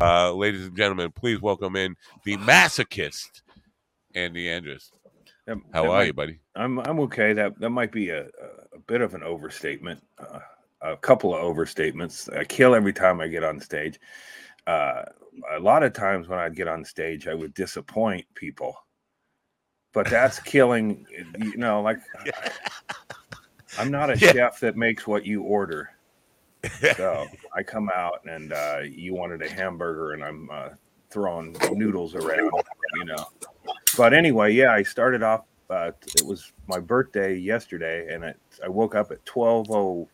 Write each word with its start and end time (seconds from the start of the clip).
Uh, 0.00 0.32
ladies 0.32 0.66
and 0.66 0.76
gentlemen, 0.76 1.10
please 1.12 1.40
welcome 1.40 1.76
in 1.76 1.94
the 2.24 2.36
masochist, 2.38 3.42
Andy 4.14 4.46
Andrist. 4.46 4.90
That- 5.46 5.58
How 5.72 5.82
that 5.82 5.88
are 5.90 5.98
might- 5.98 6.06
you, 6.08 6.12
buddy? 6.12 6.40
I'm 6.56 6.78
I'm 6.80 7.00
okay. 7.00 7.32
That 7.32 7.58
that 7.60 7.70
might 7.70 7.92
be 7.92 8.10
a, 8.10 8.26
a, 8.72 8.78
bit 8.86 9.00
of 9.00 9.14
an 9.14 9.22
overstatement. 9.22 10.02
Uh, 10.18 10.40
a 10.82 10.96
couple 10.96 11.34
of 11.34 11.40
overstatements. 11.42 12.34
I 12.36 12.44
kill 12.44 12.74
every 12.74 12.92
time 12.92 13.20
I 13.20 13.28
get 13.28 13.42
on 13.44 13.58
stage. 13.60 13.98
Uh, 14.66 15.02
a 15.56 15.58
lot 15.58 15.82
of 15.82 15.92
times 15.94 16.28
when 16.28 16.38
I'd 16.38 16.54
get 16.54 16.68
on 16.68 16.84
stage, 16.84 17.26
I 17.26 17.34
would 17.34 17.54
disappoint 17.54 18.26
people. 18.34 18.76
But 19.92 20.08
that's 20.10 20.38
killing. 20.44 21.06
You 21.38 21.56
know, 21.56 21.80
like 21.82 21.98
I'm 23.78 23.90
not 23.90 24.10
a 24.10 24.18
Yeah. 24.18 24.32
chef 24.32 24.60
that 24.60 24.76
makes 24.76 25.06
what 25.06 25.24
you 25.26 25.42
order. 25.42 25.90
So 26.96 27.26
I 27.54 27.62
come 27.62 27.90
out 27.94 28.20
and 28.24 28.52
uh, 28.52 28.80
you 28.84 29.14
wanted 29.14 29.42
a 29.42 29.48
hamburger, 29.48 30.12
and 30.12 30.24
I'm 30.24 30.50
uh, 30.50 30.68
throwing 31.10 31.56
noodles 31.72 32.14
around. 32.14 32.50
You 32.96 33.04
know. 33.04 33.26
But 33.96 34.14
anyway, 34.14 34.52
yeah, 34.52 34.72
I 34.72 34.82
started 34.82 35.22
off. 35.22 35.42
Uh, 35.70 35.92
it 36.16 36.26
was 36.26 36.52
my 36.66 36.78
birthday 36.78 37.34
yesterday, 37.34 38.12
and 38.12 38.24
it, 38.24 38.36
I 38.62 38.68
woke 38.68 38.94
up 38.94 39.10
at 39.10 39.24
twelve 39.24 39.70
oh 39.70 40.08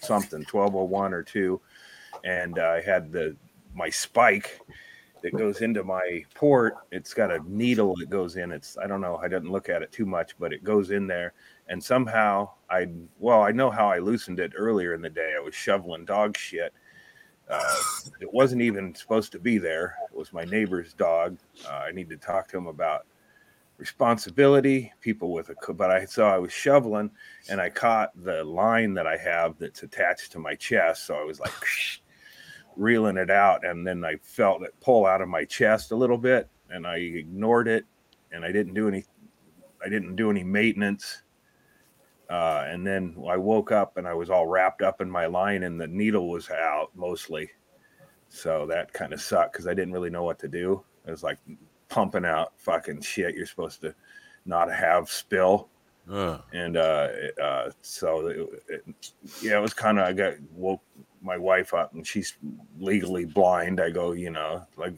something, 0.00 0.44
twelve 0.44 0.74
oh 0.74 0.84
one 0.84 1.12
or 1.12 1.22
two, 1.22 1.60
and 2.24 2.58
I 2.58 2.80
had 2.80 3.12
the 3.12 3.36
my 3.74 3.90
spike 3.90 4.60
that 5.22 5.36
goes 5.36 5.62
into 5.62 5.82
my 5.84 6.22
port. 6.34 6.74
It's 6.92 7.14
got 7.14 7.30
a 7.30 7.40
needle 7.46 7.94
that 7.96 8.10
goes 8.10 8.36
in. 8.36 8.52
It's 8.52 8.76
I 8.78 8.86
don't 8.86 9.00
know. 9.00 9.16
I 9.16 9.28
didn't 9.28 9.50
look 9.50 9.68
at 9.68 9.82
it 9.82 9.90
too 9.92 10.06
much, 10.06 10.38
but 10.38 10.52
it 10.52 10.64
goes 10.64 10.90
in 10.90 11.06
there, 11.06 11.32
and 11.68 11.82
somehow 11.82 12.50
I 12.70 12.88
well 13.18 13.42
I 13.42 13.50
know 13.50 13.70
how 13.70 13.88
I 13.88 13.98
loosened 13.98 14.40
it 14.40 14.52
earlier 14.56 14.94
in 14.94 15.02
the 15.02 15.10
day. 15.10 15.34
I 15.36 15.40
was 15.40 15.54
shoveling 15.54 16.04
dog 16.04 16.36
shit. 16.36 16.72
Uh, 17.48 17.76
it 18.20 18.32
wasn't 18.32 18.62
even 18.62 18.94
supposed 18.94 19.30
to 19.32 19.38
be 19.38 19.58
there. 19.58 19.96
It 20.10 20.16
was 20.16 20.32
my 20.32 20.44
neighbor's 20.44 20.94
dog. 20.94 21.38
Uh, 21.68 21.72
I 21.72 21.90
need 21.92 22.08
to 22.10 22.16
talk 22.16 22.48
to 22.48 22.56
him 22.56 22.66
about 22.68 23.06
responsibility. 23.76 24.92
People 25.00 25.32
with 25.32 25.50
a, 25.50 25.72
but 25.74 25.90
I 25.90 26.04
saw 26.06 26.34
I 26.34 26.38
was 26.38 26.52
shoveling 26.52 27.10
and 27.50 27.60
I 27.60 27.68
caught 27.68 28.10
the 28.24 28.44
line 28.44 28.94
that 28.94 29.06
I 29.06 29.16
have 29.18 29.58
that's 29.58 29.82
attached 29.82 30.32
to 30.32 30.38
my 30.38 30.54
chest. 30.54 31.06
So 31.06 31.16
I 31.16 31.24
was 31.24 31.40
like 31.40 31.52
reeling 32.76 33.16
it 33.16 33.30
out, 33.30 33.64
and 33.64 33.86
then 33.86 34.04
I 34.04 34.16
felt 34.22 34.62
it 34.62 34.74
pull 34.80 35.06
out 35.06 35.20
of 35.20 35.28
my 35.28 35.44
chest 35.44 35.92
a 35.92 35.96
little 35.96 36.18
bit, 36.18 36.48
and 36.70 36.86
I 36.86 36.96
ignored 36.96 37.68
it, 37.68 37.84
and 38.32 38.44
I 38.44 38.52
didn't 38.52 38.74
do 38.74 38.88
any, 38.88 39.04
I 39.84 39.88
didn't 39.88 40.16
do 40.16 40.30
any 40.30 40.44
maintenance. 40.44 41.22
Uh, 42.30 42.64
and 42.66 42.86
then 42.86 43.16
I 43.28 43.36
woke 43.36 43.70
up 43.72 43.96
and 43.96 44.08
I 44.08 44.14
was 44.14 44.30
all 44.30 44.46
wrapped 44.46 44.82
up 44.82 45.00
in 45.00 45.10
my 45.10 45.26
line, 45.26 45.64
and 45.64 45.80
the 45.80 45.86
needle 45.86 46.28
was 46.28 46.50
out 46.50 46.90
mostly. 46.94 47.50
So 48.28 48.66
that 48.66 48.92
kind 48.92 49.12
of 49.12 49.20
sucked 49.20 49.52
because 49.52 49.66
I 49.66 49.74
didn't 49.74 49.92
really 49.92 50.10
know 50.10 50.24
what 50.24 50.38
to 50.40 50.48
do. 50.48 50.82
It 51.06 51.10
was 51.10 51.22
like 51.22 51.38
pumping 51.88 52.24
out 52.24 52.52
fucking 52.56 53.02
shit 53.02 53.34
you're 53.36 53.46
supposed 53.46 53.80
to 53.82 53.94
not 54.46 54.72
have 54.72 55.10
spill 55.10 55.68
Uh, 56.10 56.38
and 56.52 56.76
uh, 56.76 57.08
uh, 57.42 57.70
so 57.80 58.26
it, 58.26 58.62
it, 58.68 59.12
yeah, 59.40 59.56
it 59.56 59.62
was 59.62 59.72
kind 59.72 59.98
of 59.98 60.06
I 60.06 60.12
got 60.12 60.34
woke 60.52 60.82
my 61.22 61.38
wife 61.38 61.72
up, 61.72 61.94
and 61.94 62.06
she's 62.06 62.34
legally 62.78 63.24
blind. 63.24 63.80
I 63.80 63.90
go, 63.90 64.12
you 64.12 64.30
know, 64.30 64.66
like 64.76 64.94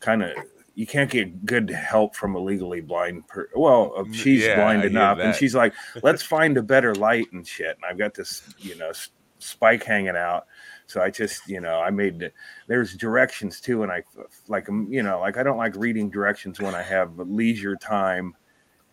kind 0.00 0.22
of 0.22 0.32
you 0.74 0.86
can't 0.86 1.10
get 1.10 1.44
good 1.44 1.68
help 1.70 2.14
from 2.16 2.34
a 2.34 2.38
legally 2.38 2.80
blind 2.80 3.26
per 3.28 3.48
well 3.54 3.92
uh, 3.96 4.02
Mm, 4.04 4.14
she's 4.14 4.42
yeah, 4.42 4.56
blind 4.56 4.84
enough 4.84 5.18
and 5.18 5.34
she's 5.34 5.54
like 5.54 5.74
let's 6.02 6.22
find 6.22 6.56
a 6.56 6.62
better 6.62 6.94
light 6.94 7.26
and 7.32 7.46
shit 7.46 7.76
and 7.76 7.84
i've 7.88 7.98
got 7.98 8.14
this 8.14 8.42
you 8.58 8.76
know 8.76 8.88
s- 8.90 9.10
spike 9.38 9.84
hanging 9.84 10.16
out. 10.16 10.46
So 10.86 11.00
i 11.02 11.10
just 11.10 11.46
you 11.48 11.60
know 11.60 11.80
i 11.80 11.90
made 11.90 12.18
the, 12.18 12.32
there's 12.68 12.94
directions 12.96 13.60
too 13.60 13.82
and 13.82 13.90
i 13.92 14.02
like 14.48 14.68
um, 14.68 14.86
you 14.90 15.02
know 15.02 15.20
like 15.20 15.36
i 15.36 15.42
don't 15.42 15.56
like 15.58 15.74
reading 15.76 16.10
directions 16.10 16.60
when 16.60 16.74
i 16.74 16.82
have 16.82 17.18
leisure 17.18 17.76
time 17.76 18.34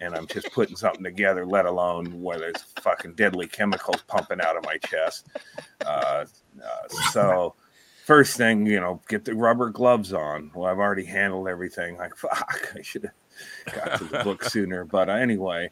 and 0.02 0.16
i'm 0.16 0.26
just 0.28 0.52
putting 0.54 0.76
something 0.78 1.04
together 1.04 1.46
let 1.46 1.66
alone 1.66 2.22
where 2.22 2.40
there's 2.40 2.62
fucking 2.82 3.14
deadly 3.16 3.48
chemicals 3.48 4.02
pumping 4.08 4.40
out 4.42 4.56
of 4.58 4.64
my 4.66 4.78
chest. 4.78 5.28
Uh, 5.86 6.26
uh, 6.64 6.88
so 7.12 7.56
first 8.10 8.38
thing, 8.38 8.66
you 8.66 8.80
know, 8.80 9.00
get 9.08 9.24
the 9.24 9.36
rubber 9.36 9.70
gloves 9.70 10.14
on. 10.14 10.50
Well, 10.56 10.68
I've 10.68 10.80
already 10.80 11.06
handled 11.06 11.48
everything. 11.48 11.96
Like, 11.96 12.16
fuck, 12.18 12.74
I 12.76 12.82
should 12.82 13.04
have 13.04 13.76
got 13.76 14.00
to 14.00 14.04
the 14.06 14.24
book 14.24 14.44
sooner. 14.56 14.84
But 14.84 15.10
uh, 15.10 15.14
anyway, 15.14 15.70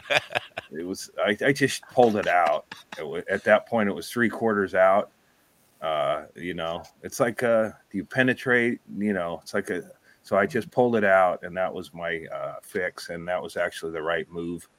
it 0.72 0.86
was, 0.86 1.10
I, 1.20 1.36
I 1.44 1.52
just 1.52 1.82
pulled 1.92 2.16
it 2.16 2.28
out. 2.28 2.76
It 3.00 3.08
wa- 3.08 3.24
at 3.28 3.44
that 3.46 3.68
point, 3.68 3.90
it 3.90 3.96
was 3.96 4.12
three 4.12 4.30
quarters 4.30 4.76
out. 4.76 5.10
Uh, 5.82 6.26
you 6.36 6.54
know, 6.54 6.84
it's 7.02 7.20
like, 7.20 7.42
uh, 7.42 7.72
you 7.92 8.06
penetrate? 8.06 8.82
You 9.00 9.14
know, 9.14 9.40
it's 9.42 9.56
like 9.56 9.72
a, 9.72 9.90
so 10.22 10.38
I 10.38 10.46
just 10.46 10.70
pulled 10.70 10.96
it 10.96 11.04
out 11.04 11.42
and 11.42 11.58
that 11.58 11.74
was 11.74 11.92
my 11.92 12.24
uh, 12.32 12.58
fix. 12.62 13.10
And 13.10 13.28
that 13.28 13.42
was 13.42 13.58
actually 13.58 13.94
the 13.94 14.04
right 14.04 14.30
move. 14.30 14.70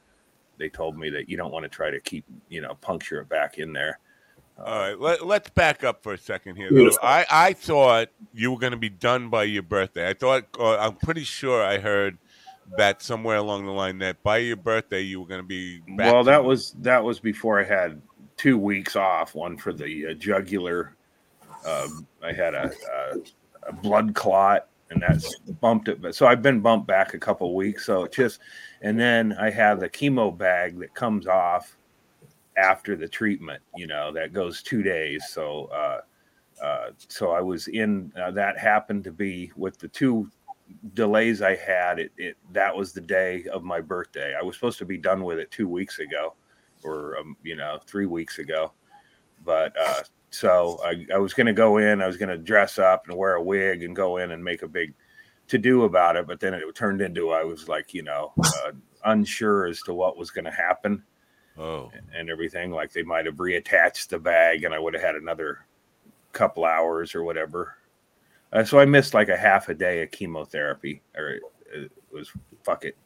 They 0.58 0.68
told 0.68 0.96
me 0.96 1.10
that 1.10 1.28
you 1.28 1.36
don't 1.36 1.50
want 1.50 1.64
to 1.64 1.68
try 1.68 1.90
to 1.90 1.98
keep, 1.98 2.24
you 2.48 2.60
know, 2.60 2.76
puncture 2.80 3.20
it 3.20 3.28
back 3.28 3.58
in 3.58 3.72
there. 3.72 3.98
All 4.58 4.78
right, 4.78 4.98
let, 4.98 5.24
let's 5.24 5.50
back 5.50 5.84
up 5.84 6.02
for 6.02 6.14
a 6.14 6.18
second 6.18 6.56
here. 6.56 6.68
though. 6.70 6.90
I, 7.02 7.26
I 7.30 7.52
thought 7.52 8.08
you 8.34 8.50
were 8.50 8.58
going 8.58 8.72
to 8.72 8.78
be 8.78 8.88
done 8.88 9.28
by 9.30 9.44
your 9.44 9.62
birthday. 9.62 10.08
I 10.08 10.14
thought, 10.14 10.44
uh, 10.58 10.78
I'm 10.78 10.96
pretty 10.96 11.24
sure 11.24 11.62
I 11.62 11.78
heard 11.78 12.18
that 12.76 13.02
somewhere 13.02 13.36
along 13.36 13.64
the 13.64 13.72
line 13.72 13.98
that 13.98 14.22
by 14.22 14.38
your 14.38 14.56
birthday 14.56 15.00
you 15.00 15.20
were 15.20 15.26
going 15.26 15.40
to 15.40 15.46
be 15.46 15.78
back. 15.96 16.12
well 16.12 16.22
that 16.24 16.42
was 16.42 16.72
that 16.80 17.02
was 17.02 17.18
before 17.18 17.58
i 17.58 17.64
had 17.64 17.98
two 18.36 18.58
weeks 18.58 18.94
off 18.94 19.34
one 19.34 19.56
for 19.56 19.72
the 19.72 20.08
uh, 20.08 20.12
jugular 20.12 20.94
um, 21.66 22.06
i 22.22 22.30
had 22.30 22.54
a, 22.54 22.70
a, 22.92 23.68
a 23.68 23.72
blood 23.72 24.14
clot 24.14 24.68
and 24.90 25.00
that's 25.00 25.38
bumped 25.60 25.88
it 25.88 26.02
but 26.02 26.14
so 26.14 26.26
i've 26.26 26.42
been 26.42 26.60
bumped 26.60 26.86
back 26.86 27.14
a 27.14 27.18
couple 27.18 27.54
weeks 27.54 27.86
so 27.86 28.04
it 28.04 28.12
just 28.12 28.38
and 28.82 29.00
then 29.00 29.32
i 29.40 29.48
have 29.48 29.80
the 29.80 29.88
chemo 29.88 30.36
bag 30.36 30.78
that 30.78 30.92
comes 30.94 31.26
off 31.26 31.77
after 32.58 32.96
the 32.96 33.08
treatment 33.08 33.62
you 33.76 33.86
know 33.86 34.12
that 34.12 34.32
goes 34.32 34.62
two 34.62 34.82
days 34.82 35.24
so 35.30 35.66
uh 35.66 36.00
uh, 36.62 36.90
so 37.08 37.30
I 37.30 37.40
was 37.40 37.68
in. 37.68 38.12
Uh, 38.20 38.30
that 38.32 38.58
happened 38.58 39.04
to 39.04 39.12
be 39.12 39.52
with 39.56 39.78
the 39.78 39.88
two 39.88 40.30
delays 40.94 41.42
I 41.42 41.56
had. 41.56 41.98
It, 41.98 42.12
it 42.16 42.36
that 42.52 42.74
was 42.74 42.92
the 42.92 43.00
day 43.00 43.44
of 43.52 43.62
my 43.62 43.80
birthday. 43.80 44.34
I 44.38 44.42
was 44.42 44.56
supposed 44.56 44.78
to 44.78 44.84
be 44.84 44.98
done 44.98 45.24
with 45.24 45.38
it 45.38 45.50
two 45.50 45.68
weeks 45.68 45.98
ago, 45.98 46.34
or 46.82 47.18
um, 47.18 47.36
you 47.42 47.56
know, 47.56 47.78
three 47.86 48.06
weeks 48.06 48.38
ago. 48.38 48.72
But 49.44 49.74
uh, 49.80 50.02
so 50.30 50.80
I, 50.84 51.06
I 51.14 51.18
was 51.18 51.32
going 51.32 51.46
to 51.46 51.52
go 51.52 51.78
in. 51.78 52.02
I 52.02 52.06
was 52.06 52.16
going 52.16 52.28
to 52.28 52.38
dress 52.38 52.78
up 52.78 53.08
and 53.08 53.16
wear 53.16 53.34
a 53.34 53.42
wig 53.42 53.82
and 53.82 53.94
go 53.94 54.16
in 54.16 54.32
and 54.32 54.42
make 54.42 54.62
a 54.62 54.68
big 54.68 54.94
to 55.48 55.58
do 55.58 55.84
about 55.84 56.16
it. 56.16 56.26
But 56.26 56.40
then 56.40 56.54
it 56.54 56.62
turned 56.74 57.00
into 57.00 57.30
I 57.30 57.44
was 57.44 57.68
like, 57.68 57.94
you 57.94 58.02
know, 58.02 58.32
uh, 58.42 58.72
unsure 59.04 59.66
as 59.66 59.80
to 59.82 59.94
what 59.94 60.16
was 60.16 60.30
going 60.30 60.44
to 60.44 60.50
happen 60.50 61.04
oh, 61.58 61.90
and 62.14 62.30
everything. 62.30 62.70
Like 62.70 62.92
they 62.92 63.02
might 63.02 63.26
have 63.26 63.36
reattached 63.36 64.08
the 64.08 64.18
bag, 64.18 64.64
and 64.64 64.74
I 64.74 64.78
would 64.78 64.94
have 64.94 65.02
had 65.02 65.14
another 65.14 65.66
couple 66.32 66.64
hours 66.64 67.14
or 67.14 67.24
whatever. 67.24 67.76
Uh, 68.52 68.64
so 68.64 68.78
I 68.78 68.84
missed 68.84 69.14
like 69.14 69.28
a 69.28 69.36
half 69.36 69.68
a 69.68 69.74
day 69.74 70.02
of 70.02 70.10
chemotherapy, 70.10 71.02
or 71.16 71.38
it 71.72 71.92
was 72.12 72.30
fuck 72.62 72.84
it. 72.84 72.96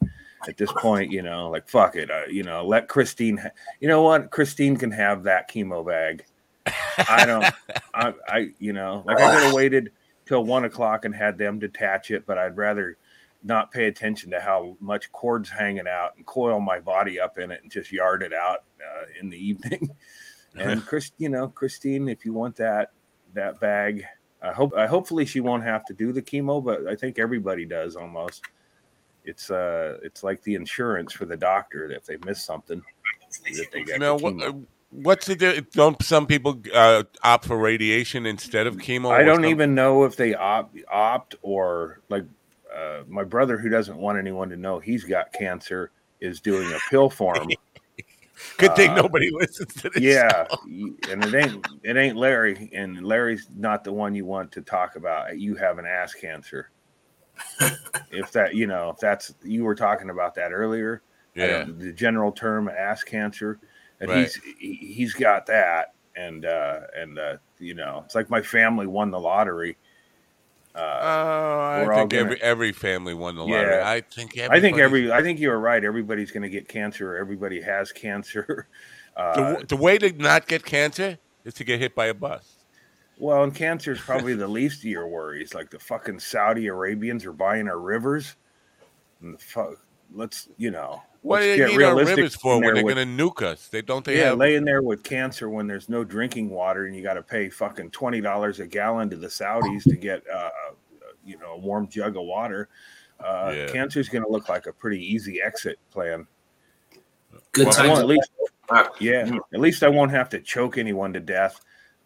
At 0.47 0.57
this 0.57 0.71
point, 0.73 1.09
you 1.09 1.21
know, 1.21 1.49
like 1.49 1.69
fuck 1.69 1.95
it, 1.95 2.11
uh, 2.11 2.23
you 2.29 2.43
know, 2.43 2.65
let 2.65 2.89
Christine. 2.89 3.37
Ha- 3.37 3.51
you 3.79 3.87
know 3.87 4.01
what? 4.01 4.29
Christine 4.29 4.75
can 4.75 4.91
have 4.91 5.23
that 5.23 5.49
chemo 5.49 5.85
bag. 5.85 6.25
I 7.07 7.25
don't. 7.25 7.45
I, 7.93 8.13
I, 8.27 8.49
you 8.59 8.73
know, 8.73 9.03
like 9.05 9.19
I 9.19 9.33
could 9.33 9.43
have 9.43 9.53
waited 9.55 9.91
till 10.25 10.43
one 10.43 10.65
o'clock 10.65 11.05
and 11.05 11.15
had 11.15 11.37
them 11.37 11.59
detach 11.59 12.11
it, 12.11 12.25
but 12.25 12.37
I'd 12.37 12.57
rather 12.57 12.97
not 13.43 13.71
pay 13.71 13.85
attention 13.85 14.31
to 14.31 14.39
how 14.39 14.77
much 14.79 15.11
cord's 15.11 15.49
hanging 15.49 15.87
out 15.87 16.15
and 16.15 16.25
coil 16.25 16.59
my 16.59 16.79
body 16.79 17.19
up 17.19 17.37
in 17.37 17.51
it 17.51 17.61
and 17.61 17.71
just 17.71 17.91
yard 17.91 18.23
it 18.23 18.33
out 18.33 18.63
uh, 18.79 19.05
in 19.19 19.29
the 19.29 19.37
evening. 19.37 19.89
and 20.55 20.85
Chris, 20.85 21.11
you 21.17 21.29
know, 21.29 21.47
Christine, 21.47 22.07
if 22.07 22.25
you 22.25 22.33
want 22.33 22.55
that 22.57 22.91
that 23.33 23.59
bag, 23.59 24.05
I 24.41 24.51
hope 24.51 24.73
I 24.75 24.87
hopefully 24.87 25.25
she 25.25 25.39
won't 25.39 25.63
have 25.63 25.85
to 25.85 25.93
do 25.93 26.11
the 26.13 26.21
chemo, 26.21 26.63
but 26.63 26.87
I 26.87 26.95
think 26.95 27.19
everybody 27.19 27.65
does 27.65 27.95
almost. 27.95 28.43
It's 29.25 29.49
uh, 29.49 29.97
it's 30.03 30.23
like 30.23 30.41
the 30.43 30.55
insurance 30.55 31.13
for 31.13 31.25
the 31.25 31.37
doctor 31.37 31.87
that 31.87 31.97
if 31.97 32.05
they 32.05 32.17
miss 32.25 32.43
something, 32.43 32.81
that 33.55 33.67
they 33.71 33.83
get 33.83 33.99
now 33.99 34.17
the 34.17 34.23
what, 34.23 34.43
uh, 34.43 34.53
what's 34.91 35.25
the 35.25 35.35
di- 35.35 35.61
don't 35.71 36.01
some 36.03 36.27
people 36.27 36.61
uh, 36.73 37.03
opt 37.23 37.45
for 37.45 37.57
radiation 37.57 38.25
instead 38.25 38.67
of 38.67 38.77
chemo? 38.77 39.11
I 39.11 39.23
don't 39.23 39.45
even 39.45 39.75
know 39.75 40.03
if 40.03 40.15
they 40.17 40.35
opt, 40.35 40.77
opt 40.91 41.35
or 41.41 42.01
like 42.09 42.25
uh, 42.75 43.03
my 43.07 43.23
brother, 43.23 43.57
who 43.57 43.69
doesn't 43.69 43.97
want 43.97 44.17
anyone 44.17 44.49
to 44.49 44.57
know 44.57 44.79
he's 44.79 45.03
got 45.03 45.31
cancer, 45.33 45.91
is 46.19 46.39
doing 46.39 46.71
a 46.71 46.79
pill 46.89 47.09
form. 47.09 47.49
Good 48.57 48.75
thing 48.75 48.89
uh, 48.91 48.95
nobody 48.95 49.29
listens 49.31 49.73
to 49.75 49.89
this. 49.89 50.01
yeah, 50.01 50.45
and 51.09 51.23
it 51.23 51.33
ain't 51.33 51.67
it 51.83 51.97
ain't 51.97 52.17
Larry, 52.17 52.69
and 52.73 53.01
Larry's 53.03 53.47
not 53.55 53.83
the 53.83 53.93
one 53.93 54.15
you 54.15 54.25
want 54.25 54.51
to 54.53 54.61
talk 54.61 54.95
about. 54.95 55.37
You 55.39 55.55
have 55.55 55.77
an 55.77 55.85
ass 55.85 56.13
cancer. 56.13 56.69
if 58.11 58.31
that, 58.31 58.55
you 58.55 58.67
know, 58.67 58.89
if 58.89 58.97
that's 58.97 59.33
you 59.43 59.63
were 59.63 59.75
talking 59.75 60.09
about 60.09 60.35
that 60.35 60.51
earlier. 60.51 61.01
Yeah. 61.35 61.65
the 61.67 61.91
general 61.91 62.31
term 62.31 62.69
ass 62.69 63.03
cancer, 63.03 63.59
and 63.99 64.09
Right. 64.09 64.19
he's 64.19 64.35
he, 64.59 64.75
he's 64.75 65.13
got 65.13 65.47
that, 65.47 65.93
and 66.15 66.45
uh, 66.45 66.81
and 66.95 67.17
uh, 67.17 67.37
you 67.59 67.73
know, 67.73 68.03
it's 68.05 68.13
like 68.13 68.29
my 68.29 68.41
family 68.41 68.85
won 68.85 69.09
the 69.09 69.19
lottery, 69.19 69.77
Uh, 70.75 70.79
Oh, 70.79 71.59
I 71.91 71.95
think 71.95 72.11
gonna- 72.11 72.23
every 72.23 72.41
every 72.41 72.71
family 72.71 73.13
won 73.13 73.35
the 73.35 73.45
Yeah. 73.45 73.55
lottery. 73.57 73.81
I 73.81 74.01
think 74.01 74.37
I 74.39 74.59
think 74.59 74.77
every. 74.79 75.11
I 75.11 75.21
think 75.21 75.39
you're 75.39 75.59
right. 75.59 75.83
Everybody's 75.83 76.31
going 76.31 76.43
to 76.43 76.49
get 76.49 76.67
cancer. 76.67 77.15
Everybody 77.15 77.61
has 77.61 77.91
cancer. 77.91 78.67
Uh, 79.15 79.59
the, 79.59 79.65
the 79.67 79.75
way 79.77 79.95
to 79.99 80.11
not 80.13 80.47
get 80.47 80.65
cancer 80.65 81.19
is 81.45 81.53
to 81.53 81.63
get 81.63 81.79
hit 81.79 81.93
by 81.93 82.07
a 82.07 82.15
bus. 82.15 82.55
well, 83.19 83.43
and 83.43 83.53
cancer 83.53 83.91
is 83.91 83.99
probably 84.01 84.33
the 84.33 84.47
least 84.47 84.79
of 84.79 84.85
your 84.85 85.07
worries. 85.07 85.53
Like 85.53 85.69
the 85.69 85.77
fucking 85.77 86.19
Saudi 86.19 86.65
Arabians 86.65 87.23
are 87.27 87.31
buying 87.31 87.67
our 87.67 87.77
rivers. 87.79 88.35
And 89.21 89.35
the 89.35 89.37
fuck, 89.37 89.75
let's 90.13 90.47
you 90.57 90.71
know. 90.71 91.01
What 91.21 91.39
do 91.39 91.45
let's 91.45 91.51
they 91.53 91.57
get 91.57 91.67
need 91.77 91.83
our 91.85 91.95
realistic 91.95 92.17
rivers 92.17 92.35
for 92.35 92.59
when 92.59 92.73
they're 92.73 92.83
with- 92.83 92.95
going 92.95 93.17
to 93.17 93.23
nuke 93.23 93.41
us? 93.41 93.67
They 93.67 93.81
don't. 93.81 94.03
They 94.03 94.17
yeah, 94.17 94.25
have. 94.29 94.37
laying 94.37 94.65
there 94.65 94.81
with 94.81 95.03
cancer 95.03 95.49
when 95.49 95.67
there's 95.67 95.87
no 95.89 96.03
drinking 96.03 96.49
water 96.49 96.85
and 96.85 96.95
you 96.95 97.01
got 97.01 97.13
to 97.13 97.23
pay 97.23 97.49
fucking 97.49 97.91
twenty 97.91 98.19
dollars 98.21 98.59
a 98.59 98.67
gallon 98.67 99.09
to 99.09 99.15
the 99.15 99.27
Saudis 99.27 99.83
to 99.83 99.95
get, 99.95 100.23
uh, 100.29 100.49
you 101.25 101.37
know, 101.39 101.53
a 101.53 101.57
warm 101.57 101.87
jug 101.87 102.17
of 102.17 102.23
water. 102.23 102.67
Uh, 103.23 103.53
Yeah. 103.55 103.67
Cancer's 103.67 104.09
going 104.09 104.23
to 104.25 104.29
look 104.29 104.49
like 104.49 104.65
a 104.67 104.73
pretty 104.73 104.99
easy 105.01 105.41
exit 105.41 105.79
plan. 105.91 106.27
Good 107.53 107.67
Well, 107.67 107.97
I 107.97 107.99
at 107.99 108.07
least, 108.07 108.29
Ah, 108.69 108.89
yeah, 108.99 109.29
at 109.53 109.59
least 109.59 109.83
I 109.83 109.87
won't 109.89 110.11
have 110.11 110.29
to 110.29 110.39
choke 110.39 110.77
anyone 110.77 111.13
to 111.13 111.19
death 111.19 111.59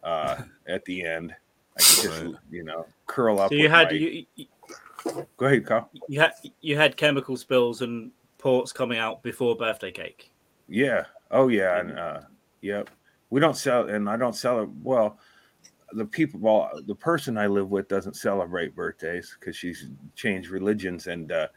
uh, 0.04 0.42
at 0.68 0.83
the 0.86 1.04
end. 1.06 1.31
I 1.77 1.81
can 1.81 2.04
just, 2.04 2.24
Right. 2.24 2.33
you 2.51 2.63
know, 2.63 2.86
curl 3.07 3.39
up. 3.39 3.50
So 3.50 3.56
you 3.56 3.69
had 3.69 3.88
my- 3.88 3.94
you, 3.98 4.25
you, 4.36 4.45
Go 5.38 5.45
ahead, 5.45 5.65
Kyle. 5.65 5.89
you 6.07 6.19
had 6.19 6.33
you 6.62 6.75
had 6.75 6.98
chemical 6.98 7.38
spills 7.38 7.81
and 7.81 8.12
ports 8.38 8.71
coming 8.71 8.98
out 8.98 9.24
before 9.24 9.56
birthday 9.56 9.92
cake. 9.92 10.31
Yeah. 10.68 11.06
Oh 11.31 11.48
yeah. 11.48 11.80
And 11.80 11.98
uh 11.98 12.21
yep. 12.62 12.89
We 13.30 13.39
don't 13.39 13.57
sell 13.57 13.89
and 13.89 14.09
I 14.09 14.18
don't 14.18 14.36
sell 14.36 14.62
it 14.62 14.69
well 14.83 15.19
the 15.94 16.06
people 16.06 16.39
well 16.39 16.69
the 16.86 16.95
person 16.95 17.38
I 17.38 17.48
live 17.48 17.69
with 17.69 17.88
doesn't 17.88 18.15
celebrate 18.15 18.75
birthdays 18.75 19.36
because 19.39 19.56
she's 19.56 19.89
changed 20.15 20.50
religions 20.50 21.07
and 21.07 21.31
uh 21.31 21.48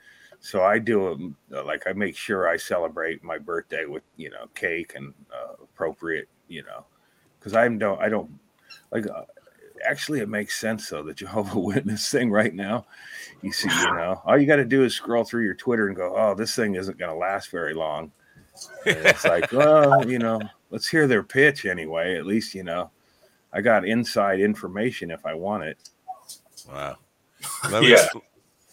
so 0.41 0.64
I 0.64 0.79
do 0.79 1.35
uh, 1.55 1.64
like 1.64 1.87
I 1.87 1.93
make 1.93 2.17
sure 2.17 2.49
I 2.49 2.56
celebrate 2.56 3.23
my 3.23 3.38
birthday 3.38 3.85
with 3.85 4.02
you 4.17 4.31
know 4.31 4.47
cake 4.55 4.94
and 4.97 5.12
uh, 5.32 5.62
appropriate 5.62 6.29
you 6.49 6.62
know 6.62 6.85
because 7.38 7.55
I 7.55 7.69
don't 7.69 8.00
I 8.00 8.08
don't 8.08 8.31
like 8.91 9.06
uh, 9.06 9.25
actually 9.88 10.21
it 10.21 10.29
makes 10.29 10.61
sense 10.61 10.88
though 10.88 11.03
the 11.03 11.15
Jehovah 11.15 11.59
Witness 11.61 12.11
thing 12.11 12.31
right 12.31 12.55
now 12.55 12.87
you 13.43 13.53
see 13.53 13.69
you 13.69 13.94
know 13.94 14.21
all 14.25 14.38
you 14.38 14.47
got 14.47 14.56
to 14.56 14.65
do 14.65 14.85
is 14.85 14.94
scroll 14.94 15.25
through 15.25 15.44
your 15.44 15.55
Twitter 15.55 15.88
and 15.88 15.97
go 15.97 16.15
oh 16.17 16.35
this 16.35 16.55
thing 16.55 16.75
isn't 16.75 16.99
going 16.99 17.11
to 17.11 17.17
last 17.17 17.50
very 17.50 17.75
long 17.75 18.12
and 18.87 19.06
it's 19.06 19.25
like, 19.25 19.53
well, 19.53 20.09
you 20.09 20.19
know, 20.19 20.41
let's 20.71 20.88
hear 20.88 21.06
their 21.06 21.23
pitch 21.23 21.65
anyway. 21.65 22.17
At 22.17 22.27
least, 22.27 22.55
you 22.55 22.65
know, 22.65 22.91
I 23.53 23.61
got 23.61 23.87
inside 23.87 24.41
information 24.41 25.11
if 25.11 25.25
I 25.25 25.35
want 25.35 25.65
it. 25.65 25.79
Wow. 26.69 26.97
Let 27.71 27.83
me, 27.83 27.93
Yeah. 27.93 28.06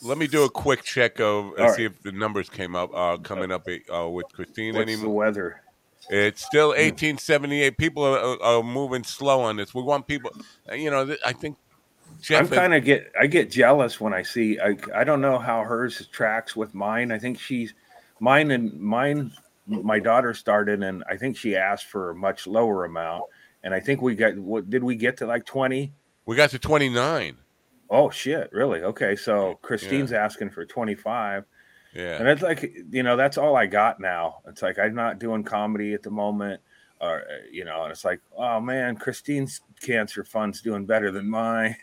Let 0.04 0.20
me 0.20 0.28
do 0.28 0.44
a 0.44 0.50
quick 0.50 0.84
check 0.84 1.20
of 1.20 1.54
and 1.58 1.66
All 1.68 1.74
see 1.74 1.86
if 1.86 2.04
the 2.04 2.12
numbers 2.12 2.50
came 2.50 2.76
up. 2.76 2.92
Uh, 2.94 3.18
coming 3.18 3.52
up 3.52 3.68
uh, 3.92 4.08
with 4.08 4.28
Christine 4.32 4.76
What's 4.76 5.02
the 5.02 5.10
weather? 5.10 5.62
It's 6.10 6.44
still 6.44 6.70
1878. 6.70 7.78
People 7.78 8.04
are, 8.04 8.18
are, 8.18 8.42
are 8.42 8.64
moving 8.64 9.04
slow 9.04 9.42
on 9.42 9.58
this. 9.58 9.74
We 9.74 9.82
want 9.82 10.08
people. 10.08 10.32
Uh, 10.70 10.76
you 10.76 10.90
know, 10.90 11.16
I 11.26 11.34
think. 11.34 11.58
Jeff, 12.22 12.42
I'm 12.42 12.48
kind 12.50 12.74
of 12.74 12.84
get 12.84 13.12
I 13.20 13.28
get 13.28 13.52
jealous 13.52 14.02
when 14.02 14.14
I 14.14 14.24
see 14.24 14.60
I 14.60 14.76
I 14.96 15.04
don't 15.04 15.22
know 15.22 15.38
how 15.38 15.64
hers 15.64 16.08
tracks 16.12 16.56
with 16.56 16.74
mine. 16.74 17.12
I 17.12 17.20
think 17.20 17.40
she's 17.40 17.74
mine 18.20 18.50
and 18.52 18.80
mine 18.80 19.32
my 19.68 20.00
daughter 20.00 20.34
started 20.34 20.82
and 20.82 21.04
I 21.10 21.18
think 21.18 21.38
she 21.38 21.56
asked 21.56 21.88
for 21.88 22.12
a 22.12 22.16
much 22.16 22.48
lower 22.48 22.86
amount 22.86 23.26
and 23.64 23.74
I 23.74 23.80
think 23.80 24.02
we 24.02 24.16
got 24.16 24.38
what 24.38 24.70
did 24.70 24.84
we 24.84 24.96
get 24.96 25.18
to 25.18 25.28
like 25.28 25.46
20? 25.46 25.92
we 26.26 26.36
got 26.36 26.50
to 26.52 26.60
29. 26.60 27.38
Oh 27.90 28.10
shit, 28.10 28.50
really? 28.52 28.82
Okay, 28.82 29.16
so 29.16 29.58
Christine's 29.62 30.12
asking 30.12 30.50
for 30.50 30.66
25. 30.66 31.46
Yeah. 31.98 32.18
And 32.20 32.28
it's 32.28 32.44
like, 32.44 32.76
you 32.92 33.02
know, 33.02 33.18
that's 33.18 33.38
all 33.40 33.56
I 33.56 33.66
got 33.66 34.00
now. 34.00 34.38
It's 34.48 34.62
like 34.62 34.78
I'm 34.78 34.94
not 34.94 35.18
doing 35.20 35.44
comedy 35.44 35.94
at 35.96 36.04
the 36.04 36.12
moment, 36.12 36.62
or 37.02 37.24
you 37.52 37.66
know, 37.66 37.84
and 37.84 37.92
it's 37.92 38.06
like, 38.06 38.22
oh 38.38 38.60
man, 38.62 38.98
Christine's 38.98 39.62
cancer 39.82 40.24
fund's 40.24 40.62
doing 40.62 40.86
better 40.86 41.12
than 41.12 41.28
mine. 41.28 41.76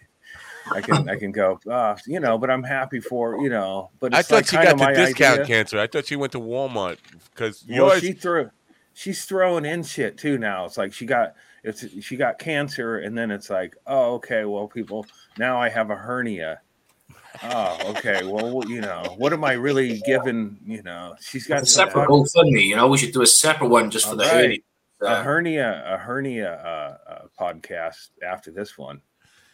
I 0.73 0.81
can 0.81 1.09
I 1.09 1.17
can 1.17 1.33
go, 1.33 1.59
uh, 1.71 1.97
you 2.07 2.21
know, 2.21 2.39
but 2.39 2.49
I'm 2.49 2.63
happy 2.63 3.01
for 3.01 3.43
you 3.43 3.49
know. 3.51 3.91
But 3.99 4.15
I 4.15 4.23
thought 4.23 4.37
like 4.37 4.47
she 4.47 4.57
got 4.57 4.79
the 4.79 4.85
my 4.85 4.93
discount 4.93 5.41
idea. 5.41 5.47
cancer. 5.47 5.81
I 5.81 5.89
thought 5.89 6.07
she 6.07 6.17
went 6.17 6.33
to 6.33 6.41
Walmart 6.41 6.99
because 7.35 7.65
Well, 7.69 7.89
yours. 7.89 8.01
she 8.01 8.13
threw, 8.13 8.51
she's 8.93 9.25
throwing 9.25 9.65
in 9.65 9.83
shit 9.83 10.17
too 10.17 10.39
now. 10.39 10.65
It's 10.65 10.79
like 10.79 10.93
she 10.93 11.07
got 11.07 11.35
it's 11.65 11.85
she 12.05 12.17
got 12.17 12.39
cancer, 12.39 12.99
and 12.99 13.19
then 13.19 13.31
it's 13.33 13.51
like, 13.51 13.75
oh 13.87 14.15
okay, 14.15 14.45
well 14.45 14.69
people 14.69 15.07
now 15.39 15.61
I 15.61 15.69
have 15.71 15.91
a 15.91 15.97
hernia. 15.97 16.61
Oh, 17.43 17.93
okay. 17.97 18.25
Well, 18.25 18.63
you 18.69 18.81
know, 18.81 19.15
what 19.17 19.33
am 19.33 19.45
I 19.45 19.53
really 19.53 20.01
giving? 20.07 20.59
You 20.65 20.83
know, 20.83 21.17
she's 21.21 21.47
got 21.47 21.63
a 21.63 21.67
some 21.67 21.87
separate 21.89 22.03
fuck- 22.03 22.11
GoFundMe. 22.11 22.65
You 22.67 22.77
know, 22.77 22.89
we 22.89 22.99
should 22.99 23.13
do 23.13 23.23
a 23.23 23.27
separate 23.27 23.69
one 23.69 23.91
just 23.91 24.09
for 24.09 24.15
the 24.17 24.25
All 24.25 24.31
right. 24.35 24.63
hernia. 25.01 25.21
a 25.21 25.23
hernia 25.23 25.85
a 25.95 25.99
hernia 25.99 26.53
uh, 26.53 27.11
uh, 27.11 27.23
podcast 27.39 28.11
after 28.27 28.51
this 28.51 28.79
one. 28.79 29.01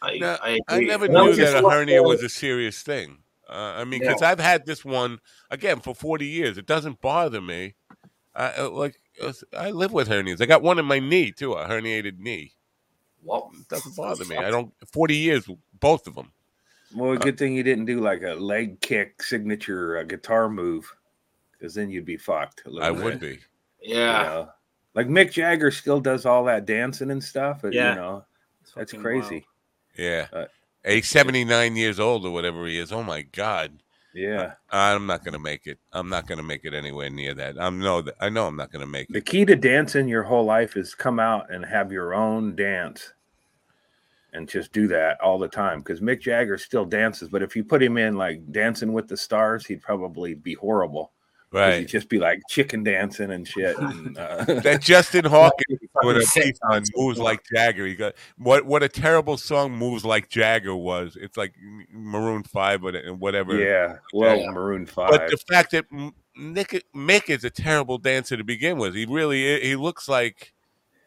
I, 0.03 0.19
No, 0.19 0.37
I, 0.43 0.59
I 0.69 0.81
never 0.81 1.07
And 1.07 1.15
knew 1.15 1.25
was 1.29 1.37
that 1.39 1.62
a 1.65 1.69
hernia 1.69 2.03
was 2.03 2.23
a 2.23 2.29
serious 2.29 2.83
thing. 2.83 3.19
Uh, 3.49 3.75
I 3.79 3.85
mean, 3.85 4.01
Yeah. 4.03 4.09
because 4.11 4.23
I've 4.23 4.41
had 4.41 4.65
this 4.67 4.85
one 4.85 5.19
again 5.51 5.81
for 5.81 5.95
40 5.95 6.27
years. 6.27 6.57
It 6.59 6.67
doesn't 6.67 7.01
bother 7.01 7.41
me. 7.41 7.75
I 8.35 8.53
uh, 8.59 8.71
like 8.71 8.97
I 9.57 9.71
live 9.71 9.93
with 9.93 10.09
hernias. 10.09 10.41
I 10.41 10.47
got 10.47 10.62
one 10.62 10.79
in 10.79 10.85
my 10.85 11.01
knee 11.01 11.33
too, 11.33 11.55
a 11.55 11.67
herniated 11.67 12.19
knee. 12.19 12.53
What? 13.23 13.49
It 13.59 13.69
doesn't 13.69 13.97
bother 13.97 14.25
me. 14.25 14.37
I 14.37 14.51
don't. 14.51 14.73
40 14.93 15.17
years, 15.17 15.49
both 15.79 16.07
of 16.07 16.15
them. 16.15 16.31
Well, 16.94 17.16
good 17.16 17.38
thing 17.38 17.54
you 17.54 17.62
didn't 17.62 17.84
do 17.87 18.00
like 18.00 18.22
a 18.22 18.34
leg 18.34 18.81
kick 18.81 19.22
signature 19.22 19.98
uh, 19.98 20.02
guitar 20.04 20.48
move, 20.48 20.92
because 21.52 21.75
then 21.75 21.90
you'd 21.90 22.04
be 22.04 22.16
fucked. 22.16 22.62
A 22.66 22.70
little 22.70 22.84
I 22.84 22.90
bit, 22.92 23.04
would 23.04 23.20
be. 23.20 23.38
you 23.81 23.96
Yeah. 23.96 24.22
know? 24.22 24.48
Like 24.94 25.06
Mick 25.06 25.31
Jagger 25.32 25.70
still 25.70 26.00
does 26.00 26.26
all 26.26 26.44
that 26.46 26.66
dancing 26.66 27.10
and 27.12 27.22
stuff. 27.22 27.60
but, 27.62 27.72
Yeah. 27.72 27.90
you 27.90 28.00
know 28.00 28.25
It's 28.62 28.72
that's 28.72 28.90
fucking 28.92 29.02
crazy. 29.02 29.46
Yeah. 29.96 30.26
Uh, 30.32 30.46
He's 30.84 31.08
79 31.08 31.76
years 31.76 32.00
old 32.00 32.25
or 32.25 32.31
whatever 32.32 32.66
he 32.66 32.78
is. 32.78 32.90
Oh 32.90 33.02
my 33.02 33.22
God. 33.22 33.82
Yeah. 34.14 34.54
I'm 34.70 35.06
not 35.06 35.25
gonna 35.25 35.38
make 35.38 35.66
it. 35.66 35.78
I'm 35.92 36.08
not 36.08 36.26
gonna 36.26 36.42
make 36.42 36.64
it 36.64 36.75
anywhere 36.75 37.10
near 37.10 37.34
that. 37.34 37.60
I'm 37.60 37.78
know 37.78 38.00
that 38.02 38.14
I 38.19 38.28
know 38.31 38.46
I'm 38.48 38.56
not 38.56 38.72
gonna 38.72 38.87
make 38.87 39.08
it. 39.10 39.12
The 39.12 39.20
key 39.20 39.44
to 39.44 39.54
dancing 39.54 40.08
your 40.08 40.25
whole 40.25 40.44
life 40.44 40.76
is 40.76 40.94
come 40.94 41.20
out 41.20 41.52
and 41.52 41.64
have 41.64 41.92
your 41.92 42.14
own 42.14 42.56
dance 42.56 43.12
and 44.32 44.49
just 44.49 44.73
do 44.73 44.87
that 44.88 45.21
all 45.21 45.38
the 45.38 45.49
time. 45.49 45.81
Because 45.81 46.00
Mick 46.00 46.21
Jagger 46.21 46.59
still 46.59 46.85
dances, 46.85 47.28
but 47.28 47.43
if 47.43 47.54
you 47.57 47.64
put 47.64 47.83
him 47.83 47.97
in 47.97 48.16
like 48.16 48.50
dancing 48.52 48.93
with 48.93 49.09
the 49.09 49.16
stars, 49.16 49.66
he'd 49.66 49.83
probably 49.83 50.35
be 50.35 50.54
horrible. 50.54 51.12
Right, 51.52 51.81
He'd 51.81 51.88
just 51.88 52.09
be 52.09 52.21
like 52.21 52.40
chicken 52.49 52.85
dancing 52.85 53.33
and 53.33 53.47
shit. 53.47 53.76
And, 53.76 54.16
uh, 54.16 54.45
That 54.62 54.83
Justin 54.83 55.25
Hawkins 55.26 55.81
with 56.04 56.16
a 56.19 56.21
Fucking 56.21 56.43
piece 56.43 56.59
on 56.71 56.85
moves 56.95 57.19
like 57.19 57.43
Jagger. 57.52 57.87
He 57.87 57.97
got 57.97 58.14
what? 58.38 58.64
What 58.66 58.85
a 58.85 58.88
terrible 58.88 59.37
song 59.37 59.73
"Moves 59.73 60.04
Like 60.04 60.28
Jagger" 60.28 60.76
was. 60.76 61.16
It's 61.21 61.37
like 61.37 61.54
Maroon 61.93 62.45
Five, 62.45 62.83
but 62.83 62.95
and 62.95 63.19
whatever. 63.19 63.59
yeah, 63.59 63.97
well, 64.12 64.37
Yeah. 64.37 64.50
Maroon 64.52 64.87
But 64.95 65.28
the 65.28 65.38
fact 65.49 65.73
that 65.73 65.87
Nick 66.37 66.85
Mick 66.95 67.28
is 67.28 67.43
a 67.43 67.50
terrible 67.50 67.99
dancer 67.99 68.37
to 68.37 68.45
begin 68.45 68.78
with. 68.78 68.95
He 68.95 69.04
really 69.04 69.61
he 69.61 69.75
looks 69.75 70.09
like 70.09 70.52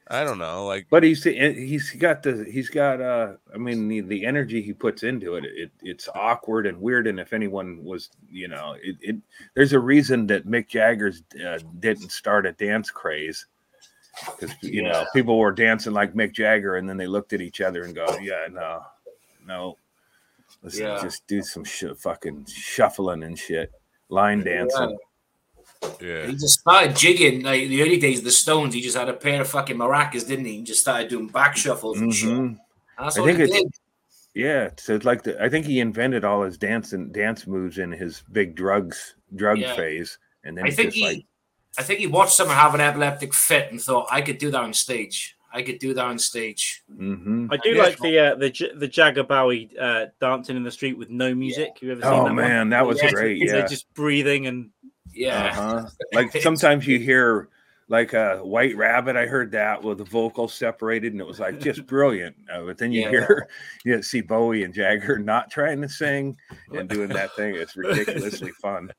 I 0.09 0.23
don't 0.25 0.37
know, 0.37 0.65
like 0.65 0.87
But 0.89 1.03
he's 1.03 1.23
he's 1.23 1.91
got 1.91 2.23
the 2.23 2.45
he's 2.51 2.69
got 2.69 2.99
uh 3.01 3.33
I 3.53 3.57
mean 3.57 3.87
the, 3.87 4.01
the 4.01 4.25
energy 4.25 4.61
he 4.61 4.73
puts 4.73 5.03
into 5.03 5.35
it, 5.35 5.45
it 5.45 5.71
it's 5.81 6.09
awkward 6.13 6.67
and 6.67 6.79
weird 6.81 7.07
and 7.07 7.19
if 7.19 7.31
anyone 7.31 7.83
was 7.83 8.09
you 8.29 8.47
know 8.49 8.75
it, 8.83 8.97
it 9.01 9.15
there's 9.55 9.71
a 9.73 9.79
reason 9.79 10.27
that 10.27 10.45
Mick 10.45 10.67
Jagger's 10.67 11.23
uh, 11.45 11.59
didn't 11.79 12.11
start 12.11 12.45
a 12.45 12.51
dance 12.51 12.91
craze 12.91 13.45
because 14.25 14.53
you 14.61 14.83
know 14.83 15.05
people 15.13 15.37
were 15.39 15.53
dancing 15.53 15.93
like 15.93 16.13
Mick 16.13 16.33
Jagger 16.33 16.75
and 16.75 16.87
then 16.87 16.97
they 16.97 17.07
looked 17.07 17.31
at 17.33 17.41
each 17.41 17.61
other 17.61 17.83
and 17.83 17.95
go 17.95 18.05
yeah 18.21 18.47
no 18.51 18.81
no 19.47 19.77
let's 20.61 20.77
Yeah. 20.77 20.99
just 21.01 21.25
do 21.27 21.41
some 21.41 21.63
shit 21.63 21.97
fucking 21.97 22.45
shuffling 22.45 23.23
and 23.23 23.39
shit 23.39 23.71
line 24.09 24.43
dancing 24.43 24.89
yeah. 24.89 24.95
He 25.99 26.33
just 26.33 26.59
started 26.59 26.95
jigging 26.95 27.43
like 27.43 27.67
the 27.67 27.81
early 27.81 27.97
days 27.97 28.19
of 28.19 28.25
the 28.25 28.31
Stones. 28.31 28.73
He 28.73 28.81
just 28.81 28.97
had 28.97 29.09
a 29.09 29.13
pair 29.13 29.41
of 29.41 29.47
fucking 29.49 29.77
maracas, 29.77 30.27
didn't 30.27 30.45
he? 30.45 30.57
He 30.57 30.61
just 30.63 30.81
started 30.81 31.07
doing 31.09 31.27
back 31.27 31.55
shuffles 31.57 31.99
and 31.99 32.13
shit. 32.13 32.29
Mhm. 32.29 32.37
And 32.39 32.59
that's 32.97 33.17
I 33.17 33.25
think 33.25 33.37
he 33.37 33.43
it's- 33.45 33.61
did. 33.61 33.71
Yeah, 34.35 34.69
so 34.77 34.95
it's 34.95 35.05
like 35.05 35.21
the, 35.21 35.41
I 35.43 35.47
think 35.47 35.65
he 35.67 35.79
invented 35.79 36.25
all 36.25 36.41
his 36.41 36.57
dance 36.57 36.93
and 36.93 37.13
dance 37.13 37.45
moves 37.45 37.77
in 37.77 37.91
his 37.91 38.23
big 38.31 38.55
drugs 38.55 39.13
drug 39.35 39.59
Yeah. 39.59 39.75
phase, 39.75 40.17
and 40.43 40.57
then 40.57 40.65
I 40.65 40.71
think 40.71 40.87
just 40.89 40.97
he, 40.97 41.05
like 41.05 41.25
I 41.77 41.83
think 41.83 41.99
he 41.99 42.07
watched 42.07 42.33
someone 42.33 42.55
have 42.55 42.73
an 42.75 42.81
epileptic 42.81 43.33
fit 43.33 43.71
and 43.71 43.81
thought, 43.81 44.07
I 44.11 44.21
could 44.21 44.37
do 44.39 44.49
that 44.51 44.61
on 44.61 44.73
stage. 44.73 45.35
I 45.55 45.61
could 45.61 45.77
do 45.79 45.93
that 45.93 46.03
on 46.03 46.17
stage. 46.17 46.81
mhm. 46.91 47.47
I 47.51 47.57
do 47.57 47.69
Yeah. 47.69 47.83
like 47.83 47.99
the 47.99 48.19
uh, 48.19 48.35
the 48.35 48.49
J- 48.49 48.73
the 48.75 48.87
Jagger 48.87 49.23
Bowie 49.23 49.69
uh, 49.79 50.07
dancing 50.19 50.57
in 50.57 50.63
the 50.63 50.71
street 50.71 50.97
with 50.97 51.09
no 51.11 51.35
music. 51.35 51.69
Have 51.75 51.83
you 51.83 51.91
ever 51.91 52.01
seen 52.01 52.11
oh 52.11 52.23
that 52.25 52.33
man, 52.33 52.57
one? 52.61 52.69
that 52.69 52.85
was 52.87 53.01
Yeah, 53.01 53.11
great. 53.11 53.45
They're 53.45 53.59
Yeah, 53.59 53.67
just 53.67 53.93
breathing 53.93 54.47
and 54.47 54.71
Yeah. 55.13 55.51
uh-huh. 55.55 55.85
like 56.13 56.31
sometimes 56.41 56.87
you 56.87 56.97
hear 56.97 57.49
like 57.87 58.13
a 58.13 58.37
White 58.37 58.75
Rabbit. 58.75 59.15
I 59.15 59.27
heard 59.27 59.51
that 59.51 59.83
with 59.83 59.99
the 59.99 60.05
vocals 60.05 60.53
separated, 60.55 61.11
and 61.11 61.21
it 61.21 61.27
was 61.27 61.39
like 61.39 61.59
just 61.59 61.85
brilliant. 61.85 62.35
Uh, 62.51 62.63
but 62.63 62.77
then 62.79 62.91
you 62.91 63.01
Yeah. 63.03 63.09
hear, 63.11 63.47
you 63.85 64.01
see 64.01 64.21
Bowie 64.21 64.63
and 64.63 64.73
Jagger 64.73 65.19
not 65.19 65.51
trying 65.51 65.81
to 65.81 65.89
sing 65.89 66.35
and 66.73 66.89
doing 66.89 67.09
that 67.09 67.35
thing. 67.35 67.53
It's 67.55 67.75
ridiculously 67.75 68.51
fun. 68.61 68.91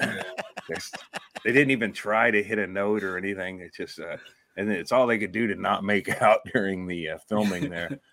They 0.00 1.52
didn't 1.52 1.70
even 1.70 1.92
try 1.92 2.30
to 2.30 2.42
hit 2.42 2.58
a 2.58 2.66
note 2.66 3.02
or 3.02 3.16
anything. 3.18 3.60
It's 3.60 3.76
just, 3.76 4.00
uh, 4.00 4.16
and 4.58 4.70
it's 4.70 4.92
all 4.92 5.06
they 5.06 5.18
could 5.18 5.32
do 5.32 5.46
to 5.46 5.54
not 5.54 5.84
make 5.84 6.08
out 6.22 6.40
during 6.52 6.86
the 6.86 7.10
uh, 7.10 7.18
filming 7.28 7.70
there. 7.70 7.98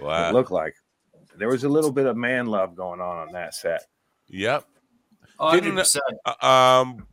Wow. 0.00 0.28
It 0.28 0.32
looked 0.32 0.50
like 0.50 0.74
there 1.36 1.48
was 1.48 1.62
a 1.62 1.68
little 1.68 1.92
bit 1.92 2.06
of 2.06 2.16
man 2.16 2.46
love 2.46 2.74
going 2.74 3.00
on 3.00 3.16
on 3.16 3.30
that 3.32 3.54
set. 3.54 3.86
Yep. 4.26 4.64
Oh, 5.38 5.52
Didn't- 5.52 5.78
Uh, 6.26 6.44
um, 6.44 7.06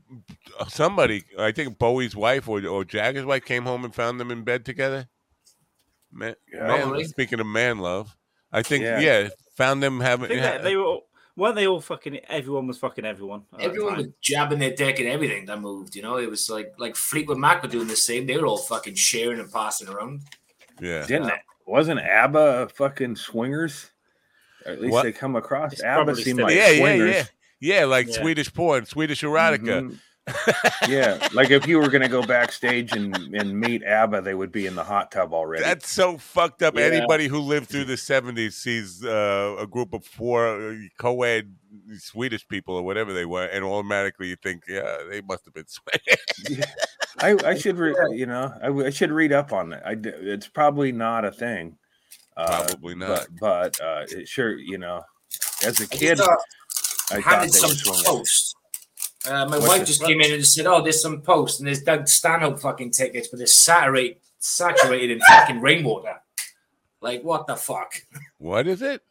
somebody, 0.67 1.23
I 1.37 1.51
think 1.51 1.77
Bowie's 1.77 2.15
wife 2.15 2.47
or, 2.47 2.65
or 2.65 2.83
Jagger's 2.83 3.23
wife 3.25 3.45
came 3.45 3.65
home 3.65 3.85
and 3.85 3.93
found 3.93 4.19
them 4.19 4.31
in 4.31 4.43
bed 4.43 4.65
together. 4.65 5.07
Man, 6.11 6.35
Yeah. 6.51 6.89
man- 6.89 7.05
speaking 7.05 7.39
of 7.39 7.45
man 7.45 7.77
love, 7.77 8.17
I 8.51 8.63
think 8.63 8.83
yeah, 8.83 8.99
Yeah. 8.99 9.29
found 9.55 9.83
them 9.83 9.99
having. 9.99 10.29
think 10.29 10.41
that 10.41 10.63
they 10.63 10.75
were 10.75 10.85
all, 10.85 11.07
weren't 11.41 11.55
they 11.55 11.65
all 11.67 11.81
fucking 11.81 12.19
everyone 12.29 12.67
was 12.67 12.77
fucking 12.77 13.03
everyone. 13.03 13.41
Everyone 13.59 13.97
was 13.97 14.07
jabbing 14.21 14.59
their 14.59 14.75
dick 14.75 14.99
and 14.99 15.07
everything 15.09 15.45
that 15.47 15.59
moved. 15.59 15.95
You 15.95 16.03
know, 16.03 16.17
it 16.17 16.29
was 16.29 16.49
like 16.51 16.73
like 16.77 16.95
Fleetwood 16.95 17.39
Mac 17.39 17.63
were 17.63 17.67
doing 17.67 17.87
the 17.87 17.95
same. 17.95 18.27
They 18.27 18.37
were 18.37 18.45
all 18.45 18.57
fucking 18.57 18.93
sharing 18.95 19.39
and 19.39 19.51
passing 19.51 19.89
around. 19.89 20.21
yeah. 20.79 21.05
Didn't 21.07 21.29
it? 21.29 21.39
Wasn't 21.65 21.99
ABBA 21.99 22.69
fucking 22.75 23.15
swingers? 23.15 23.89
Or 24.65 24.73
at 24.73 24.81
least 24.81 24.91
What? 24.93 25.03
they 25.03 25.11
come 25.11 25.35
across. 25.35 25.73
It's 25.73 25.83
ABBA 25.83 26.15
seemed 26.17 26.41
like 26.41 26.55
yeah, 26.55 26.69
yeah, 26.69 26.79
swingers. 26.79 27.15
yeah, 27.59 27.79
yeah, 27.79 27.85
like 27.85 28.07
Yeah. 28.07 28.21
Swedish 28.21 28.53
porn, 28.53 28.85
Swedish 28.85 29.23
erotica. 29.23 29.81
Mhm. 29.89 29.97
Yeah, 30.87 31.27
like 31.33 31.49
if 31.49 31.67
you 31.67 31.79
were 31.79 31.89
going 31.89 32.03
to 32.03 32.07
go 32.07 32.21
backstage 32.21 32.91
and, 32.93 33.15
and 33.35 33.59
meet 33.59 33.83
ABBA, 33.83 34.21
they 34.21 34.33
would 34.33 34.51
be 34.51 34.67
in 34.67 34.75
the 34.75 34.83
hot 34.83 35.11
tub 35.11 35.33
already. 35.33 35.63
That's 35.63 35.89
so 35.89 36.17
fucked 36.17 36.61
up. 36.61 36.75
Yeah. 36.75 36.85
Anybody 36.85 37.27
who 37.27 37.39
lived 37.39 37.69
through 37.69 37.85
the 37.85 37.95
'70s 37.95 38.53
sees 38.53 39.03
uh, 39.03 39.55
a 39.59 39.65
group 39.65 39.93
of 39.93 40.05
four 40.05 40.47
uh, 40.47 40.75
co-ed 40.99 41.53
Swedish 41.97 42.47
people 42.47 42.75
or 42.75 42.83
whatever 42.83 43.13
they 43.13 43.25
were, 43.25 43.45
and 43.45 43.65
automatically 43.65 44.27
you 44.27 44.35
think, 44.35 44.63
yeah, 44.67 44.97
they 45.09 45.21
must 45.21 45.45
have 45.45 45.53
been 45.53 45.65
swinging. 46.47 46.63
I, 47.19 47.49
I 47.49 47.55
should, 47.55 47.77
re- 47.77 47.95
you 48.11 48.25
know, 48.25 48.53
I, 48.61 48.67
w- 48.67 48.85
I 48.85 48.91
should 48.91 49.11
read 49.11 49.33
up 49.33 49.51
on 49.51 49.73
it. 49.73 49.81
I 49.85 49.95
d- 49.95 50.09
it's 50.09 50.47
probably 50.47 50.91
not 50.91 51.25
a 51.25 51.31
thing. 51.31 51.77
Uh, 52.37 52.65
Probably 52.65 52.95
not. 52.95 53.27
But, 53.39 53.77
but 53.77 53.81
uh, 53.81 54.05
it 54.09 54.27
sure, 54.27 54.57
you 54.57 54.77
know, 54.77 55.03
as 55.63 55.79
a 55.81 55.87
kid, 55.87 56.17
just, 56.17 56.29
uh, 56.29 56.35
I 57.11 57.21
thought 57.21 57.23
handed 57.23 57.53
they 57.53 57.57
some 57.57 57.69
were 57.69 57.75
swingers. 57.75 58.50
Post. 59.23 59.33
Uh, 59.33 59.45
my 59.45 59.57
What's 59.57 59.67
wife 59.67 59.79
this? 59.81 59.89
just 59.89 60.03
came 60.03 60.19
in 60.21 60.31
and 60.31 60.39
just 60.39 60.53
said, 60.53 60.65
"Oh, 60.67 60.81
there's 60.81 61.01
some 61.01 61.21
post 61.21 61.59
and 61.59 61.67
there's 61.67 61.81
Doug 61.83 62.07
Stanhope 62.07 62.59
fucking 62.59 62.91
tickets, 62.91 63.27
but 63.27 63.37
they're 63.37 63.47
saturated, 63.47 64.17
saturated 64.39 65.11
in 65.11 65.19
fucking 65.21 65.61
rainwater. 65.61 66.21
Like 67.01 67.23
what 67.23 67.47
the 67.47 67.55
fuck? 67.55 67.93
What 68.37 68.67
is 68.67 68.81
it? 68.81 69.01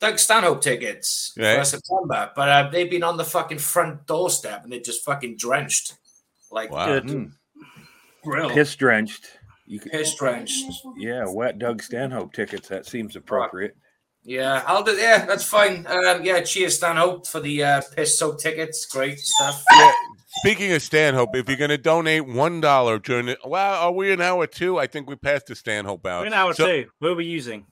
Doug 0.00 0.18
Stanhope 0.18 0.60
tickets 0.62 1.32
Right. 1.36 1.58
for 1.58 1.64
September, 1.64 2.30
but 2.36 2.48
uh, 2.48 2.70
they've 2.70 2.90
been 2.90 3.02
on 3.02 3.16
the 3.16 3.24
fucking 3.24 3.58
front 3.58 4.06
doorstep 4.06 4.62
and 4.62 4.72
they're 4.72 4.78
just 4.80 5.04
fucking 5.04 5.36
drenched, 5.36 5.94
like 6.52 6.70
Wow. 6.70 6.86
Good. 6.86 7.04
Mm, 7.04 7.32
piss, 8.24 8.52
piss 8.54 8.76
drenched. 8.76 9.26
You 9.66 9.80
could, 9.80 9.90
drenched. 10.16 10.64
yeah, 10.96 11.24
wet 11.28 11.58
Doug 11.58 11.82
Stanhope 11.82 12.32
tickets. 12.32 12.68
That 12.68 12.86
seems 12.86 13.16
appropriate. 13.16 13.76
Yeah, 14.28 14.62
I'll 14.66 14.82
do. 14.82 14.92
Yeah, 14.92 15.24
that's 15.24 15.42
fine. 15.44 15.86
Um, 15.86 16.22
yeah, 16.22 16.42
cheers, 16.42 16.76
Stanhope, 16.76 17.26
for 17.26 17.40
the 17.40 17.64
uh, 17.64 17.82
piss 17.96 18.18
soaked 18.18 18.42
tickets. 18.42 18.84
Great 18.84 19.18
stuff. 19.18 19.64
Yeah. 19.74 19.90
Speaking 20.40 20.70
of 20.72 20.82
Stanhope, 20.82 21.34
if 21.34 21.48
you're 21.48 21.56
going 21.56 21.70
to 21.70 21.78
donate 21.78 22.26
one 22.26 22.60
dollar 22.60 22.98
during 22.98 23.24
the, 23.26 23.38
well, 23.42 23.82
are 23.82 23.90
we 23.92 24.12
an 24.12 24.20
hour 24.20 24.46
two? 24.46 24.78
I 24.78 24.86
think 24.86 25.08
we 25.08 25.16
passed 25.16 25.46
the 25.46 25.54
Stanhope 25.54 26.04
hour. 26.04 26.20
We're 26.20 26.26
in 26.26 26.34
hour 26.34 26.52
So- 26.52 26.66
two. 26.66 26.90
Who 27.00 27.06
are 27.08 27.14
we 27.14 27.24
using? 27.24 27.64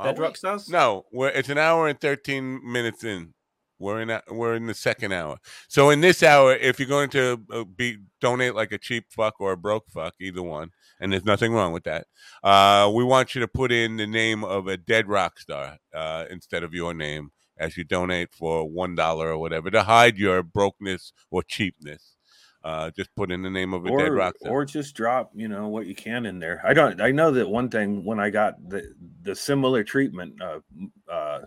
Dead 0.00 0.16
we? 0.18 0.22
Rock 0.22 0.36
Stars? 0.36 0.68
No, 0.68 1.06
we're, 1.10 1.30
it's 1.30 1.48
an 1.48 1.58
hour 1.58 1.88
and 1.88 2.00
thirteen 2.00 2.60
minutes 2.62 3.02
in. 3.02 3.34
We're 3.78 4.00
in 4.00 4.10
a, 4.10 4.22
we're 4.30 4.54
in 4.54 4.66
the 4.66 4.74
second 4.74 5.12
hour. 5.12 5.38
So 5.68 5.90
in 5.90 6.00
this 6.00 6.22
hour, 6.22 6.54
if 6.54 6.78
you're 6.78 6.88
going 6.88 7.10
to 7.10 7.42
uh, 7.52 7.64
be 7.64 7.98
donate 8.20 8.54
like 8.54 8.72
a 8.72 8.78
cheap 8.78 9.06
fuck 9.10 9.40
or 9.40 9.52
a 9.52 9.56
broke 9.56 9.88
fuck, 9.90 10.14
either 10.20 10.42
one, 10.42 10.70
and 11.00 11.12
there's 11.12 11.24
nothing 11.24 11.52
wrong 11.52 11.72
with 11.72 11.84
that. 11.84 12.06
Uh, 12.42 12.90
we 12.94 13.04
want 13.04 13.34
you 13.34 13.40
to 13.42 13.48
put 13.48 13.72
in 13.72 13.96
the 13.96 14.06
name 14.06 14.44
of 14.44 14.66
a 14.66 14.76
dead 14.76 15.08
rock 15.08 15.38
star 15.38 15.76
uh, 15.94 16.24
instead 16.30 16.62
of 16.62 16.72
your 16.72 16.94
name 16.94 17.30
as 17.58 17.76
you 17.76 17.84
donate 17.84 18.32
for 18.32 18.68
one 18.68 18.94
dollar 18.94 19.28
or 19.28 19.38
whatever 19.38 19.70
to 19.70 19.82
hide 19.82 20.16
your 20.16 20.42
brokenness 20.42 21.12
or 21.30 21.42
cheapness. 21.42 22.16
Uh, 22.64 22.90
just 22.90 23.14
put 23.14 23.30
in 23.30 23.42
the 23.42 23.50
name 23.50 23.72
of 23.72 23.84
a 23.84 23.90
dead 23.90 24.08
or, 24.08 24.12
rock 24.12 24.34
star. 24.38 24.52
or 24.52 24.64
just 24.64 24.96
drop 24.96 25.30
you 25.34 25.46
know 25.46 25.68
what 25.68 25.86
you 25.86 25.94
can 25.94 26.26
in 26.26 26.40
there 26.40 26.60
i 26.64 26.74
don't 26.74 27.00
i 27.00 27.12
know 27.12 27.30
that 27.30 27.48
one 27.48 27.68
thing 27.68 28.04
when 28.04 28.18
i 28.18 28.28
got 28.28 28.56
the 28.68 28.92
the 29.22 29.36
similar 29.36 29.84
treatment 29.84 30.34
uh 30.42 30.58
uh 31.08 31.42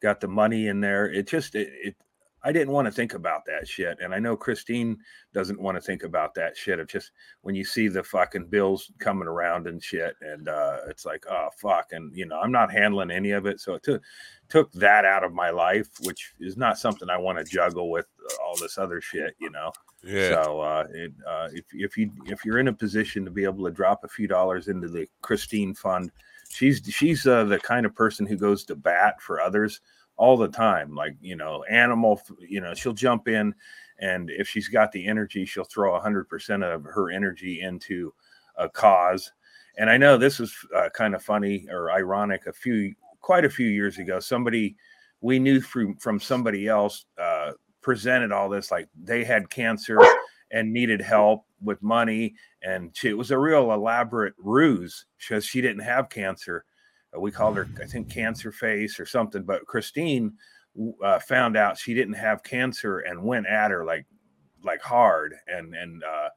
got 0.00 0.20
the 0.20 0.28
money 0.28 0.68
in 0.68 0.80
there 0.80 1.10
it 1.12 1.26
just 1.26 1.54
it, 1.54 1.68
it 1.82 1.96
i 2.44 2.52
didn't 2.52 2.72
want 2.72 2.86
to 2.86 2.92
think 2.92 3.14
about 3.14 3.44
that 3.46 3.66
shit 3.66 3.98
and 4.00 4.14
i 4.14 4.18
know 4.18 4.36
christine 4.36 4.96
doesn't 5.34 5.60
want 5.60 5.76
to 5.76 5.80
think 5.80 6.02
about 6.02 6.34
that 6.34 6.56
shit 6.56 6.78
it's 6.78 6.92
just 6.92 7.12
when 7.42 7.54
you 7.54 7.64
see 7.64 7.88
the 7.88 8.02
fucking 8.02 8.46
bills 8.46 8.92
coming 8.98 9.28
around 9.28 9.66
and 9.66 9.82
shit 9.82 10.14
and 10.20 10.48
uh 10.48 10.78
it's 10.88 11.04
like 11.04 11.24
oh 11.30 11.48
fuck 11.60 11.88
and 11.92 12.14
you 12.16 12.26
know 12.26 12.38
i'm 12.38 12.52
not 12.52 12.72
handling 12.72 13.10
any 13.10 13.32
of 13.32 13.46
it 13.46 13.60
so 13.60 13.74
it 13.74 13.82
took 13.82 14.02
took 14.48 14.72
that 14.72 15.04
out 15.04 15.24
of 15.24 15.32
my 15.32 15.50
life 15.50 15.88
which 16.02 16.34
is 16.40 16.56
not 16.56 16.78
something 16.78 17.10
i 17.10 17.16
want 17.16 17.38
to 17.38 17.44
juggle 17.44 17.90
with 17.90 18.06
all 18.44 18.56
this 18.56 18.78
other 18.78 19.00
shit 19.00 19.34
you 19.38 19.50
know? 19.50 19.72
Yeah, 20.04 20.42
so 20.42 20.60
uh, 20.60 20.86
it, 20.94 21.12
uh, 21.26 21.48
if 21.52 21.64
if 21.72 21.96
you 21.96 22.12
if 22.26 22.44
you're 22.44 22.58
in 22.58 22.68
a 22.68 22.72
position 22.72 23.24
to 23.24 23.30
be 23.30 23.44
able 23.44 23.64
to 23.64 23.70
drop 23.70 24.04
a 24.04 24.08
few 24.08 24.28
dollars 24.28 24.68
into 24.68 24.88
the 24.88 25.08
Christine 25.22 25.74
Fund, 25.74 26.12
she's 26.48 26.82
she's 26.88 27.26
uh, 27.26 27.44
the 27.44 27.58
kind 27.58 27.86
of 27.86 27.94
person 27.94 28.26
who 28.26 28.36
goes 28.36 28.64
to 28.64 28.76
bat 28.76 29.20
for 29.20 29.40
others 29.40 29.80
all 30.16 30.36
the 30.36 30.48
time. 30.48 30.94
Like 30.94 31.16
you 31.20 31.36
know, 31.36 31.64
animal, 31.64 32.20
you 32.40 32.60
know, 32.60 32.74
she'll 32.74 32.92
jump 32.92 33.28
in, 33.28 33.54
and 33.98 34.30
if 34.30 34.48
she's 34.48 34.68
got 34.68 34.92
the 34.92 35.06
energy, 35.06 35.44
she'll 35.44 35.64
throw 35.64 35.98
hundred 35.98 36.28
percent 36.28 36.62
of 36.62 36.84
her 36.84 37.10
energy 37.10 37.60
into 37.60 38.12
a 38.56 38.68
cause. 38.68 39.32
And 39.76 39.88
I 39.88 39.96
know 39.96 40.16
this 40.16 40.38
was 40.38 40.54
uh, 40.74 40.88
kind 40.92 41.14
of 41.14 41.22
funny 41.22 41.66
or 41.70 41.92
ironic. 41.92 42.46
A 42.46 42.52
few 42.52 42.94
quite 43.20 43.44
a 43.44 43.50
few 43.50 43.68
years 43.68 43.98
ago, 43.98 44.20
somebody 44.20 44.76
we 45.20 45.38
knew 45.38 45.60
from 45.60 45.96
from 45.96 46.20
somebody 46.20 46.68
else. 46.68 47.06
Uh, 47.16 47.52
presented 47.80 48.32
all 48.32 48.48
this 48.48 48.70
like 48.70 48.88
they 49.02 49.24
had 49.24 49.48
cancer 49.48 49.98
and 50.50 50.72
needed 50.72 51.00
help 51.00 51.44
with 51.62 51.82
money. 51.82 52.34
And 52.62 52.96
she, 52.96 53.08
it 53.08 53.18
was 53.18 53.30
a 53.30 53.38
real 53.38 53.72
elaborate 53.72 54.34
ruse 54.38 55.06
because 55.18 55.44
she 55.44 55.60
didn't 55.60 55.82
have 55.82 56.08
cancer. 56.08 56.64
Uh, 57.16 57.20
we 57.20 57.30
called 57.30 57.56
her 57.56 57.68
i 57.82 57.86
think 57.86 58.10
cancer 58.10 58.52
face 58.52 59.00
or 59.00 59.06
something. 59.06 59.42
But 59.42 59.66
christine 59.66 60.34
uh, 61.02 61.18
found 61.20 61.56
out 61.56 61.78
she 61.78 61.94
didn't 61.94 62.14
have 62.14 62.42
cancer 62.42 63.00
and 63.00 63.22
went 63.22 63.46
at 63.46 63.70
her 63.70 63.84
like 63.84 64.06
like 64.64 64.82
hard. 64.82 65.34
And 65.46 65.74
and 65.74 66.02
uh 66.04 66.28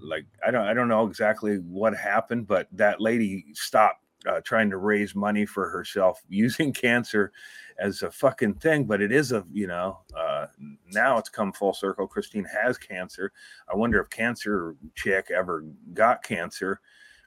like 0.00 0.26
i 0.46 0.50
don't 0.50 0.66
i 0.66 0.74
don't 0.74 0.88
know 0.88 1.06
exactly 1.06 1.56
what 1.56 1.96
happened 1.96 2.46
but 2.46 2.68
that 2.72 3.00
lady 3.00 3.44
stopped 3.54 4.04
uh, 4.26 4.40
trying 4.44 4.70
to 4.70 4.76
raise 4.76 5.14
money 5.14 5.44
for 5.44 5.68
herself 5.68 6.22
using 6.28 6.72
cancer 6.72 7.32
as 7.82 8.02
a 8.02 8.10
fucking 8.10 8.54
thing, 8.54 8.84
but 8.84 9.02
it 9.02 9.10
is 9.10 9.32
a 9.32 9.44
you 9.52 9.66
know 9.66 9.98
uh, 10.16 10.46
now 10.92 11.18
it's 11.18 11.28
come 11.28 11.52
full 11.52 11.74
circle. 11.74 12.06
Christine 12.06 12.44
has 12.44 12.78
cancer. 12.78 13.32
I 13.72 13.76
wonder 13.76 14.00
if 14.00 14.08
cancer 14.08 14.76
chick 14.94 15.30
ever 15.30 15.64
got 15.92 16.22
cancer 16.22 16.80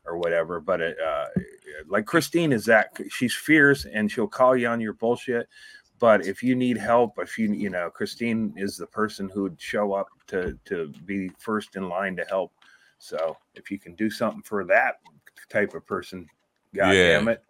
or 0.06 0.18
whatever. 0.18 0.60
But 0.60 0.82
it, 0.82 0.98
uh, 1.00 1.26
like 1.88 2.06
Christine 2.06 2.54
is 2.54 2.66
that 2.66 2.92
she's 3.10 3.36
fierce 3.36 3.86
and 3.86 4.10
she'll 4.10 4.28
call 4.28 4.56
you 4.56 4.68
on 4.68 4.80
your 4.80 4.94
bullshit. 4.94 5.48
But 6.00 6.26
if 6.26 6.42
you 6.42 6.56
need 6.56 6.78
help, 6.78 7.14
if 7.18 7.38
you 7.38 7.52
you 7.52 7.70
know 7.70 7.90
Christine 7.90 8.54
is 8.56 8.78
the 8.78 8.88
person 8.88 9.30
who 9.30 9.44
would 9.44 9.60
show 9.62 9.94
up 9.94 10.08
to 10.28 10.58
to 10.66 10.92
be 11.06 11.30
first 11.38 11.76
in 11.76 11.90
line 11.90 12.16
to 12.16 12.26
help. 12.26 12.54
So 12.98 13.38
if 13.56 13.70
you 13.70 13.78
can 13.78 13.94
do 13.96 14.10
something 14.10 14.42
for 14.42 14.64
that 14.66 15.00
type 15.50 15.74
of 15.74 15.86
person, 15.86 16.28
god 16.74 16.96
Yeah. 16.96 17.20
damn 17.20 17.28
it. 17.28 17.44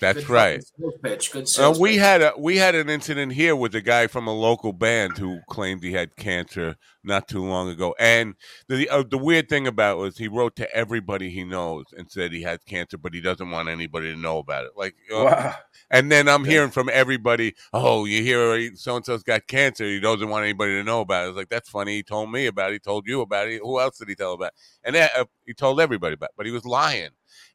That's 0.00 0.24
Good 0.24 0.28
right. 0.28 0.62
pitch. 1.02 1.32
Good 1.32 1.48
Uh, 1.58 1.74
we 1.78 1.90
pitch. 1.92 1.98
had 2.00 2.22
a 2.22 2.32
we 2.38 2.56
had 2.56 2.74
an 2.74 2.88
incident 2.90 3.32
here 3.32 3.54
with 3.54 3.74
a 3.74 3.80
guy 3.80 4.06
from 4.08 4.26
a 4.26 4.32
local 4.34 4.72
band 4.72 5.16
who 5.18 5.40
claimed 5.48 5.82
he 5.82 5.92
had 5.92 6.16
cancer 6.16 6.76
not 7.04 7.28
too 7.28 7.44
long 7.44 7.68
ago, 7.68 7.94
and 7.98 8.34
the 8.68 8.88
uh, 8.88 9.02
the 9.08 9.18
weird 9.18 9.48
thing 9.48 9.66
about 9.66 9.98
it 9.98 10.00
was 10.00 10.18
he 10.18 10.28
wrote 10.28 10.56
to 10.56 10.74
everybody 10.74 11.30
he 11.30 11.44
knows 11.44 11.86
and 11.96 12.10
said 12.10 12.32
he 12.32 12.42
had 12.42 12.64
cancer, 12.66 12.96
but 12.98 13.14
he 13.14 13.20
doesn't 13.20 13.50
want 13.50 13.68
anybody 13.68 14.12
to 14.12 14.18
know 14.18 14.38
about 14.38 14.64
it. 14.64 14.72
Like, 14.76 14.94
uh, 15.12 15.24
Wow. 15.24 15.54
and 15.90 16.10
then 16.10 16.28
I'm 16.28 16.44
hearing 16.44 16.70
from 16.70 16.88
everybody, 16.92 17.54
"Oh, 17.72 18.04
you 18.04 18.22
hear 18.22 18.74
so 18.76 18.96
and 18.96 19.04
so's 19.04 19.22
got 19.22 19.46
cancer? 19.46 19.84
He 19.84 20.00
doesn't 20.00 20.28
want 20.28 20.44
anybody 20.44 20.72
to 20.72 20.84
know 20.84 21.00
about 21.00 21.26
it." 21.26 21.28
It's 21.30 21.36
like 21.38 21.48
that's 21.48 21.68
funny. 21.70 21.96
He 21.96 22.02
told 22.02 22.30
me 22.32 22.46
about 22.46 22.70
it. 22.70 22.74
He 22.74 22.78
told 22.80 23.06
you 23.06 23.20
about 23.20 23.48
it. 23.48 23.60
Who 23.62 23.80
else 23.80 23.98
did 23.98 24.08
he 24.08 24.14
tell 24.14 24.32
about? 24.34 24.48
It? 24.48 24.54
And 24.84 24.94
that, 24.96 25.10
uh, 25.16 25.24
he 25.46 25.54
told 25.54 25.80
everybody 25.80 26.14
about, 26.14 26.30
it, 26.30 26.34
but 26.36 26.46
he 26.46 26.52
was 26.52 26.64
lying, 26.64 27.10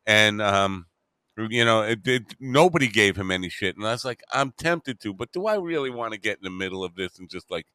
and 0.05 0.41
um 0.41 0.85
you 1.49 1.63
know, 1.65 1.81
it, 1.83 2.05
it, 2.07 2.23
nobody 2.39 2.87
gave 2.87 3.15
him 3.15 3.29
any 3.31 3.49
shit, 3.49 3.77
and 3.77 3.85
I 3.85 3.91
was 3.91 4.03
like, 4.05 4.21
I'm 4.33 4.51
tempted 4.51 4.99
to, 5.01 5.13
but 5.13 5.31
do 5.31 5.45
I 5.47 5.55
really 5.55 5.89
want 5.89 6.13
to 6.13 6.19
get 6.19 6.37
in 6.37 6.43
the 6.43 6.49
middle 6.49 6.83
of 6.83 6.95
this 6.95 7.19
and 7.19 7.29
just 7.29 7.49
like 7.51 7.65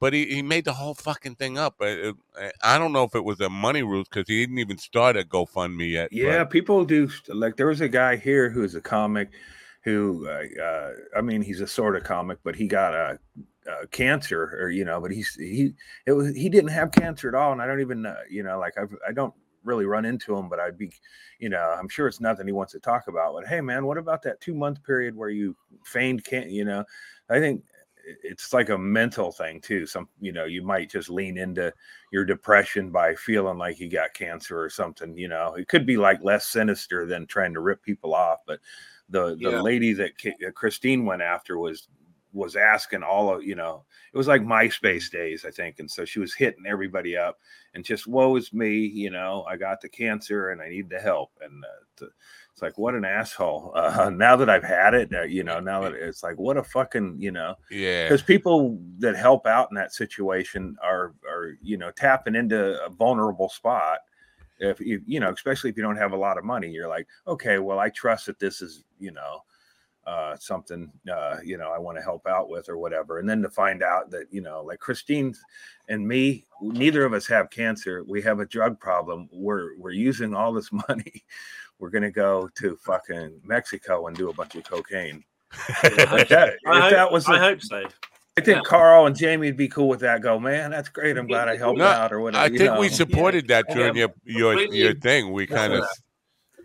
but 0.00 0.14
he, 0.14 0.24
he 0.34 0.40
made 0.40 0.64
the 0.64 0.72
whole 0.72 0.94
fucking 0.94 1.34
thing 1.34 1.58
up. 1.58 1.74
I, 1.82 2.14
I- 2.40 2.52
I 2.62 2.78
don't 2.78 2.92
know 2.92 3.04
if 3.04 3.14
it 3.14 3.22
was 3.22 3.38
a 3.40 3.50
money 3.50 3.82
ruse 3.82 4.08
because 4.08 4.26
he 4.28 4.40
didn't 4.40 4.56
even 4.58 4.78
start 4.78 5.14
a 5.18 5.24
GoFundMe 5.24 5.90
yet. 5.92 6.08
but- 6.10 6.16
Yeah, 6.16 6.44
people 6.44 6.86
do. 6.86 7.10
Like 7.28 7.56
there 7.56 7.66
was 7.66 7.82
a 7.82 7.88
guy 7.88 8.16
here 8.16 8.48
who's 8.48 8.74
a 8.74 8.80
comic, 8.80 9.28
who 9.84 10.26
uh, 10.26 10.62
uh, 10.62 10.92
I 11.16 11.20
mean, 11.20 11.42
he's 11.42 11.60
a 11.60 11.66
sort 11.66 11.96
of 11.96 12.04
comic, 12.04 12.38
but 12.42 12.56
he 12.56 12.66
got 12.66 12.94
a, 12.94 13.18
uh 13.70 13.84
cancer, 13.90 14.58
or 14.62 14.70
you 14.70 14.86
know, 14.86 15.02
but 15.02 15.10
he's 15.10 15.34
he 15.34 15.74
it 16.06 16.12
was 16.12 16.34
he 16.34 16.48
didn't 16.48 16.70
have 16.70 16.92
cancer 16.92 17.28
at 17.28 17.34
all, 17.34 17.52
and 17.52 17.60
I 17.60 17.66
don't 17.66 17.80
even 17.82 18.06
uh, 18.06 18.16
you 18.30 18.42
know 18.42 18.58
like 18.58 18.78
I've, 18.78 18.94
I 19.06 19.12
don't 19.12 19.34
really 19.64 19.86
run 19.86 20.04
into 20.04 20.36
him, 20.36 20.48
but 20.48 20.60
I'd 20.60 20.78
be 20.78 20.92
you 21.38 21.48
know 21.48 21.60
I'm 21.78 21.88
sure 21.88 22.06
it's 22.08 22.20
nothing 22.20 22.46
he 22.46 22.52
wants 22.52 22.72
to 22.72 22.80
talk 22.80 23.08
about. 23.08 23.34
But 23.34 23.46
hey, 23.46 23.60
man, 23.60 23.86
what 23.86 23.98
about 23.98 24.22
that 24.22 24.40
two 24.40 24.54
month 24.54 24.82
period 24.84 25.16
where 25.16 25.30
you 25.30 25.56
feigned 25.84 26.24
can't 26.24 26.50
you 26.50 26.64
know? 26.64 26.84
I 27.28 27.38
think 27.38 27.64
it's 28.24 28.52
like 28.52 28.70
a 28.70 28.78
mental 28.78 29.30
thing 29.30 29.60
too. 29.60 29.86
Some 29.86 30.08
you 30.20 30.32
know 30.32 30.44
you 30.44 30.62
might 30.62 30.90
just 30.90 31.10
lean 31.10 31.36
into 31.38 31.72
your 32.10 32.24
depression 32.24 32.90
by 32.90 33.14
feeling 33.14 33.58
like 33.58 33.78
you 33.78 33.88
got 33.90 34.14
cancer 34.14 34.60
or 34.60 34.70
something. 34.70 35.16
You 35.16 35.28
know, 35.28 35.54
it 35.54 35.68
could 35.68 35.86
be 35.86 35.96
like 35.96 36.22
less 36.22 36.46
sinister 36.48 37.06
than 37.06 37.26
trying 37.26 37.54
to 37.54 37.60
rip 37.60 37.82
people 37.82 38.14
off. 38.14 38.40
But 38.46 38.60
the 39.08 39.38
the 39.40 39.50
Yeah. 39.50 39.60
lady 39.60 39.92
that 39.94 40.12
Christine 40.54 41.04
went 41.04 41.22
after 41.22 41.58
was 41.58 41.88
was 42.32 42.56
asking 42.56 43.02
all 43.02 43.34
of 43.34 43.42
you 43.42 43.54
know 43.54 43.84
it 44.12 44.16
was 44.18 44.28
like 44.28 44.42
MySpace 44.42 45.10
days 45.10 45.44
I 45.44 45.50
think, 45.50 45.78
and 45.78 45.90
so 45.90 46.04
she 46.04 46.20
was 46.20 46.34
hitting 46.34 46.64
everybody 46.66 47.16
up 47.16 47.38
and 47.74 47.84
just 47.84 48.06
woe 48.06 48.36
is 48.36 48.52
me. 48.52 48.78
You 48.78 49.10
know, 49.10 49.44
I 49.48 49.56
got 49.56 49.80
the 49.80 49.88
cancer 49.88 50.50
and 50.50 50.60
I 50.60 50.68
need 50.68 50.88
the 50.90 51.00
help 51.00 51.32
and. 51.40 51.64
Uh, 51.64 51.84
to, 51.96 52.10
it's 52.52 52.62
like 52.62 52.78
what 52.78 52.94
an 52.94 53.04
asshole. 53.04 53.72
Uh, 53.74 54.10
now 54.14 54.36
that 54.36 54.50
I've 54.50 54.64
had 54.64 54.92
it, 54.92 55.14
uh, 55.14 55.22
you 55.22 55.44
know, 55.44 55.60
now 55.60 55.82
that 55.82 55.92
it's 55.94 56.22
like 56.22 56.38
what 56.38 56.56
a 56.56 56.64
fucking, 56.64 57.16
you 57.18 57.30
know, 57.30 57.54
yeah. 57.70 58.04
because 58.04 58.22
people 58.22 58.78
that 58.98 59.16
help 59.16 59.46
out 59.46 59.68
in 59.70 59.76
that 59.76 59.94
situation 59.94 60.76
are 60.82 61.14
are 61.28 61.56
you 61.62 61.76
know 61.76 61.90
tapping 61.90 62.34
into 62.34 62.84
a 62.84 62.90
vulnerable 62.90 63.48
spot 63.48 64.00
if 64.60 64.78
you 64.78 65.00
you 65.06 65.18
know 65.18 65.32
especially 65.32 65.70
if 65.70 65.76
you 65.76 65.82
don't 65.82 65.96
have 65.96 66.12
a 66.12 66.16
lot 66.16 66.36
of 66.38 66.44
money 66.44 66.68
you're 66.70 66.88
like 66.88 67.06
okay 67.26 67.58
well 67.58 67.78
i 67.78 67.88
trust 67.88 68.26
that 68.26 68.38
this 68.38 68.60
is 68.60 68.84
you 68.98 69.10
know 69.10 69.42
uh 70.10 70.34
something 70.38 70.90
uh 71.12 71.36
you 71.44 71.56
know 71.56 71.70
i 71.70 71.78
want 71.78 71.96
to 71.96 72.02
help 72.02 72.26
out 72.26 72.48
with 72.48 72.68
or 72.68 72.76
whatever 72.78 73.18
and 73.20 73.28
then 73.28 73.40
to 73.42 73.50
find 73.50 73.82
out 73.82 74.10
that 74.10 74.26
you 74.30 74.40
know 74.40 74.62
like 74.62 74.78
christine 74.80 75.32
and 75.88 76.06
me 76.06 76.44
neither 76.60 77.04
of 77.04 77.12
us 77.12 77.26
have 77.26 77.48
cancer 77.50 78.02
we 78.08 78.20
have 78.20 78.40
a 78.40 78.46
drug 78.46 78.78
problem 78.80 79.28
we're 79.30 79.76
we're 79.78 79.90
using 79.92 80.34
all 80.34 80.52
this 80.52 80.70
money 80.88 81.22
we're 81.78 81.90
gonna 81.90 82.10
go 82.10 82.48
to 82.56 82.76
fucking 82.76 83.40
mexico 83.44 84.06
and 84.08 84.16
do 84.16 84.30
a 84.30 84.34
bunch 84.34 84.54
of 84.56 84.64
cocaine 84.64 85.22
Like 86.12 86.28
that, 86.28 86.58
I, 86.66 86.76
if 86.76 86.82
hope, 86.82 86.90
that 86.92 87.12
was 87.12 87.26
I 87.26 87.38
hope 87.38 87.60
so. 87.62 87.84
I 88.38 88.40
think 88.40 88.56
Yeah. 88.58 88.62
Carl 88.64 89.06
and 89.06 89.16
Jamie 89.16 89.48
would 89.48 89.56
be 89.56 89.66
cool 89.66 89.88
with 89.88 89.98
that. 90.00 90.22
Go, 90.22 90.38
man, 90.38 90.70
that's 90.70 90.88
great. 90.88 91.16
I'm 91.18 91.26
glad 91.26 91.48
I 91.48 91.56
helped 91.56 91.78
No, 91.80 91.86
out 91.86 92.12
or 92.12 92.20
whatever. 92.20 92.44
I 92.44 92.46
you 92.46 92.58
think 92.58 92.78
we 92.78 92.86
know. 92.86 92.94
supported 92.94 93.48
that 93.48 93.66
during 93.68 93.96
Yeah. 93.96 94.06
your 94.24 94.54
your 94.54 94.72
your 94.72 94.94
thing. 94.94 95.32
We 95.32 95.48
kind 95.48 95.72
of, 95.72 95.84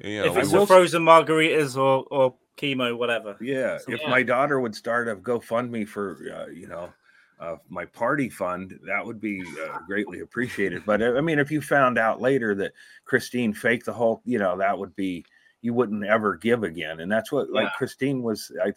you 0.03 0.19
know, 0.21 0.25
if 0.27 0.37
it's 0.37 0.51
we- 0.53 0.65
frozen 0.67 1.03
margaritas 1.03 1.75
or, 1.75 2.05
or 2.11 2.35
chemo, 2.57 2.97
whatever. 2.97 3.37
Yeah, 3.41 3.79
if 3.87 4.01
Yeah. 4.01 4.09
my 4.09 4.23
daughter 4.23 4.59
would 4.59 4.75
start 4.75 5.07
a 5.07 5.15
GoFundMe 5.15 5.87
for, 5.87 6.17
uh, 6.33 6.47
you 6.47 6.67
know, 6.67 6.93
uh, 7.39 7.57
my 7.67 7.85
party 7.85 8.29
fund, 8.29 8.79
that 8.85 9.05
would 9.05 9.19
be 9.19 9.41
uh, 9.41 9.79
greatly 9.87 10.21
appreciated. 10.21 10.83
But 10.85 11.01
uh, 11.01 11.15
I 11.15 11.21
mean, 11.21 11.37
if 11.39 11.51
you 11.51 11.61
found 11.61 11.97
out 11.97 12.21
later 12.21 12.55
that 12.55 12.73
Christine 13.03 13.53
faked 13.53 13.85
the 13.85 13.93
whole, 13.93 14.21
you 14.25 14.39
know, 14.39 14.57
that 14.57 14.77
would 14.77 14.95
be 14.95 15.25
you 15.61 15.73
wouldn't 15.73 16.05
ever 16.05 16.35
give 16.35 16.63
again. 16.63 17.01
And 17.01 17.11
that's 17.11 17.31
what 17.31 17.49
like 17.49 17.65
Yeah. 17.65 17.71
Christine 17.77 18.21
was. 18.23 18.51
I, 18.63 18.73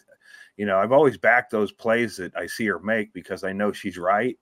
you 0.57 0.65
know, 0.65 0.77
I've 0.77 0.91
always 0.91 1.17
backed 1.17 1.51
those 1.51 1.71
plays 1.71 2.17
that 2.17 2.35
I 2.35 2.47
see 2.47 2.65
her 2.65 2.79
make 2.79 3.13
because 3.13 3.45
I 3.45 3.53
know 3.53 3.71
she's 3.71 3.97
right. 3.97 4.37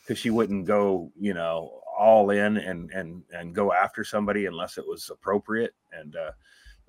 Because 0.00 0.18
she 0.18 0.30
wouldn't 0.30 0.64
go, 0.64 1.12
you 1.20 1.34
know, 1.34 1.82
all 1.98 2.30
in 2.30 2.56
and 2.56 2.90
and 2.92 3.22
and 3.34 3.54
go 3.54 3.74
after 3.74 4.02
somebody 4.02 4.46
unless 4.46 4.78
it 4.78 4.86
was 4.86 5.10
appropriate. 5.10 5.74
And 5.92 6.16
uh, 6.16 6.32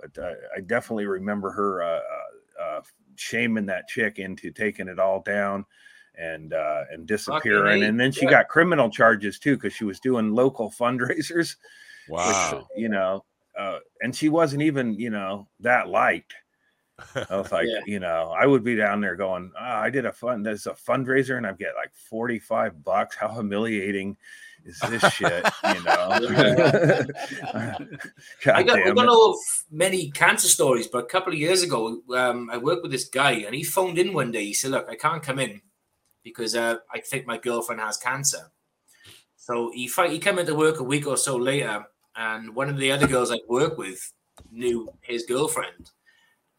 but 0.02 0.24
uh, 0.24 0.34
I 0.56 0.62
definitely 0.62 1.06
remember 1.06 1.52
her 1.52 1.84
uh, 1.84 2.00
uh, 2.00 2.64
uh, 2.64 2.82
shaming 3.16 3.66
that 3.68 3.88
chick 3.88 4.20
into 4.20 4.52
taking 4.52 4.88
it 4.88 5.00
all 5.00 5.22
down 5.22 5.66
and 6.18 6.54
uh, 6.54 6.84
and 6.92 7.08
disappearing. 7.08 7.84
And 7.84 8.00
then 8.00 8.12
she 8.12 8.26
yeah. 8.26 8.32
got 8.32 8.48
criminal 8.50 8.90
charges 8.90 9.40
too 9.40 9.56
because 9.56 9.74
she 9.74 9.86
was 9.86 10.00
doing 10.00 10.34
local 10.34 10.72
fundraisers. 10.80 11.56
which, 12.08 12.18
wow. 12.20 12.68
you 12.76 12.90
know, 12.90 13.26
uh, 13.58 13.80
and 14.02 14.16
she 14.16 14.30
wasn't 14.30 14.62
even 14.62 14.94
you 14.94 15.10
know 15.10 15.48
that 15.60 15.88
liked. 15.88 16.34
I 17.16 17.38
was 17.38 17.52
like, 17.52 17.68
Yeah. 17.68 17.80
you 17.86 18.00
know, 18.00 18.34
I 18.38 18.46
would 18.46 18.64
be 18.64 18.76
down 18.76 19.02
there 19.02 19.16
going, 19.16 19.52
ah, 19.58 19.82
I 19.82 19.90
did 19.90 20.06
a 20.06 20.12
fund, 20.12 20.46
there's 20.46 20.68
a 20.68 20.72
fundraiser, 20.72 21.38
and 21.38 21.48
I 21.48 21.54
get 21.54 21.76
like 21.76 21.94
45 21.94 22.84
bucks. 22.84 23.16
How 23.16 23.30
humiliating 23.30 24.18
is 24.66 24.80
this 24.80 25.14
shit? 25.14 25.46
You 25.64 25.84
know, 25.84 26.10
I 27.54 27.76
got, 28.44 28.56
I 28.56 28.64
damn 28.64 28.96
don't 28.96 29.06
know 29.06 29.32
of 29.32 29.38
many 29.72 30.12
cancer 30.12 30.48
stories, 30.48 30.88
but 30.88 31.04
a 31.04 31.08
couple 31.08 31.34
of 31.34 31.40
years 31.40 31.64
ago, 31.64 32.02
um, 32.16 32.50
I 32.52 32.58
worked 32.58 32.84
with 32.84 32.92
this 32.92 33.08
guy 33.08 33.32
and 33.32 33.56
he 33.56 33.64
phoned 33.64 33.98
in 33.98 34.14
one 34.14 34.32
day. 34.32 34.46
He 34.46 34.54
said, 34.54 34.72
Look, 34.72 34.88
I 34.90 34.96
can't 34.96 35.24
come 35.24 35.40
in 35.40 35.62
because 36.24 36.56
uh, 36.56 36.76
I 36.94 37.00
think 37.00 37.26
my 37.26 37.38
girlfriend 37.38 37.82
has 37.82 37.98
cancer. 37.98 38.52
So 39.38 39.72
he, 39.74 39.88
fi- 39.88 40.10
he 40.10 40.20
came 40.20 40.38
into 40.38 40.54
work 40.56 40.80
a 40.80 40.84
week 40.84 41.08
or 41.08 41.18
so 41.18 41.36
later, 41.36 41.86
and 42.16 42.56
one 42.56 42.70
of 42.70 42.78
the 42.78 42.92
other 42.92 43.08
girls 43.08 43.32
I 43.32 43.40
work 43.48 43.78
with 43.78 44.00
knew 44.52 44.90
his 45.02 45.26
girlfriend. 45.26 45.92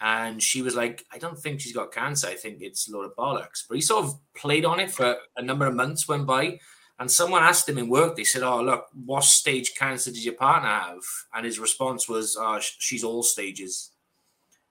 And 0.01 0.43
she 0.43 0.63
was 0.63 0.75
like, 0.75 1.05
I 1.13 1.19
don't 1.19 1.39
think 1.39 1.61
she's 1.61 1.75
got 1.75 1.93
cancer. 1.93 2.27
I 2.27 2.35
think 2.35 2.59
it's 2.63 2.89
a 2.89 2.93
load 2.93 3.05
of 3.05 3.17
bollocks. 3.17 3.65
But 3.69 3.75
he 3.75 3.83
sort 3.83 4.07
of 4.07 4.15
played 4.35 4.65
on 4.65 4.81
it 4.81 4.91
for 4.91 5.17
a 5.37 5.43
number 5.43 5.67
of 5.67 5.75
months, 5.75 6.09
went 6.09 6.27
by. 6.27 6.59
And 7.01 7.11
someone 7.11 7.43
asked 7.43 7.69
him 7.69 7.79
in 7.79 7.89
work, 7.89 8.15
they 8.15 8.25
said, 8.25 8.43
Oh, 8.43 8.63
look, 8.63 8.87
what 9.07 9.25
stage 9.25 9.75
cancer 9.75 10.11
did 10.13 10.23
your 10.25 10.35
partner 10.35 10.69
have? 10.69 10.99
And 11.35 11.45
his 11.47 11.59
response 11.59 12.09
was, 12.09 12.37
oh, 12.39 12.59
She's 12.61 13.03
all 13.03 13.23
stages. 13.23 13.91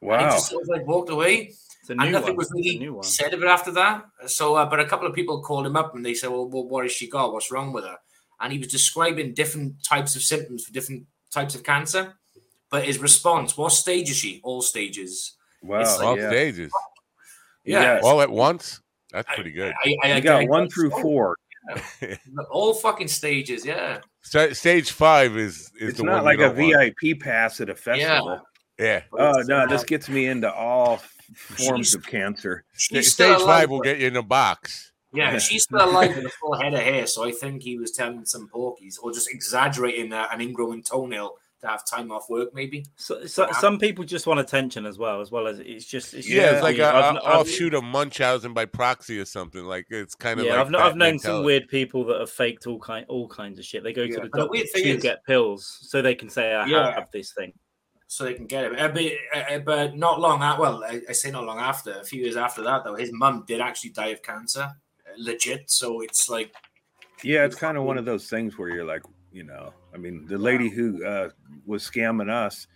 And 0.02 0.12
he 0.22 0.28
just 0.28 0.50
sort 0.50 0.62
of 0.64 0.70
like 0.70 0.88
walked 0.88 1.10
away. 1.10 1.54
And 1.90 1.98
nothing 2.12 2.36
one. 2.36 2.38
was 2.38 2.52
really 2.54 2.88
said 3.02 3.34
of 3.34 3.42
it 3.42 3.48
after 3.48 3.72
that. 3.72 4.04
So, 4.28 4.54
uh, 4.56 4.70
but 4.70 4.80
a 4.80 4.86
couple 4.86 5.08
of 5.08 5.16
people 5.16 5.42
called 5.42 5.66
him 5.66 5.76
up 5.76 5.96
and 5.96 6.06
they 6.06 6.14
said, 6.14 6.30
well, 6.30 6.48
well, 6.48 6.68
what 6.68 6.84
has 6.84 6.92
she 6.92 7.10
got? 7.10 7.34
What's 7.34 7.52
wrong 7.52 7.74
with 7.74 7.84
her? 7.84 7.98
And 8.40 8.54
he 8.54 8.60
was 8.60 8.68
describing 8.68 9.34
different 9.34 9.84
types 9.84 10.16
of 10.16 10.22
symptoms 10.22 10.64
for 10.64 10.72
different 10.72 11.06
types 11.34 11.56
of 11.56 11.64
cancer. 11.64 12.14
But 12.70 12.84
his 12.86 13.00
response, 13.00 13.58
what 13.58 13.72
stage 13.72 14.12
is 14.12 14.18
she? 14.18 14.40
All 14.44 14.62
stages. 14.62 15.36
Wow. 15.64 15.80
It's 15.82 15.98
All 16.00 16.16
yeah. 16.16 16.30
stages, 16.30 16.72
Yeah. 17.66 18.00
all 18.04 18.22
at 18.22 18.30
once. 18.30 18.80
That's 19.12 19.28
pretty 19.34 19.52
good. 19.52 19.74
I, 19.84 19.96
I, 20.04 20.08
You 20.10 20.14
I- 20.14 20.20
got 20.20 20.42
I- 20.44 20.46
one 20.46 20.70
through 20.70 20.92
four. 20.92 21.36
All 22.52 22.74
fucking 22.74 23.08
stages, 23.08 23.66
yeah. 23.66 24.00
Sta- 24.22 24.54
Stage 24.54 24.92
five 24.92 25.38
is 25.38 25.72
is 25.80 25.90
It's 25.90 25.98
the 25.98 26.04
not 26.04 26.24
one 26.24 26.26
like 26.26 26.40
a 26.40 26.54
don't 26.54 26.58
want. 26.58 26.94
VIP 27.02 27.20
pass 27.20 27.62
at 27.62 27.70
a 27.70 27.76
festival. 27.76 28.42
Yeah, 28.78 29.02
But 29.12 29.22
Oh 29.22 29.42
no, 29.48 29.68
this 29.68 29.84
gets 29.84 30.08
me 30.10 30.28
into 30.28 30.52
all 30.54 31.02
forms 31.36 31.88
She's- 31.90 31.94
of 31.96 32.06
cancer. 32.08 32.64
Sta- 32.74 32.96
she's 32.98 33.12
still 33.14 33.34
stage 33.36 33.42
alive, 33.44 33.60
five 33.64 33.70
will 33.70 33.82
get 33.82 34.00
you 34.00 34.08
in 34.08 34.16
a 34.16 34.24
box. 34.24 34.92
Yeah, 35.14 35.38
she's 35.40 35.64
still 35.64 35.84
alive 35.90 36.16
with 36.16 36.26
a 36.26 36.30
full 36.30 36.54
head 36.60 36.74
of 36.74 36.80
hair, 36.82 37.08
so 37.08 37.24
I 37.26 37.32
think 37.32 37.64
he 37.64 37.78
was 37.78 37.92
telling 37.92 38.26
some 38.26 38.48
porkies 38.54 38.96
or 39.02 39.12
just 39.12 39.30
exaggerating 39.32 40.14
uh, 40.14 40.28
an 40.32 40.40
ingrowing 40.40 40.86
toenail 40.86 41.34
to 41.62 41.68
have 41.68 41.86
time 41.86 42.12
off 42.12 42.30
work, 42.30 42.54
maybe. 42.54 42.86
So, 42.96 43.26
so, 43.26 43.48
some 43.60 43.78
people 43.80 44.06
just 44.06 44.28
want 44.28 44.40
attention 44.40 44.86
as 44.86 44.98
well, 44.98 45.20
as 45.22 45.30
well 45.32 45.48
as 45.48 45.60
it's 45.60 45.86
just. 45.86 46.14
It's 46.14 46.30
Yeah, 46.30 46.42
just 46.44 46.54
it's 46.56 46.64
like 46.64 46.78
a, 46.78 46.82
weird. 46.82 46.96
I've- 46.96 47.18
a 47.18 47.22
I've- 47.24 47.38
offshoot 47.42 47.74
of 47.74 47.84
Munchausen 47.84 48.54
by 48.54 48.66
proxy 48.66 49.20
or 49.20 49.26
something. 49.26 49.64
Like 49.66 49.86
it's 49.90 50.16
kind 50.16 50.40
of 50.40 50.46
yeah, 50.46 50.62
like 50.62 50.68
I've, 50.76 50.76
I've 50.92 50.96
known 50.96 51.20
some 51.20 51.44
weird 51.44 51.68
people 51.68 52.06
that 52.06 52.20
have 52.20 52.30
faked 52.30 52.66
all 52.68 52.80
kind 52.80 53.06
all 53.10 53.28
kinds 53.28 53.60
of 53.60 53.66
shit. 53.66 53.84
They 53.84 53.94
go 53.94 54.04
Yeah, 54.04 54.16
to 54.16 54.22
the 54.22 54.22
but 54.22 54.32
the 54.32 54.38
doctor 54.40 54.52
weird 54.52 54.68
to 54.74 54.82
is- 54.82 55.04
get 55.04 55.26
pills 55.26 55.80
so 55.82 56.02
they 56.02 56.16
can 56.16 56.30
say 56.30 56.54
I 56.54 56.66
Yeah. 56.66 56.94
have 56.94 57.10
this 57.12 57.34
thing. 57.34 57.54
so 58.12 58.24
they 58.24 58.34
can 58.34 58.48
get 58.48 58.64
it. 58.66 58.80
Uh, 58.80 58.88
but, 58.88 59.04
uh, 59.54 59.60
but 59.60 59.96
not 59.96 60.20
long 60.20 60.42
after, 60.42 60.62
well, 60.62 60.84
I, 60.84 61.00
I 61.08 61.12
say 61.12 61.30
not 61.30 61.44
long 61.44 61.60
after, 61.60 61.92
a 61.92 62.04
few 62.04 62.24
years 62.24 62.38
after 62.38 62.64
that, 62.64 62.84
though, 62.84 62.96
his 62.96 63.12
mum 63.14 63.44
did 63.48 63.62
actually 63.62 63.92
die 63.92 64.08
of 64.08 64.24
cancer, 64.24 64.62
uh, 64.62 65.12
legit. 65.20 65.70
So 65.70 66.02
it's 66.02 66.28
like, 66.28 66.52
Yeah, 67.24 67.46
it's 67.46 67.56
kind 67.56 67.78
of 67.78 67.84
one 67.84 68.00
of 68.00 68.06
those 68.06 68.28
things 68.28 68.58
where 68.58 68.70
you're 68.70 68.84
like, 68.84 69.04
you 69.32 69.44
know, 69.44 69.74
I 69.94 69.98
mean, 69.98 70.26
the 70.28 70.38
lady 70.38 70.70
who 70.70 71.06
uh, 71.06 71.30
was 71.66 71.84
scamming 71.84 72.30
us, 72.30 72.68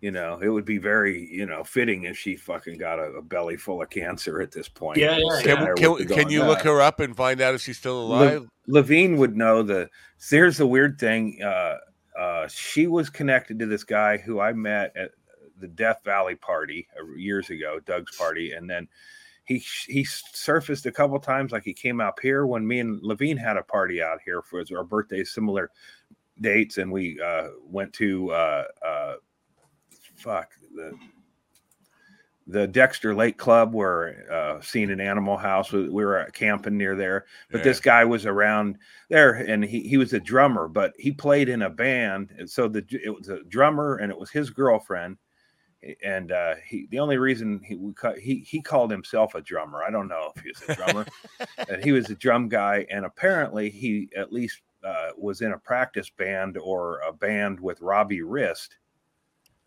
you 0.00 0.10
know, 0.10 0.38
it 0.40 0.48
would 0.48 0.64
be 0.64 0.78
very, 0.78 1.28
you 1.30 1.46
know, 1.46 1.64
fitting 1.64 2.04
if 2.04 2.16
she 2.16 2.36
fucking 2.36 2.78
got 2.78 2.98
a, 2.98 3.04
a 3.14 3.22
belly 3.22 3.56
full 3.56 3.82
of 3.82 3.90
cancer 3.90 4.40
at 4.40 4.52
this 4.52 4.68
point. 4.68 4.98
Yeah, 4.98 5.18
yeah, 5.18 5.36
Sitting 5.38 5.56
Can, 5.56 5.76
can, 5.76 5.96
can 5.96 6.06
going, 6.06 6.30
you 6.30 6.44
look 6.44 6.62
her 6.62 6.80
up 6.80 7.00
and 7.00 7.16
find 7.16 7.40
out 7.40 7.54
if 7.54 7.62
she's 7.62 7.78
still 7.78 8.00
alive? 8.00 8.48
Levine 8.68 9.16
would 9.16 9.36
know 9.36 9.62
the. 9.62 9.88
Here's 10.30 10.56
the 10.56 10.66
weird 10.66 10.98
thing. 10.98 11.42
Uh, 11.42 11.76
uh, 12.18 12.48
she 12.48 12.86
was 12.86 13.10
connected 13.10 13.58
to 13.58 13.66
this 13.66 13.84
guy 13.84 14.18
who 14.18 14.40
I 14.40 14.52
met 14.52 14.96
at 14.96 15.10
the 15.58 15.68
Death 15.68 16.02
Valley 16.04 16.36
party 16.36 16.86
uh, 16.98 17.16
years 17.16 17.50
ago, 17.50 17.80
Doug's 17.84 18.16
party, 18.16 18.52
and 18.52 18.68
then 18.70 18.88
he 19.48 19.58
he 19.86 20.04
surfaced 20.04 20.84
a 20.84 20.92
couple 20.92 21.18
times. 21.18 21.52
Like 21.52 21.64
he 21.64 21.72
came 21.72 22.00
up 22.02 22.20
here 22.20 22.46
when 22.46 22.66
me 22.66 22.80
and 22.80 23.02
Levine 23.02 23.38
had 23.38 23.56
a 23.56 23.62
party 23.62 24.02
out 24.02 24.18
here 24.24 24.42
for 24.42 24.62
our 24.76 24.84
birthdays, 24.84 25.32
similar 25.32 25.70
dates, 26.42 26.76
and 26.76 26.92
we 26.92 27.18
uh, 27.20 27.48
went 27.64 27.92
to 27.94 28.30
uh, 28.30 28.64
uh, 28.86 29.14
fuck 30.16 30.50
the 30.74 30.92
the 32.46 32.66
Dexter 32.66 33.14
Lake 33.14 33.36
Club 33.36 33.74
where 33.74 34.30
uh, 34.32 34.60
seen 34.60 34.90
an 34.90 35.00
Animal 35.00 35.36
House. 35.36 35.72
We, 35.72 35.88
we 35.88 36.04
were 36.04 36.28
camping 36.32 36.76
near 36.76 36.94
there, 36.96 37.26
but 37.50 37.58
Yeah. 37.58 37.64
this 37.64 37.80
guy 37.80 38.04
was 38.04 38.26
around 38.26 38.76
there, 39.08 39.32
and 39.32 39.64
he 39.64 39.80
he 39.80 39.96
was 39.96 40.12
a 40.12 40.20
drummer, 40.20 40.68
but 40.68 40.92
he 40.98 41.10
played 41.10 41.48
in 41.48 41.62
a 41.62 41.70
band. 41.70 42.34
And 42.38 42.48
so 42.48 42.68
the 42.68 42.84
it 42.90 43.10
was 43.10 43.28
a 43.30 43.42
drummer, 43.44 43.96
and 43.96 44.12
it 44.12 44.18
was 44.18 44.30
his 44.30 44.50
girlfriend. 44.50 45.16
And 46.02 46.32
uh, 46.32 46.56
he 46.66 46.88
the 46.90 46.98
only 46.98 47.18
reason 47.18 47.60
he 47.64 47.76
we 47.76 47.92
ca- 47.92 48.16
he 48.20 48.40
he 48.40 48.60
called 48.60 48.90
himself 48.90 49.34
a 49.34 49.40
drummer. 49.40 49.82
I 49.82 49.90
don't 49.90 50.08
know 50.08 50.32
if 50.34 50.42
he 50.42 50.48
was 50.48 50.62
a 50.68 50.74
drummer, 50.74 51.06
and 51.68 51.84
he 51.84 51.92
was 51.92 52.10
a 52.10 52.16
drum 52.16 52.48
guy, 52.48 52.84
and 52.90 53.04
apparently 53.04 53.70
he 53.70 54.08
at 54.16 54.32
least 54.32 54.60
uh, 54.84 55.10
was 55.16 55.40
in 55.40 55.52
a 55.52 55.58
practice 55.58 56.10
band 56.10 56.58
or 56.58 57.00
a 57.00 57.12
band 57.12 57.60
with 57.60 57.80
Robbie 57.80 58.22
Rist, 58.22 58.76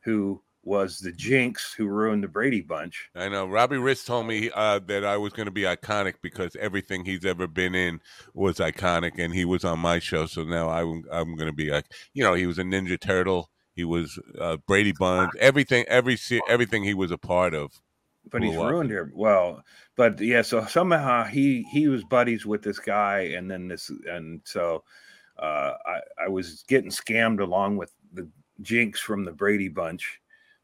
who 0.02 0.41
was 0.63 1.00
the 1.00 1.12
Jinx 1.12 1.74
who 1.74 1.88
ruined 1.88 2.24
the 2.24 2.28
Brady 2.28 2.62
Bunch. 2.62 3.10
I 3.15 3.30
know. 3.30 3.47
Robbie 3.47 3.78
Rist 3.78 4.06
told 4.06 4.28
me 4.28 4.52
uh, 4.54 4.80
that 4.86 5.04
I 5.04 5.17
was 5.17 5.34
going 5.34 5.47
to 5.47 5.52
be 5.52 5.63
iconic 5.63 6.15
because 6.21 6.56
everything 6.58 7.04
he's 7.04 7.26
ever 7.26 7.47
been 7.47 7.74
in 7.74 8.00
was 8.34 8.58
iconic, 8.58 9.17
and 9.17 9.34
he 9.34 9.45
was 9.45 9.63
on 9.63 9.80
my 9.80 10.00
show. 10.00 10.26
So 10.26 10.43
now 10.43 10.69
I'm 10.69 11.04
I'm 11.12 11.36
going 11.36 11.50
to 11.50 11.56
be 11.56 11.71
like, 11.71 11.86
you 12.13 12.24
know, 12.24 12.34
he 12.34 12.45
was 12.45 12.60
a 12.60 12.63
Ninja 12.63 13.00
Turtle. 13.00 13.50
He 13.74 13.84
was 13.84 14.20
uh, 14.40 14.58
Brady 14.68 14.92
Bunch. 14.92 15.32
Everything, 15.40 15.86
every 15.88 16.18
everything 16.50 16.84
he 16.84 16.94
was 16.94 17.12
a 17.12 17.18
part 17.18 17.54
of. 17.54 17.72
but 18.30 18.44
he's 18.44 18.56
up. 18.56 18.70
ruined 18.70 18.90
here. 18.90 19.12
Well, 19.16 19.64
but 19.96 20.20
yeah, 20.20 20.42
so 20.42 20.66
somehow 20.66 21.24
he 21.24 21.64
he 21.72 21.88
was 21.88 22.04
buddies 22.04 22.46
with 22.46 22.62
this 22.62 22.80
guy, 22.80 23.20
and 23.36 23.50
then 23.50 23.68
this, 23.68 23.92
and 24.10 24.42
so 24.44 24.84
uh, 25.40 25.74
I 25.86 26.26
I 26.26 26.28
was 26.28 26.64
getting 26.68 26.92
scammed 26.92 27.40
along 27.40 27.78
with 27.78 27.94
the 28.14 28.30
Jinx 28.62 29.00
from 29.00 29.24
the 29.26 29.32
Brady 29.32 29.70
Bunch 29.70 30.20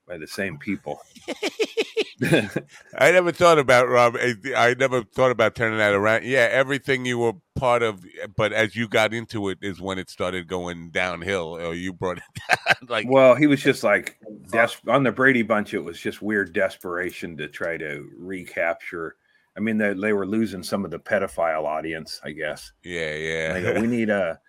by 0.08 0.18
the 0.18 0.28
same 0.28 0.58
people. 0.58 1.02
I 2.98 3.12
never 3.12 3.32
thought 3.32 3.60
about 3.60 3.88
Rob. 3.88 4.16
Eh, 4.20 4.34
I 4.56 4.70
I 4.70 4.74
never 4.74 5.04
thought 5.04 5.30
about 5.30 5.54
turning 5.56 5.78
that 5.78 5.94
around. 5.94 6.24
Yeah, 6.24 6.48
everything 6.52 7.06
you 7.06 7.20
were 7.20 7.34
part 7.56 7.84
of, 7.84 8.04
eh, 8.22 8.28
but 8.36 8.54
as 8.54 8.76
you 8.76 8.88
got 8.88 9.14
into 9.14 9.50
it, 9.50 9.60
is 9.62 9.80
when 9.80 10.00
it 10.00 10.10
started 10.10 10.48
going 10.48 10.90
downhill, 10.90 11.56
or 11.58 11.76
you 11.76 11.94
brought 11.94 12.18
it 12.18 12.24
down. 12.50 12.90
like, 12.90 13.06
well, 13.08 13.36
he 13.36 13.46
was 13.46 13.62
just 13.62 13.84
like 13.84 14.18
des- 14.52 14.70
on 14.88 15.04
the 15.04 15.12
Brady 15.12 15.44
Bunch. 15.44 15.76
It 15.76 15.80
was 15.80 16.00
just 16.00 16.22
weird 16.22 16.54
desperation 16.54 17.38
to 17.38 17.48
try 17.48 17.78
to 17.78 18.10
recapture. 18.18 19.16
I 19.56 19.60
mean, 19.60 19.78
they, 19.78 19.94
they 19.94 20.14
were 20.14 20.28
losing 20.28 20.64
some 20.64 20.86
of 20.86 20.92
the 20.92 21.00
pedophile 21.00 21.66
audience, 21.66 22.20
I 22.24 22.32
guess. 22.32 22.72
yeah, 22.84 23.14
yeah. 23.14 23.54
they 23.54 23.62
go, 23.62 23.82
we 23.82 23.88
need 23.88 24.10
a 24.10 24.40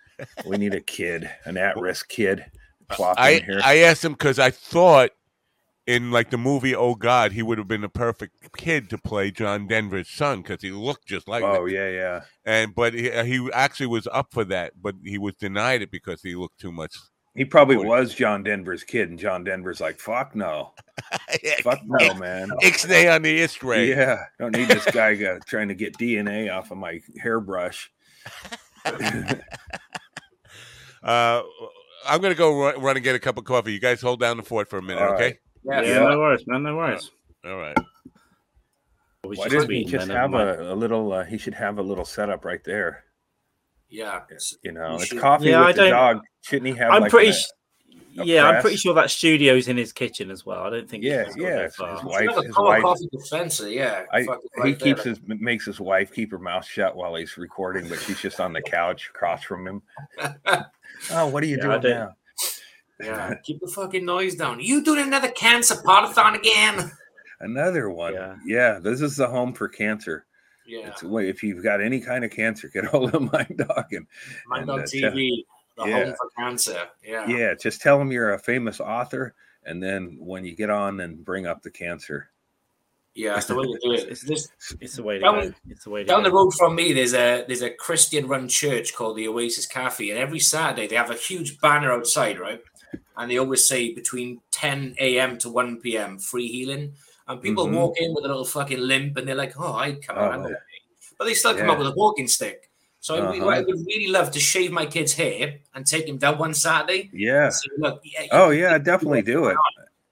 we 0.45 0.57
need 0.57 0.73
a 0.73 0.81
kid, 0.81 1.29
an 1.45 1.57
at-risk 1.57 2.09
kid. 2.09 2.45
Plop 2.89 3.19
I 3.19 3.35
here. 3.35 3.61
I 3.63 3.77
asked 3.79 4.03
him 4.03 4.13
because 4.13 4.39
I 4.39 4.49
thought 4.49 5.11
in 5.89 6.11
like 6.11 6.29
the 6.29 6.37
movie 6.37 6.75
Oh 6.75 6.93
God, 6.93 7.31
he 7.31 7.41
would 7.41 7.57
have 7.57 7.67
been 7.67 7.81
the 7.81 7.89
perfect 7.89 8.55
kid 8.55 8.89
to 8.91 8.97
play 8.99 9.31
John 9.31 9.65
Denver's 9.65 10.07
son 10.07 10.43
because 10.43 10.61
he 10.61 10.69
looked 10.69 11.07
just 11.07 11.27
like. 11.27 11.43
oh 11.43 11.65
yeah, 11.65 11.89
yeah. 11.89 12.21
and 12.45 12.75
but 12.75 12.93
he, 12.93 13.09
he 13.09 13.49
actually 13.53 13.87
was 13.87 14.07
up 14.11 14.27
for 14.31 14.43
that, 14.45 14.73
but 14.79 14.93
he 15.03 15.17
was 15.17 15.33
denied 15.35 15.81
it 15.81 15.89
because 15.89 16.21
he 16.21 16.35
looked 16.35 16.59
too 16.59 16.71
much. 16.71 16.95
He 17.35 17.43
probably 17.45 17.77
Would- 17.77 17.87
was 17.87 18.13
John 18.13 18.43
Denver's 18.43 18.83
kid, 18.83 19.09
and 19.09 19.17
John 19.17 19.43
Denver's 19.43 19.81
like, 19.81 19.99
"Fuck 19.99 20.35
no, 20.35 20.73
fuck 21.63 21.79
no, 21.85 22.13
man." 22.19 22.49
Ixnay 22.61 23.13
on 23.13 23.23
the 23.23 23.39
Istray. 23.39 23.87
Yeah, 23.89 24.25
don't 24.39 24.55
need 24.55 24.67
this 24.67 24.85
guy 24.85 25.13
uh, 25.25 25.39
trying 25.45 25.69
to 25.69 25.75
get 25.75 25.97
DNA 25.97 26.55
off 26.55 26.69
of 26.71 26.77
my 26.77 26.99
hairbrush. 27.21 27.91
Uh, 31.01 31.41
I'm 32.07 32.21
gonna 32.21 32.35
go 32.35 32.59
run, 32.61 32.81
run 32.81 32.95
and 32.97 33.03
get 33.03 33.15
a 33.15 33.19
cup 33.19 33.37
of 33.37 33.45
coffee. 33.45 33.73
You 33.73 33.79
guys 33.79 34.01
hold 34.01 34.19
down 34.19 34.37
the 34.37 34.43
fort 34.43 34.69
for 34.69 34.77
a 34.77 34.81
minute, 34.81 35.01
All 35.01 35.13
okay? 35.13 35.23
right. 35.23 35.37
Yeah, 35.63 35.81
Yeah, 35.81 35.99
no 35.99 36.19
worries, 36.19 36.45
man. 36.47 36.63
No 36.63 36.75
worries. 36.77 37.11
All 37.45 37.57
right. 37.57 37.77
We 39.25 39.35
Why 39.37 39.43
should 39.45 39.51
doesn't 39.53 39.71
he 39.71 39.83
just 39.85 40.09
have 40.09 40.33
a, 40.33 40.73
a 40.73 40.75
little? 40.75 41.11
Uh, 41.13 41.23
he 41.25 41.37
should 41.37 41.53
have 41.53 41.77
a 41.77 41.81
little 41.83 42.05
setup 42.05 42.45
right 42.45 42.63
there. 42.63 43.03
yeah. 43.89 44.21
You 44.63 44.71
know, 44.71 44.89
He 44.91 44.95
it's 44.95 45.05
should. 45.07 45.19
coffee 45.19 45.49
Yeah, 45.49 45.61
I 45.61 45.67
with 45.67 45.75
the 45.75 45.81
don't- 45.83 45.91
dog. 45.91 46.21
Shouldn't 46.41 46.67
he 46.67 46.73
have? 46.79 46.91
I'm 46.91 47.01
like 47.03 47.11
pretty. 47.11 47.27
a- 47.27 47.31
s- 47.31 47.51
a 48.17 48.23
yeah, 48.25 48.47
I'm 48.47 48.61
pretty 48.61 48.77
sure 48.77 48.93
that 48.95 49.11
studio's 49.11 49.67
in 49.67 49.75
his 49.77 49.91
kitchen 49.93 50.31
as 50.31 50.45
well. 50.45 50.63
I 50.63 50.69
don't 50.69 50.89
think. 50.89 51.03
Yeah, 51.03 51.25
yeah, 51.35 51.49
that 51.57 51.65
it's 51.65 51.75
far. 51.75 51.93
his 51.95 52.03
wife- 52.03 52.19
should 52.21 52.29
have 52.29 52.37
a 52.37 52.47
his 52.47 52.57
wife- 52.57 52.81
coffee 52.81 53.09
dispenser, 53.11 53.69
yeah. 53.69 54.05
I, 54.11 54.23
Fuck 54.23 54.39
it 54.43 54.65
he 54.67 54.73
keeps 54.75 55.03
there. 55.03 55.13
his 55.13 55.21
makes 55.27 55.65
his 55.65 55.79
wife 55.79 56.11
keep 56.13 56.31
her 56.31 56.39
mouth 56.39 56.65
shut 56.65 56.95
while 56.95 57.13
he's 57.15 57.37
recording, 57.37 57.87
but 57.89 57.99
she's 57.99 58.19
just 58.21 58.39
on 58.39 58.53
the 58.53 58.61
couch 58.61 59.09
across 59.13 59.43
from 59.43 59.67
him. 59.67 59.81
Oh, 61.11 61.27
what 61.27 61.43
are 61.43 61.45
you 61.45 61.55
Yeah, 61.57 61.77
doing 61.79 61.81
now? 61.83 62.15
Yeah, 63.01 63.33
keep 63.43 63.59
the 63.59 63.67
fucking 63.67 64.05
noise 64.05 64.35
down. 64.35 64.59
You 64.59 64.83
doing 64.83 65.05
another 65.07 65.29
cancer 65.29 65.75
potathon 65.75 66.35
again? 66.37 66.91
Another 67.39 67.89
one. 67.89 68.13
Yeah. 68.13 68.35
Yeah. 68.45 68.79
this 68.79 69.01
is 69.01 69.15
the 69.15 69.27
home 69.27 69.53
for 69.53 69.67
cancer. 69.67 70.25
Yeah, 70.65 70.89
It's 70.89 71.01
if 71.03 71.41
you've 71.41 71.63
got 71.63 71.81
any 71.81 71.99
kind 71.99 72.23
of 72.23 72.29
cancer, 72.29 72.67
get 72.67 72.85
hold 72.85 73.15
of 73.15 73.21
my 73.33 73.43
dog 73.55 73.91
and 73.91 74.05
Mind 74.47 74.63
and, 74.63 74.69
on 74.69 74.79
uh, 74.81 74.83
TV, 74.83 75.43
the 75.77 75.87
yeah. 75.87 76.05
home 76.05 76.15
for 76.15 76.29
cancer. 76.37 76.83
Yeah. 77.03 77.27
yeah, 77.27 77.55
just 77.55 77.81
tell 77.81 77.97
them 77.97 78.11
you're 78.11 78.33
a 78.33 78.39
famous 78.39 78.79
author, 78.79 79.33
and 79.65 79.81
then 79.81 80.17
when 80.19 80.45
you 80.45 80.55
get 80.55 80.69
on, 80.69 80.99
and 80.99 81.25
bring 81.25 81.47
up 81.47 81.63
the 81.63 81.71
cancer. 81.71 82.29
Yeah, 83.15 83.35
it's 83.37 83.47
the 83.47 83.55
way 83.55 83.63
to 83.63 83.79
do 83.83 83.93
it. 83.93 84.09
It's 84.09 84.21
this 84.21 84.47
It's 84.79 84.95
the 84.97 85.03
way 85.03 85.15
to 85.15 85.21
Down- 85.21 85.41
go. 85.49 85.53
It's 85.69 85.85
the 85.85 85.89
way 85.89 86.01
to 86.03 86.07
down 86.07 86.21
the 86.21 86.31
road 86.31 86.53
from 86.53 86.75
me. 86.75 86.93
There's 86.93 87.15
a 87.15 87.43
there's 87.47 87.63
a 87.63 87.71
Christian 87.71 88.27
run 88.27 88.47
church 88.47 88.93
called 88.93 89.17
the 89.17 89.27
Oasis 89.27 89.65
Cafe, 89.65 90.09
and 90.11 90.19
every 90.19 90.39
Saturday 90.39 90.85
they 90.87 90.95
have 90.95 91.09
a 91.09 91.15
huge 91.15 91.59
banner 91.59 91.91
outside, 91.91 92.39
right? 92.39 92.61
And 93.19 93.29
they 93.29 93.37
always 93.37 93.67
say 93.67 93.93
between 93.93 94.39
10 94.51 94.95
a.m. 94.99 95.37
to 95.39 95.49
1 95.49 95.81
p.m. 95.81 96.17
free 96.17 96.47
healing. 96.47 96.93
And 97.27 97.39
people 97.41 97.67
Mhm. 97.67 97.75
walk 97.75 97.97
in 97.99 98.13
with 98.15 98.23
a 98.25 98.27
little 98.27 98.45
fucking 98.45 98.79
limp, 98.79 99.17
and 99.17 99.27
they're 99.27 99.35
like, 99.35 99.53
"Oh, 99.59 99.73
I 99.75 99.91
come 99.95 100.17
on," 100.17 100.31
I'm 100.31 100.39
Oh. 100.41 100.45
okay." 100.45 100.55
but 101.19 101.25
they 101.25 101.33
still 101.33 101.53
come 101.53 101.67
Yeah. 101.67 101.73
up 101.73 101.79
with 101.79 101.87
a 101.87 101.91
walking 101.91 102.27
stick. 102.29 102.71
So 103.01 103.15
I, 103.15 103.19
Uh-huh. 103.19 103.47
I 103.49 103.59
would 103.59 103.75
really 103.85 104.07
love 104.07 104.31
to 104.31 104.39
shave 104.39 104.71
my 104.71 104.85
kid's 104.85 105.13
hair 105.13 105.59
and 105.75 105.85
take 105.85 106.07
him 106.07 106.17
down 106.17 106.37
one 106.37 106.53
Saturday. 106.53 107.09
Yeah. 107.13 107.49
Say, 107.49 107.67
Look, 107.77 108.01
yeah, 108.05 108.27
Oh 108.31 108.49
yeah, 108.51 108.77
definitely 108.77 109.21
do 109.21 109.47
it. 109.47 109.57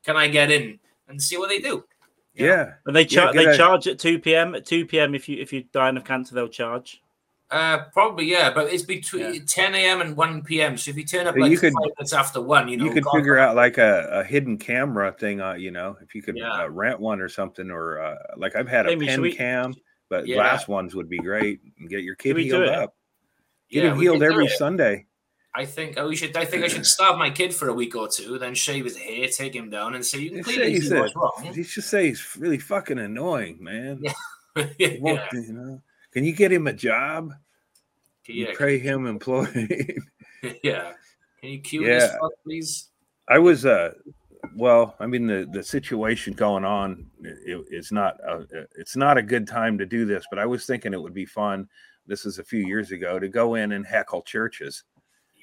can 0.04 0.17
I 0.17 0.28
get 0.28 0.52
in 0.52 0.80
and 1.08 1.22
see 1.22 1.38
what 1.38 1.48
they 1.50 1.60
do? 1.60 1.86
You 2.34 2.46
know? 2.46 2.54
Yeah. 2.54 2.74
And 2.86 2.93
they 2.96 3.02
Yeah, 3.04 3.08
charge. 3.08 3.36
they 3.38 3.58
charge 3.58 3.88
at 3.88 4.00
two 4.00 4.20
p.m. 4.20 4.54
At 4.54 4.65
two 4.65 4.86
p.m. 4.86 5.15
If 5.15 5.30
you 5.30 5.38
if 5.41 5.52
you're 5.54 5.63
dying 5.72 5.96
of 5.98 6.04
cancer, 6.04 6.36
they'll 6.36 6.50
charge. 6.50 7.02
Uh, 7.50 7.86
probably 7.94 8.26
yeah, 8.26 8.52
but 8.54 8.72
it's 8.74 8.84
between 8.84 9.34
Yeah. 9.34 9.40
10 9.48 9.74
a.m. 9.74 10.02
and 10.02 10.18
1 10.18 10.44
p.m. 10.44 10.76
So 10.78 10.92
if 10.92 10.98
you 10.98 11.06
turn 11.06 11.28
up 11.28 11.36
So 11.36 11.40
like 11.42 11.52
you 11.52 11.58
could- 11.58 11.72
five 11.74 11.92
minutes 11.98 12.12
after 12.12 12.42
one, 12.42 12.68
you 12.68 12.76
know, 12.76 12.84
you 12.86 12.92
could 12.92 13.04
God- 13.06 13.14
figure 13.16 13.38
out 13.38 13.56
like 13.56 13.78
a, 13.78 14.10
a 14.12 14.24
hidden 14.26 14.58
camera 14.58 15.14
thing 15.14 15.40
uh 15.40 15.54
you 15.54 15.72
know 15.72 15.96
if 16.02 16.14
you 16.14 16.22
could 16.22 16.36
Yeah. 16.38 16.52
uh, 16.52 16.68
rent 16.68 17.00
one 17.00 17.22
or 17.22 17.30
something 17.30 17.72
or 17.72 18.02
uh, 18.02 18.16
like 18.36 18.58
i've 18.58 18.68
had 18.68 18.86
a 18.86 18.90
Amy, 18.92 19.06
pen 19.08 19.22
we- 19.22 19.34
cam 19.34 19.74
but 20.10 20.28
Yeah. 20.28 20.36
glass 20.36 20.68
ones 20.68 20.94
would 20.94 21.08
be 21.10 21.20
great 21.20 21.62
and 21.80 21.90
get 21.90 22.04
your 22.04 22.16
kid 22.16 22.36
we 22.36 22.44
healed 22.44 22.64
it? 22.64 22.70
up 22.70 22.96
get 23.70 23.84
Yeah, 23.86 23.92
him 23.94 24.00
healed 24.02 24.24
every 24.24 24.50
sunday 24.50 25.06
I 25.56 25.66
think 25.66 25.96
oh, 25.98 26.10
we 26.10 26.16
should. 26.16 26.36
I 26.38 26.46
think 26.46 26.64
I 26.66 26.68
should 26.68 26.86
starve 26.96 27.18
my 27.18 27.30
kid 27.32 27.52
for 27.56 27.68
a 27.70 27.74
week 27.74 27.96
or 27.96 28.08
two, 28.08 28.38
then 28.38 28.54
shave 28.54 28.84
his 28.84 28.96
hair, 28.96 29.28
take 29.30 29.56
him 29.56 29.72
down, 29.72 29.96
and 29.96 30.06
say 30.06 30.20
you 30.20 30.30
can 30.30 30.44
Just 30.44 30.50
clearly 30.50 30.76
say 30.76 30.80
see 30.82 30.84
he's 30.84 30.94
what's 30.94 31.16
wrong. 31.16 31.52
you 31.56 31.64
should 31.64 31.84
say 31.84 32.08
he's 32.10 32.38
really 32.38 32.60
fucking 32.60 33.00
annoying 33.00 33.58
man 33.64 34.04
Yeah. 34.56 34.68
He 34.78 34.98
won't, 35.02 35.20
yeah, 35.34 35.40
you 35.40 35.54
know 35.54 35.82
can 36.18 36.26
you 36.26 36.34
get 36.34 36.52
him 36.52 36.66
a 36.66 36.74
job 36.74 37.32
yeah, 38.28 38.50
you 38.50 38.58
pay 38.58 38.80
him 38.80 39.06
employed 39.06 39.54
yeah. 40.64 40.94
Can 41.40 41.50
you 41.52 41.62
cue 41.62 41.86
Yeah. 41.86 42.00
this 42.00 42.12
fuck, 42.20 42.32
please? 42.44 42.90
I 43.30 43.38
was 43.38 43.68
uh 43.68 43.92
well, 44.56 44.96
I 45.00 45.06
mean 45.06 45.28
the 45.28 45.48
the 45.54 45.62
situation 45.62 46.34
going 46.34 46.66
on 46.66 47.06
it, 47.22 47.66
it's 47.70 47.92
not 47.92 48.16
a, 48.28 48.48
it's 48.76 48.96
not 48.96 49.20
a 49.20 49.22
good 49.22 49.48
time 49.48 49.78
to 49.78 49.86
do 49.86 50.06
this, 50.06 50.26
but 50.32 50.40
I 50.40 50.48
was 50.48 50.66
thinking 50.66 50.92
it 50.92 51.02
would 51.02 51.14
be 51.14 51.26
fun. 51.26 51.70
This 52.08 52.26
is 52.26 52.40
a 52.40 52.44
few 52.44 52.66
years 52.66 52.90
ago 52.92 53.20
to 53.20 53.28
go 53.28 53.54
in 53.54 53.74
and 53.74 53.86
heckle 53.86 54.24
churches. 54.24 54.86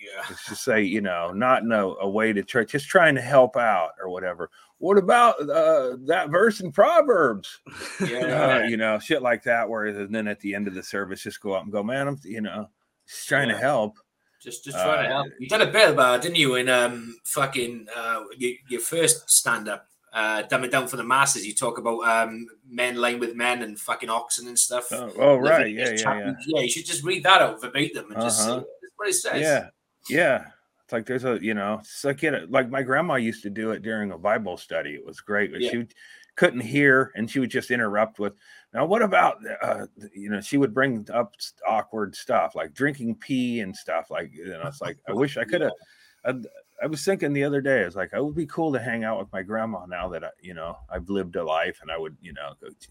Yeah, 0.04 0.22
It's 0.30 0.60
say, 0.60 0.82
you 0.82 1.00
know, 1.00 1.32
not 1.32 1.62
in 1.62 1.72
a, 1.72 1.86
a 1.86 2.08
way 2.08 2.32
to 2.32 2.42
church, 2.42 2.72
just 2.72 2.88
trying 2.88 3.14
to 3.14 3.22
help 3.22 3.56
out 3.56 3.90
or 4.00 4.10
whatever. 4.10 4.50
What 4.78 4.98
about 4.98 5.40
uh, 5.48 5.96
that 6.06 6.28
verse 6.30 6.60
in 6.60 6.70
Proverbs? 6.72 7.60
yeah. 8.06 8.60
Uh, 8.64 8.66
you 8.68 8.76
know, 8.76 8.98
shit 8.98 9.22
like 9.22 9.42
that. 9.44 9.68
Whereas 9.68 9.96
and 9.96 10.14
then 10.14 10.28
at 10.28 10.40
the 10.40 10.54
end 10.54 10.68
of 10.68 10.74
the 10.74 10.82
service, 10.82 11.22
just 11.22 11.40
go 11.40 11.52
up 11.54 11.62
and 11.62 11.72
go, 11.72 11.82
man, 11.82 12.08
I'm, 12.08 12.18
you 12.24 12.40
know, 12.42 12.68
just 13.08 13.28
trying 13.28 13.48
to 13.48 13.56
help. 13.56 13.98
Just, 14.42 14.64
just 14.64 14.76
trying 14.76 15.04
to 15.08 15.14
Uh, 15.14 15.22
help. 15.22 15.28
You 15.38 15.48
did 15.48 15.62
a 15.62 15.66
bit 15.72 15.90
about, 15.90 16.16
it, 16.16 16.22
didn't 16.22 16.36
you, 16.36 16.56
in 16.56 16.68
um 16.68 17.16
fucking 17.24 17.86
uh 17.96 18.24
your, 18.36 18.52
your 18.68 18.80
first 18.80 19.30
stand 19.30 19.68
up, 19.68 19.86
uh, 20.12 20.42
dumb 20.42 20.64
it 20.64 20.70
down 20.70 20.86
for 20.86 20.98
the 20.98 21.04
masses. 21.04 21.46
You 21.46 21.54
talk 21.54 21.78
about 21.78 22.00
um 22.00 22.46
men 22.68 22.96
laying 22.96 23.20
with 23.20 23.34
men 23.34 23.62
and 23.62 23.80
fucking 23.80 24.10
oxen 24.10 24.48
and 24.48 24.58
stuff. 24.58 24.88
Oh, 24.92 25.10
oh 25.16 25.36
right, 25.36 25.72
yeah, 25.72 25.90
yeah, 25.90 26.18
yeah. 26.18 26.34
Yeah, 26.46 26.60
you 26.60 26.68
should 26.68 26.84
just 26.84 27.04
read 27.04 27.22
that 27.22 27.40
out 27.40 27.58
verbatim 27.60 28.10
and 28.12 28.20
just 28.20 28.44
see 28.44 28.50
Uh-huh. 28.50 28.56
what 28.60 28.68
what 28.96 29.08
it 29.08 29.14
says. 29.14 29.40
Yeah, 29.40 29.68
yeah. 30.08 30.46
It's 30.84 30.92
like 30.92 31.06
there's 31.06 31.24
a 31.24 31.38
you 31.42 31.54
know, 31.54 31.78
it's 31.80 32.04
like 32.04 32.22
it, 32.22 32.50
like 32.50 32.68
my 32.68 32.82
grandma 32.82 33.14
used 33.14 33.42
to 33.44 33.50
do 33.50 33.70
it 33.70 33.82
during 33.82 34.10
a 34.12 34.18
Bible 34.18 34.56
study. 34.58 34.90
It 34.94 35.04
was 35.06 35.20
great, 35.20 35.50
but 35.52 35.60
Yeah. 35.62 35.70
she 35.70 35.76
would- 35.78 35.94
couldn't 36.36 36.62
hear, 36.62 37.12
and 37.14 37.30
she 37.30 37.38
would 37.38 37.48
just 37.50 37.70
interrupt 37.70 38.18
with, 38.18 38.32
"Now, 38.72 38.86
what 38.86 39.02
about 39.02 39.36
uh, 39.62 39.86
you 40.12 40.28
know?" 40.30 40.40
She 40.40 40.56
would 40.56 40.74
bring 40.74 41.08
up 41.12 41.32
awkward 41.64 42.16
stuff 42.16 42.56
like 42.56 42.74
drinking 42.74 43.14
pee 43.20 43.60
and 43.60 43.74
stuff. 43.76 44.10
Like 44.10 44.34
you 44.34 44.48
know, 44.48 44.62
it's 44.66 44.80
like 44.80 44.98
I 45.08 45.12
wish 45.22 45.36
I 45.36 45.44
could 45.44 45.60
have. 45.60 46.44
I 46.82 46.86
was 46.86 47.04
thinking 47.04 47.32
the 47.32 47.44
other 47.44 47.60
day, 47.60 47.82
I 47.82 47.84
was 47.84 47.94
like, 47.94 48.10
it 48.12 48.22
would 48.22 48.34
be 48.34 48.46
cool 48.46 48.72
to 48.72 48.80
hang 48.80 49.04
out 49.04 49.20
with 49.20 49.30
my 49.32 49.42
grandma 49.42 49.86
now 49.86 50.08
that 50.08 50.24
I, 50.24 50.30
you 50.42 50.54
know, 50.54 50.76
I've 50.90 51.08
lived 51.08 51.36
a 51.36 51.44
life 51.44 51.78
and 51.82 51.90
I 51.90 51.96
would, 51.96 52.16
you 52.20 52.32
know, 52.32 52.54
go, 52.60 52.66
to- 52.68 52.88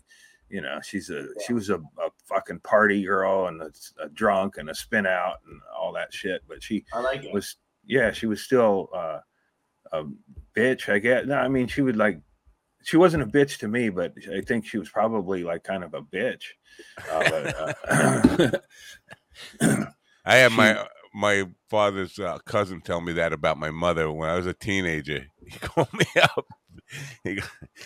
you 0.53 0.61
know, 0.61 0.79
she's 0.83 1.09
a, 1.09 1.25
she 1.47 1.51
was 1.53 1.71
a, 1.71 1.77
a 1.77 2.09
fucking 2.27 2.59
party 2.59 3.03
girl 3.03 3.47
and 3.47 3.59
a, 3.59 3.71
a 4.03 4.07
drunk 4.09 4.57
and 4.57 4.69
a 4.69 4.75
spin 4.75 5.07
out 5.07 5.37
and 5.49 5.59
all 5.75 5.91
that 5.91 6.13
shit. 6.13 6.43
But 6.47 6.61
she 6.61 6.85
I 6.93 6.99
like 7.01 7.23
it. 7.23 7.33
was, 7.33 7.55
yeah, 7.83 8.11
she 8.11 8.27
was 8.27 8.43
still 8.43 8.87
uh, 8.95 9.19
a 9.93 10.03
bitch, 10.55 10.89
I 10.93 10.99
guess. 10.99 11.25
No, 11.25 11.37
I 11.37 11.47
mean, 11.47 11.65
she 11.65 11.81
would 11.81 11.97
like, 11.97 12.21
she 12.83 12.97
wasn't 12.97 13.23
a 13.23 13.25
bitch 13.25 13.57
to 13.59 13.67
me, 13.67 13.89
but 13.89 14.13
I 14.31 14.41
think 14.41 14.67
she 14.67 14.77
was 14.77 14.89
probably 14.89 15.43
like 15.43 15.63
kind 15.63 15.83
of 15.83 15.95
a 15.95 16.01
bitch. 16.01 16.43
Uh, 17.11 17.29
but, 17.31 17.79
uh, 17.89 18.59
I 20.25 20.35
have 20.35 20.51
She- 20.51 20.57
my 20.57 20.85
my 21.13 21.45
father's 21.69 22.17
uh, 22.19 22.37
cousin 22.45 22.81
tell 22.81 23.01
me 23.01 23.13
that 23.13 23.33
about 23.33 23.57
my 23.57 23.71
mother 23.71 24.11
when 24.11 24.29
I 24.29 24.35
was 24.35 24.45
a 24.47 24.53
teenager. 24.53 25.27
He 25.45 25.59
called 25.59 25.91
me 25.91 26.05
up, 26.21 26.45
he, 27.23 27.39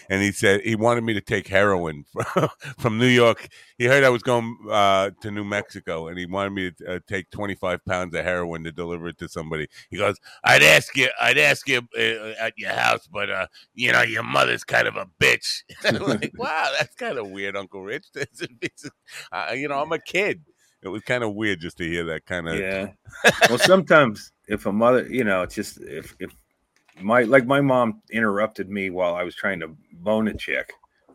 and 0.10 0.22
he 0.22 0.32
said 0.32 0.62
he 0.62 0.76
wanted 0.76 1.04
me 1.04 1.14
to 1.14 1.22
take 1.22 1.48
heroin 1.48 2.06
from, 2.34 2.50
from 2.78 2.98
New 2.98 3.08
York. 3.08 3.48
He 3.78 3.86
heard 3.86 4.04
I 4.04 4.10
was 4.10 4.24
going 4.24 4.58
uh, 4.70 5.12
to 5.22 5.32
New 5.32 5.44
Mexico, 5.44 6.08
and 6.08 6.18
he 6.20 6.26
wanted 6.26 6.52
me 6.52 6.72
to 6.72 6.96
uh, 6.96 7.00
take 7.08 7.30
twenty 7.30 7.56
five 7.56 7.84
pounds 7.86 8.16
of 8.16 8.24
heroin 8.24 8.64
to 8.64 8.72
deliver 8.72 9.08
it 9.08 9.18
to 9.20 9.28
somebody. 9.28 9.68
He 9.90 9.98
goes, 9.98 10.18
"I'd 10.44 10.64
ask 10.64 10.96
you, 10.96 11.10
I'd 11.20 11.38
ask 11.38 11.68
you 11.68 11.82
uh, 11.98 12.34
at 12.40 12.54
your 12.58 12.72
house, 12.72 13.08
but 13.08 13.30
uh, 13.30 13.48
you 13.74 13.92
know 13.92 14.02
your 14.02 14.24
mother's 14.24 14.64
kind 14.64 14.88
of 14.88 14.96
a 14.96 15.08
bitch." 15.20 15.64
I'm 15.84 15.98
like, 15.98 16.34
wow, 16.38 16.72
that's 16.78 16.96
kind 16.96 17.18
of 17.18 17.30
weird, 17.30 17.58
Uncle 17.58 17.82
Rich. 17.84 18.06
Uh, 19.32 19.54
you 19.56 19.68
know, 19.68 19.82
I'm 19.82 19.92
a 19.92 20.00
kid. 20.00 20.44
It 20.84 20.90
was 20.90 21.02
kind 21.02 21.24
of 21.24 21.34
weird 21.34 21.60
just 21.60 21.78
to 21.78 21.88
hear 21.88 22.06
that 22.06 22.26
kind 22.26 22.48
of. 22.48 22.60
yeah. 22.60 22.88
Well, 23.50 23.58
sometimes 23.58 24.32
if 24.48 24.66
a 24.66 24.72
mother, 24.72 25.08
you 25.08 25.24
know, 25.24 25.42
it's 25.42 25.56
just 25.56 25.80
if 25.82 26.16
if 26.20 26.32
my 27.02 27.24
like 27.24 27.46
my 27.46 27.62
mom 27.62 28.02
interrupted 28.12 28.70
me 28.70 28.90
while 28.90 29.16
I 29.16 29.24
was 29.24 29.36
trying 29.36 29.60
to 29.62 29.76
bone 29.94 30.28
a 30.28 30.34
chick, 30.34 30.72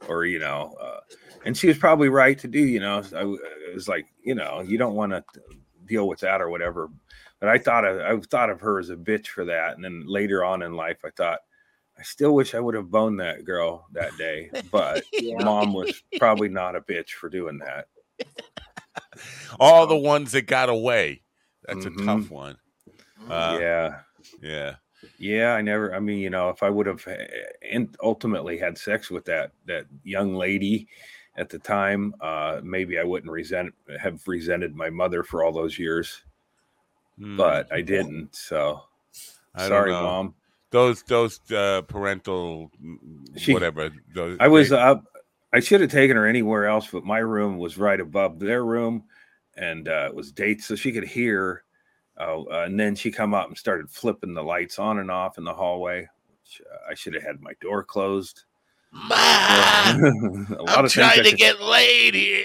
or 0.09 0.25
you 0.25 0.39
know, 0.39 0.75
uh, 0.81 1.01
and 1.45 1.57
she 1.57 1.69
was 1.69 1.79
probably 1.79 2.09
right 2.09 2.39
to 2.39 2.49
do. 2.49 2.61
You 2.61 2.81
know, 2.81 2.99
I 2.99 3.21
w- 3.21 3.39
it 3.69 3.75
was 3.75 3.89
like 3.89 4.07
you 4.23 4.35
know 4.35 4.61
you 4.61 4.79
don't 4.79 4.95
want 4.95 5.13
to 5.13 5.25
deal 5.87 6.09
with 6.09 6.21
that 6.21 6.41
or 6.41 6.49
whatever. 6.51 6.89
But 7.41 7.49
I 7.49 7.59
thought 7.59 7.85
of, 7.85 8.01
I 8.01 8.21
thought 8.31 8.51
of 8.51 8.61
her 8.61 8.79
as 8.79 8.91
a 8.91 8.97
bitch 8.97 9.27
for 9.29 9.45
that, 9.47 9.75
and 9.75 9.85
then 9.85 10.05
later 10.07 10.45
on 10.45 10.63
in 10.63 10.75
life, 10.75 10.99
I 11.05 11.11
thought. 11.11 11.41
I 11.99 12.03
still 12.05 12.35
wish 12.35 12.55
I 12.55 12.59
would 12.59 12.75
have 12.75 12.91
boned 12.91 13.21
that 13.21 13.45
girl 13.45 13.87
that 13.93 14.17
day, 14.17 14.51
but 14.73 15.05
Yeah. 15.21 15.37
mom 15.45 15.75
was 15.75 16.03
probably 16.19 16.49
not 16.49 16.75
a 16.75 16.81
bitch 16.81 17.11
for 17.11 17.29
doing 17.29 17.59
that. 17.59 17.87
All 19.61 19.87
the 19.87 19.97
ones 19.97 20.33
that 20.33 20.47
got 20.47 20.69
away. 20.69 21.23
That's 21.67 21.85
Mhm. 21.87 22.03
a 22.03 22.05
tough 22.05 22.31
one. 22.31 22.57
Uh, 23.29 23.59
yeah. 23.61 24.01
yeah. 24.41 24.75
Yeah, 25.19 25.55
I 25.55 25.63
never. 25.63 25.95
I 25.95 26.01
mean, 26.01 26.19
you 26.19 26.31
know, 26.31 26.49
if 26.49 26.63
I 26.63 26.71
would 26.71 26.87
have 26.87 27.07
uh, 27.09 27.81
ultimately 28.03 28.57
had 28.59 28.79
sex 28.79 29.11
with 29.11 29.25
that 29.27 29.53
that 29.67 29.87
young 30.05 30.35
lady 30.35 30.87
at 31.37 31.49
the 31.49 31.59
time, 31.59 32.15
uh, 32.21 32.61
maybe 32.63 32.99
I 32.99 33.05
wouldn't 33.05 33.31
resent 33.33 33.75
have 34.01 34.21
resented 34.27 34.75
my 34.77 34.91
mother 34.91 35.23
for 35.25 35.43
all 35.45 35.53
those 35.53 35.79
years. 35.79 36.23
Hmm. 37.19 37.37
But 37.37 37.73
I 37.73 37.81
didn't. 37.83 38.35
So 38.35 38.83
I 39.55 39.67
sorry, 39.69 39.91
mom. 39.93 40.35
Those 40.71 41.03
those 41.03 41.41
uh, 41.51 41.83
parental 41.83 42.71
mm, 42.83 42.99
She- 43.37 43.53
whatever. 43.53 43.91
Those, 44.15 44.37
I 44.41 44.49
was 44.49 44.71
they- 44.71 44.77
up. 44.79 45.05
I 45.53 45.61
should 45.61 45.81
have 45.83 45.91
taken 45.91 46.17
her 46.17 46.27
anywhere 46.27 46.67
else, 46.67 46.89
but 46.91 47.05
my 47.05 47.19
room 47.19 47.59
was 47.59 47.77
right 47.77 48.01
above 48.01 48.39
their 48.39 48.65
room, 48.65 49.05
and 49.57 49.87
uh, 49.89 50.07
it 50.09 50.15
was 50.15 50.33
dates, 50.33 50.67
so 50.67 50.75
she 50.75 50.93
could 50.93 51.05
hear. 51.05 51.65
Uh, 52.19 52.43
and 52.51 52.79
then 52.79 52.95
she 52.95 53.11
come 53.11 53.35
up 53.35 53.49
and 53.49 53.57
started 53.57 53.91
flipping 53.91 54.35
the 54.35 54.43
lights 54.43 54.79
on 54.79 54.99
and 54.99 55.11
off 55.11 55.39
in 55.39 55.45
the 55.45 55.53
hallway. 55.55 56.01
Which, 56.31 56.61
uh, 56.71 56.91
I 56.91 56.95
should 56.95 57.15
have 57.15 57.23
had 57.23 57.41
my 57.41 57.53
door 57.61 57.83
closed. 57.83 58.45
Ma, 58.93 59.15
a 59.17 60.63
lot 60.63 60.79
I'm 60.79 60.85
of 60.85 60.93
trying 60.93 61.23
to 61.23 61.31
could- 61.31 61.39
get 61.39 61.61
laid 61.61 62.15
here. 62.15 62.45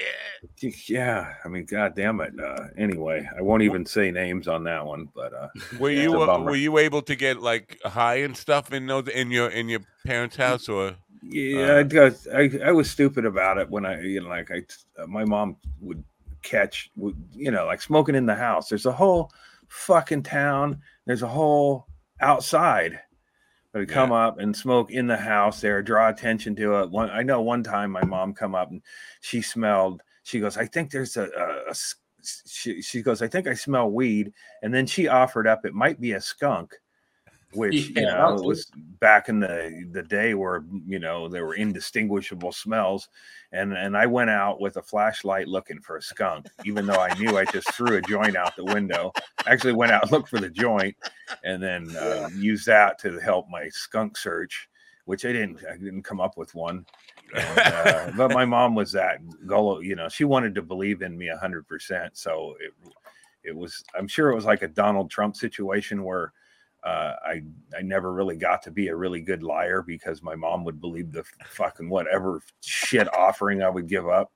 Yeah, 0.87 1.33
I 1.43 1.47
mean, 1.47 1.65
god 1.65 1.95
damn 1.95 2.21
it. 2.21 2.33
Uh, 2.39 2.67
anyway, 2.77 3.27
I 3.37 3.41
won't 3.41 3.63
even 3.63 3.85
say 3.85 4.11
names 4.11 4.47
on 4.47 4.63
that 4.65 4.85
one, 4.85 5.09
but 5.13 5.33
uh, 5.33 5.47
Were 5.79 5.89
you 5.89 6.13
a 6.15 6.21
uh, 6.21 6.25
bummer. 6.27 6.45
were 6.51 6.55
you 6.55 6.77
able 6.77 7.01
to 7.01 7.15
get 7.15 7.41
like 7.41 7.79
high 7.83 8.17
and 8.17 8.37
stuff 8.37 8.71
in 8.71 8.85
those 8.85 9.07
in 9.09 9.31
your 9.31 9.49
in 9.49 9.67
your 9.67 9.81
parents' 10.05 10.35
house 10.37 10.69
or? 10.69 10.95
Yeah, 11.21 11.84
Uh, 11.95 12.12
I, 12.34 12.41
I 12.41 12.60
I 12.65 12.71
was 12.71 12.89
stupid 12.89 13.25
about 13.25 13.58
it 13.58 13.69
when 13.69 13.86
I 13.86 14.01
you 14.01 14.21
know 14.21 14.30
like 14.30 14.51
I 14.51 14.63
uh, 15.01 15.08
my 15.08 15.25
mom 15.25 15.58
would 15.82 16.03
catch 16.43 16.89
would, 16.95 17.15
you 17.34 17.51
know 17.51 17.65
like 17.65 17.82
smoking 17.82 18.15
in 18.15 18.25
the 18.25 18.36
house. 18.36 18.69
There's 18.69 18.86
a 18.86 18.91
whole 18.91 19.32
fucking 19.67 20.23
town. 20.23 20.82
There's 21.06 21.23
a 21.23 21.27
whole 21.27 21.88
outside. 22.21 22.99
But 23.73 23.82
I'd 23.82 23.89
come 23.89 24.12
up 24.12 24.39
and 24.39 24.56
smoke 24.56 24.91
in 24.91 25.08
the 25.08 25.17
house 25.17 25.60
there, 25.62 25.84
draw 25.84 26.10
attention 26.10 26.56
to 26.56 26.82
it. 26.82 26.89
One, 26.89 27.10
I 27.10 27.21
know 27.21 27.41
one 27.41 27.63
time 27.63 27.91
my 27.91 28.03
mom 28.06 28.34
come 28.34 28.56
up 28.56 28.71
and 28.71 28.82
she 29.19 29.41
smelled. 29.41 30.01
She 30.23 30.39
goes, 30.39 30.58
I 30.58 30.65
think 30.65 30.89
there's 30.89 31.17
a. 31.17 31.27
she, 32.45 32.82
she 32.82 33.01
goes, 33.01 33.21
I 33.21 33.27
think 33.27 33.45
I 33.45 33.53
smell 33.53 33.91
weed. 33.91 34.34
And 34.62 34.73
then 34.73 34.86
she 34.86 35.08
offered 35.08 35.47
up, 35.47 35.65
it 35.65 35.73
might 35.73 35.99
be 35.99 36.13
a 36.13 36.21
skunk, 36.21 36.75
which 37.53 37.89
you 37.89 38.01
know 38.01 38.31
that's 38.31 38.43
was 38.43 38.71
back 38.99 39.29
in 39.29 39.39
the 39.39 39.88
the 39.91 40.03
day 40.03 40.33
where 40.33 40.63
you 40.86 40.99
know 40.99 41.27
there 41.27 41.45
were 41.45 41.55
indistinguishable 41.55 42.51
smells. 42.51 43.10
And 43.53 43.73
and 43.73 43.95
I 43.95 44.05
went 44.05 44.29
out 44.29 44.60
with 44.60 44.75
a 44.77 44.81
flashlight 44.81 45.47
looking 45.47 45.79
for 45.79 45.97
a 45.97 46.01
skunk, 46.01 46.47
even 46.65 46.86
though 46.86 46.99
I 46.99 47.17
knew 47.17 47.38
I 47.38 47.45
just 47.45 47.71
threw 47.73 47.95
a 47.95 48.01
joint 48.01 48.36
out 48.36 48.55
the 48.55 48.65
window. 48.65 49.13
Actually 49.45 49.73
went 49.73 49.93
out 49.93 50.12
looked 50.12 50.29
for 50.29 50.39
the 50.39 50.49
joint, 50.49 50.95
and 51.43 51.63
then 51.63 51.95
uh, 51.95 52.29
used 52.36 52.65
that 52.65 52.99
to 52.99 53.19
help 53.19 53.47
my 53.49 53.69
skunk 53.69 54.17
search, 54.17 54.69
which 55.05 55.25
I 55.25 55.31
didn't 55.31 55.63
I 55.65 55.77
didn't 55.77 56.03
come 56.03 56.19
up 56.19 56.38
with 56.38 56.53
one. 56.53 56.86
And, 57.33 57.60
uh, 57.60 58.12
but 58.17 58.31
my 58.31 58.45
mom 58.45 58.75
was 58.75 58.91
that 58.91 59.19
gullible, 59.45 59.83
you 59.83 59.95
know, 59.95 60.10
she 60.10 60.23
wanted 60.25 60.55
to 60.55 60.62
believe 60.62 61.01
in 61.01 61.17
me 61.17 61.29
a 61.29 61.38
hundred 61.38 61.67
percent. 61.67 62.17
So 62.17 62.55
it, 62.60 62.73
it 63.43 63.55
was, 63.55 63.83
I'm 63.97 64.07
sure 64.07 64.29
it 64.29 64.36
was 64.36 64.45
like 64.45 64.62
a 64.62 64.67
Donald 64.67 65.10
Trump 65.10 65.36
situation 65.36 66.03
where 66.03 66.33
uh, 66.83 67.13
I, 67.25 67.43
I 67.77 67.81
never 67.81 68.13
really 68.13 68.37
got 68.37 68.61
to 68.63 68.71
be 68.71 68.87
a 68.87 68.95
really 68.95 69.21
good 69.21 69.43
liar 69.43 69.81
because 69.81 70.21
my 70.21 70.35
mom 70.35 70.63
would 70.63 70.79
believe 70.79 71.11
the 71.11 71.23
fucking 71.45 71.89
whatever 71.89 72.41
shit 72.61 73.13
offering 73.13 73.61
I 73.61 73.69
would 73.69 73.87
give 73.87 74.07
up. 74.07 74.31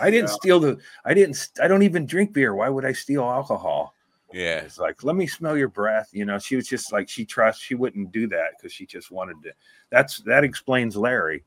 I 0.00 0.10
didn't 0.10 0.28
Yeah. 0.28 0.34
steal 0.34 0.60
the, 0.60 0.78
I 1.04 1.14
didn't, 1.14 1.48
I 1.62 1.68
don't 1.68 1.82
even 1.82 2.04
drink 2.04 2.32
beer. 2.32 2.54
Why 2.54 2.68
would 2.68 2.84
I 2.84 2.92
steal 2.92 3.22
alcohol? 3.22 3.94
Yeah. 4.32 4.58
It's 4.58 4.78
like, 4.78 5.04
let 5.04 5.16
me 5.16 5.26
smell 5.26 5.56
your 5.56 5.68
breath. 5.68 6.10
You 6.12 6.24
know, 6.26 6.38
she 6.38 6.56
was 6.56 6.66
just 6.66 6.92
like, 6.92 7.08
she 7.08 7.24
trusts, 7.24 7.62
she 7.62 7.74
wouldn't 7.74 8.12
do 8.12 8.26
that 8.28 8.50
because 8.58 8.72
she 8.72 8.84
just 8.84 9.10
wanted 9.10 9.36
to. 9.44 9.52
That's 9.90 10.18
that 10.22 10.44
explains 10.44 10.96
Larry. 10.96 11.44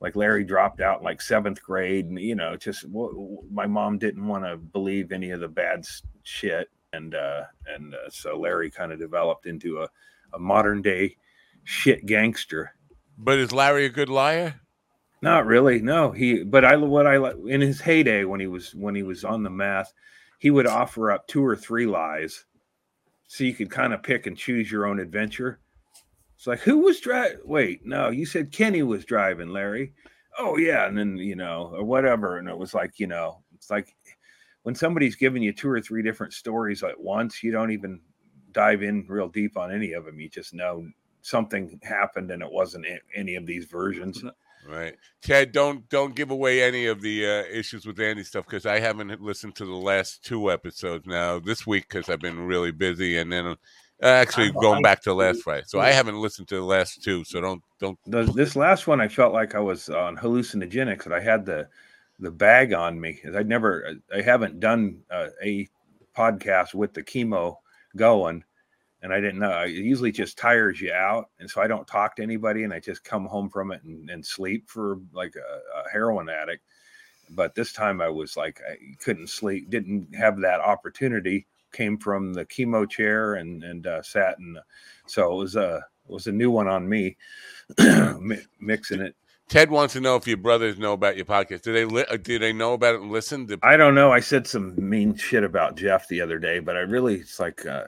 Like 0.00 0.16
Larry 0.16 0.44
dropped 0.44 0.80
out 0.80 0.98
in 1.00 1.04
like 1.04 1.20
seventh 1.20 1.62
grade, 1.62 2.06
and 2.06 2.18
you 2.18 2.34
know, 2.34 2.56
just 2.56 2.86
my 3.50 3.66
mom 3.66 3.98
didn't 3.98 4.26
want 4.26 4.44
to 4.44 4.56
believe 4.56 5.12
any 5.12 5.30
of 5.30 5.40
the 5.40 5.48
bad 5.48 5.84
shit, 6.22 6.68
and 6.92 7.14
uh, 7.14 7.42
and 7.66 7.94
uh, 7.94 8.10
so 8.10 8.38
Larry 8.38 8.70
kind 8.70 8.92
of 8.92 8.98
developed 8.98 9.46
into 9.46 9.82
a, 9.82 9.88
a 10.32 10.38
modern 10.38 10.82
day 10.82 11.16
shit 11.64 12.06
gangster. 12.06 12.74
But 13.18 13.38
is 13.38 13.52
Larry 13.52 13.84
a 13.84 13.90
good 13.90 14.08
liar? 14.08 14.60
Not 15.22 15.46
really, 15.46 15.80
no. 15.80 16.12
He, 16.12 16.42
but 16.42 16.64
I 16.64 16.76
what 16.76 17.06
I 17.06 17.16
in 17.46 17.60
his 17.60 17.80
heyday 17.80 18.24
when 18.24 18.40
he 18.40 18.46
was 18.46 18.74
when 18.74 18.94
he 18.94 19.02
was 19.02 19.24
on 19.24 19.42
the 19.42 19.50
math, 19.50 19.92
he 20.38 20.50
would 20.50 20.66
offer 20.66 21.10
up 21.10 21.26
two 21.26 21.44
or 21.44 21.56
three 21.56 21.86
lies, 21.86 22.46
so 23.26 23.44
you 23.44 23.52
could 23.52 23.70
kind 23.70 23.92
of 23.92 24.02
pick 24.02 24.26
and 24.26 24.36
choose 24.36 24.70
your 24.70 24.86
own 24.86 24.98
adventure. 24.98 25.60
It's 26.36 26.46
like 26.46 26.60
who 26.60 26.78
was 26.78 27.00
driving? 27.00 27.40
Wait, 27.44 27.84
no, 27.84 28.08
you 28.08 28.24
said 28.24 28.50
Kenny 28.50 28.82
was 28.82 29.04
driving, 29.04 29.50
Larry. 29.50 29.92
Oh 30.38 30.56
yeah, 30.56 30.86
and 30.86 30.96
then 30.96 31.18
you 31.18 31.36
know 31.36 31.70
or 31.74 31.84
whatever, 31.84 32.38
and 32.38 32.48
it 32.48 32.56
was 32.56 32.72
like 32.72 32.98
you 32.98 33.06
know, 33.06 33.42
it's 33.54 33.68
like 33.68 33.94
when 34.62 34.74
somebody's 34.74 35.16
giving 35.16 35.42
you 35.42 35.52
two 35.52 35.68
or 35.70 35.80
three 35.80 36.02
different 36.02 36.32
stories 36.32 36.82
at 36.82 36.98
once, 36.98 37.42
you 37.42 37.50
don't 37.52 37.70
even 37.70 38.00
dive 38.52 38.82
in 38.82 39.06
real 39.08 39.28
deep 39.28 39.56
on 39.56 39.72
any 39.72 39.92
of 39.92 40.04
them. 40.04 40.20
You 40.20 40.28
just 40.28 40.52
know 40.54 40.86
something 41.22 41.78
happened 41.82 42.30
and 42.30 42.42
it 42.42 42.50
wasn't 42.50 42.86
any 43.14 43.36
of 43.36 43.46
these 43.46 43.66
versions. 43.66 44.22
Right, 44.68 44.94
Ted. 45.22 45.52
Don't 45.52 45.88
don't 45.88 46.14
give 46.14 46.30
away 46.30 46.62
any 46.62 46.86
of 46.86 47.00
the 47.00 47.26
uh, 47.26 47.42
issues 47.50 47.86
with 47.86 47.98
Andy 47.98 48.22
stuff 48.22 48.44
because 48.44 48.66
I 48.66 48.78
haven't 48.78 49.20
listened 49.20 49.56
to 49.56 49.64
the 49.64 49.74
last 49.74 50.22
two 50.22 50.50
episodes 50.52 51.06
now 51.06 51.38
this 51.38 51.66
week 51.66 51.88
because 51.88 52.10
I've 52.10 52.20
been 52.20 52.38
really 52.40 52.70
busy, 52.70 53.16
and 53.16 53.32
then 53.32 53.46
uh, 53.46 53.56
actually 54.02 54.48
I'm- 54.48 54.60
going 54.60 54.74
I'm- 54.74 54.82
back 54.82 55.00
to 55.04 55.14
last 55.14 55.42
Friday. 55.44 55.64
So 55.66 55.80
I 55.80 55.92
haven't 55.92 56.20
listened 56.20 56.46
to 56.48 56.56
the 56.56 56.62
last 56.64 57.02
two. 57.02 57.24
So 57.24 57.40
don't 57.40 57.62
don't. 57.80 57.98
this 58.34 58.54
last 58.54 58.86
one 58.86 59.00
I 59.00 59.08
felt 59.08 59.32
like 59.32 59.54
I 59.54 59.60
was 59.60 59.88
on 59.88 60.14
hallucinogenics 60.14 61.06
and 61.06 61.14
I 61.14 61.20
had 61.20 61.46
the 61.46 61.66
the 62.20 62.30
bag 62.30 62.72
on 62.72 63.00
me. 63.00 63.20
I'd 63.34 63.48
never 63.48 63.96
I 64.14 64.20
haven't 64.20 64.60
done 64.60 65.00
uh, 65.10 65.28
a 65.42 65.68
podcast 66.16 66.74
with 66.74 66.92
the 66.92 67.02
chemo 67.02 67.56
going 67.96 68.44
and 69.02 69.12
I 69.12 69.20
didn't 69.20 69.40
know. 69.40 69.62
It 69.62 69.70
usually 69.70 70.12
just 70.12 70.38
tires 70.38 70.80
you 70.80 70.92
out 70.92 71.30
and 71.40 71.50
so 71.50 71.62
I 71.62 71.66
don't 71.66 71.86
talk 71.86 72.16
to 72.16 72.22
anybody 72.22 72.64
and 72.64 72.72
I 72.72 72.80
just 72.80 73.02
come 73.04 73.24
home 73.24 73.48
from 73.48 73.72
it 73.72 73.82
and, 73.84 74.10
and 74.10 74.24
sleep 74.24 74.68
for 74.68 74.98
like 75.12 75.34
a, 75.36 75.80
a 75.80 75.90
heroin 75.90 76.28
addict. 76.28 76.62
But 77.30 77.54
this 77.54 77.72
time 77.72 78.00
I 78.00 78.08
was 78.08 78.36
like 78.36 78.60
I 78.70 78.76
couldn't 79.02 79.30
sleep, 79.30 79.70
didn't 79.70 80.14
have 80.14 80.38
that 80.40 80.60
opportunity 80.60 81.46
came 81.72 81.96
from 81.96 82.32
the 82.32 82.44
chemo 82.44 82.88
chair 82.88 83.34
and 83.34 83.62
and 83.64 83.86
uh, 83.86 84.02
sat 84.02 84.38
and 84.38 84.58
so 85.06 85.32
it 85.32 85.36
was 85.36 85.56
a 85.56 85.76
it 86.08 86.12
was 86.12 86.26
a 86.26 86.32
new 86.32 86.50
one 86.50 86.68
on 86.68 86.88
me 86.88 87.16
mixing 88.60 89.00
it. 89.00 89.16
Ted 89.50 89.68
wants 89.68 89.94
to 89.94 90.00
know 90.00 90.14
if 90.14 90.28
your 90.28 90.36
brothers 90.36 90.78
know 90.78 90.92
about 90.92 91.16
your 91.16 91.26
podcast. 91.26 91.62
Do 91.62 91.72
they 91.72 91.84
li- 91.84 92.04
uh, 92.08 92.16
do 92.16 92.38
they 92.38 92.52
know 92.52 92.72
about 92.72 92.94
it 92.94 93.00
and 93.00 93.10
listen? 93.10 93.46
Do- 93.46 93.58
I 93.64 93.76
don't 93.76 93.96
know. 93.96 94.12
I 94.12 94.20
said 94.20 94.46
some 94.46 94.74
mean 94.76 95.16
shit 95.16 95.42
about 95.42 95.76
Jeff 95.76 96.06
the 96.06 96.20
other 96.20 96.38
day, 96.38 96.60
but 96.60 96.76
I 96.76 96.80
really 96.80 97.16
it's 97.16 97.40
like 97.40 97.66
uh 97.66 97.84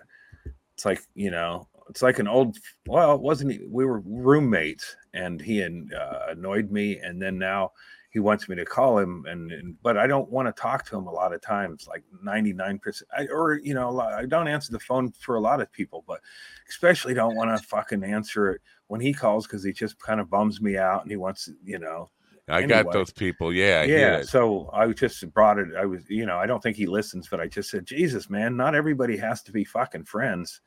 it's 0.75 0.85
like, 0.85 1.01
you 1.15 1.31
know, 1.31 1.69
it's 1.89 2.03
like 2.03 2.19
an 2.19 2.27
old 2.27 2.57
well, 2.87 3.17
wasn't 3.17 3.53
he- 3.53 3.65
we 3.71 3.85
were 3.85 4.01
roommates 4.01 4.97
and 5.15 5.41
he 5.41 5.59
had, 5.59 5.89
uh, 5.97 6.19
annoyed 6.31 6.73
me 6.73 6.99
and 6.99 7.23
then 7.23 7.39
now 7.39 7.71
he 8.13 8.21
wants 8.21 8.47
me 8.49 8.55
to 8.55 8.65
call 8.65 8.99
him 8.99 9.25
and, 9.27 9.51
and 9.51 9.83
but 9.83 9.97
I 9.97 10.07
don't 10.07 10.31
want 10.31 10.47
to 10.47 10.61
talk 10.61 10.85
to 10.87 10.97
him 10.97 11.07
a 11.07 11.11
lot 11.11 11.33
of 11.33 11.41
times 11.41 11.87
like 11.89 12.05
99% 12.25 13.03
I, 13.17 13.27
or 13.27 13.59
you 13.63 13.75
know 13.75 13.99
I 14.01 14.27
don't 14.27 14.49
answer 14.49 14.71
the 14.71 14.79
phone 14.79 15.13
for 15.13 15.37
a 15.37 15.41
lot 15.41 15.61
of 15.61 15.73
people 15.73 16.05
but 16.07 16.21
especially 16.69 17.15
don't 17.15 17.37
want 17.37 17.57
to 17.57 17.67
fucking 17.67 18.05
answer 18.05 18.51
it 18.51 18.61
when 18.89 19.01
he 19.01 19.13
calls 19.15 19.47
cuz 19.47 19.65
he 19.65 19.73
just 19.73 19.99
kind 19.99 20.21
of 20.21 20.29
bums 20.29 20.61
me 20.61 20.77
out 20.77 21.03
and 21.03 21.11
he 21.11 21.17
wants 21.17 21.49
you 21.65 21.79
know 21.79 22.11
I 22.49 22.63
got 22.63 22.93
those 22.93 23.13
people. 23.13 23.53
Yeah, 23.53 23.83
I 23.83 23.85
yeah 23.85 24.23
so 24.23 24.69
i 24.73 24.87
just 24.89 25.33
brought 25.33 25.59
it 25.59 25.69
i 25.79 25.87
was 25.87 26.03
you 26.11 26.27
know 26.27 26.37
i 26.37 26.45
don't 26.47 26.63
think 26.63 26.77
he 26.77 26.87
listens 26.87 27.29
but 27.29 27.41
i 27.41 27.47
just 27.47 27.71
said 27.71 27.87
jesus 27.87 28.29
man 28.29 28.57
not 28.57 28.75
everybody 28.75 29.17
has 29.17 29.43
to 29.45 29.53
be 29.53 29.65
fucking 29.65 30.05
friends 30.05 30.61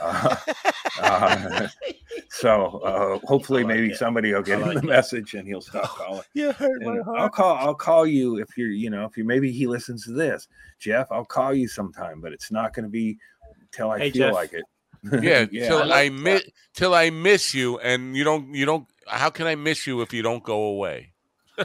uh, 0.00 0.36
uh, 1.00 1.68
so 2.30 2.78
uh, 2.78 3.18
hopefully 3.26 3.62
like 3.64 3.74
maybe 3.76 3.90
it. 3.90 3.96
somebody 3.96 4.32
will 4.32 4.42
get 4.42 4.58
I 4.62 4.68
him 4.68 4.74
the 4.74 4.78
it. 4.78 4.84
message 4.84 5.34
and 5.34 5.46
he'll 5.46 5.60
stop 5.60 5.88
calling 5.96 6.24
yeah, 6.34 6.52
i'll 7.16 7.28
call 7.28 7.56
i'll 7.56 7.74
call 7.74 8.06
you 8.06 8.38
if 8.38 8.56
you're 8.56 8.68
you 8.68 8.90
know 8.90 9.04
if 9.04 9.16
you 9.16 9.24
maybe 9.24 9.50
he 9.52 9.66
listens 9.66 10.04
to 10.04 10.12
this 10.12 10.48
jeff 10.78 11.06
i'll 11.10 11.24
call 11.24 11.52
you 11.54 11.68
sometime 11.68 12.20
but 12.20 12.32
it's 12.32 12.50
not 12.50 12.72
going 12.74 12.84
to 12.84 12.90
be 12.90 13.18
till 13.70 13.90
i 13.90 13.98
Hey, 13.98 14.10
feel 14.10 14.26
Jeff. 14.26 14.34
like 14.34 14.52
it 14.52 14.64
Yeah, 15.22 15.46
yeah 15.50 15.66
till 15.68 15.92
I 15.92 16.04
I, 16.04 16.10
miss 16.10 16.42
till 16.74 16.94
I 16.94 17.10
miss 17.10 17.54
you, 17.54 17.78
and 17.80 18.16
you 18.16 18.22
don't 18.22 18.54
you 18.54 18.64
don't. 18.64 18.86
How 19.08 19.30
can 19.30 19.48
I 19.48 19.56
miss 19.56 19.84
you 19.84 20.00
if 20.00 20.12
you 20.12 20.22
don't 20.22 20.44
go 20.44 20.62
away? 20.62 21.12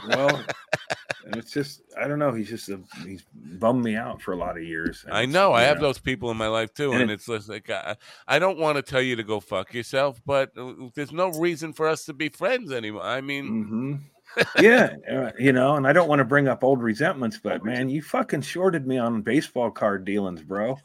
well 0.10 0.44
it's 1.36 1.52
just 1.52 1.82
i 2.00 2.08
don't 2.08 2.20
know 2.20 2.32
he's 2.34 2.50
just 2.50 2.70
a, 2.70 2.80
he's 3.06 3.24
bummed 3.34 3.84
me 3.84 3.96
out 3.96 4.22
for 4.22 4.34
a 4.34 4.38
lot 4.38 4.58
of 4.58 4.64
years 4.64 5.06
I 5.12 5.26
know 5.26 5.54
I 5.54 5.64
have 5.64 5.80
those 5.80 6.00
people 6.00 6.32
in 6.32 6.38
my 6.38 6.48
life 6.48 6.74
too, 6.74 6.92
And 6.92 7.02
and, 7.02 7.12
it- 7.12 7.16
it's 7.16 7.26
just 7.26 7.50
like 7.50 7.70
I, 7.70 7.96
I 8.28 8.40
don't 8.40 8.58
want 8.60 8.76
to 8.78 8.82
tell 8.82 9.02
you 9.02 9.16
to 9.18 9.24
go 9.24 9.40
fuck 9.40 9.74
yourself, 9.74 10.22
but 10.26 10.52
uh, 10.58 10.74
there's 10.96 11.12
no 11.12 11.30
reason 11.30 11.74
for 11.74 11.88
us 11.88 12.06
to 12.06 12.14
be 12.14 12.30
friends 12.30 12.72
anymore. 12.72 13.04
I 13.04 13.22
mean, 13.22 13.48
hmm 13.48 13.96
yeah, 14.62 14.94
uh, 15.10 15.32
you 15.40 15.54
know, 15.54 15.78
and 15.78 15.88
I 15.88 15.94
don't 15.94 16.10
want 16.10 16.20
to 16.20 16.26
bring 16.26 16.48
up 16.48 16.64
old 16.64 16.84
resentments, 16.84 17.40
but 17.42 17.64
man, 17.64 17.90
you 17.90 18.02
fucking 18.02 18.42
shorted 18.42 18.86
me 18.86 18.98
on 18.98 19.22
baseball 19.22 19.72
card 19.72 20.04
dealings, 20.06 20.44
bro. 20.44 20.78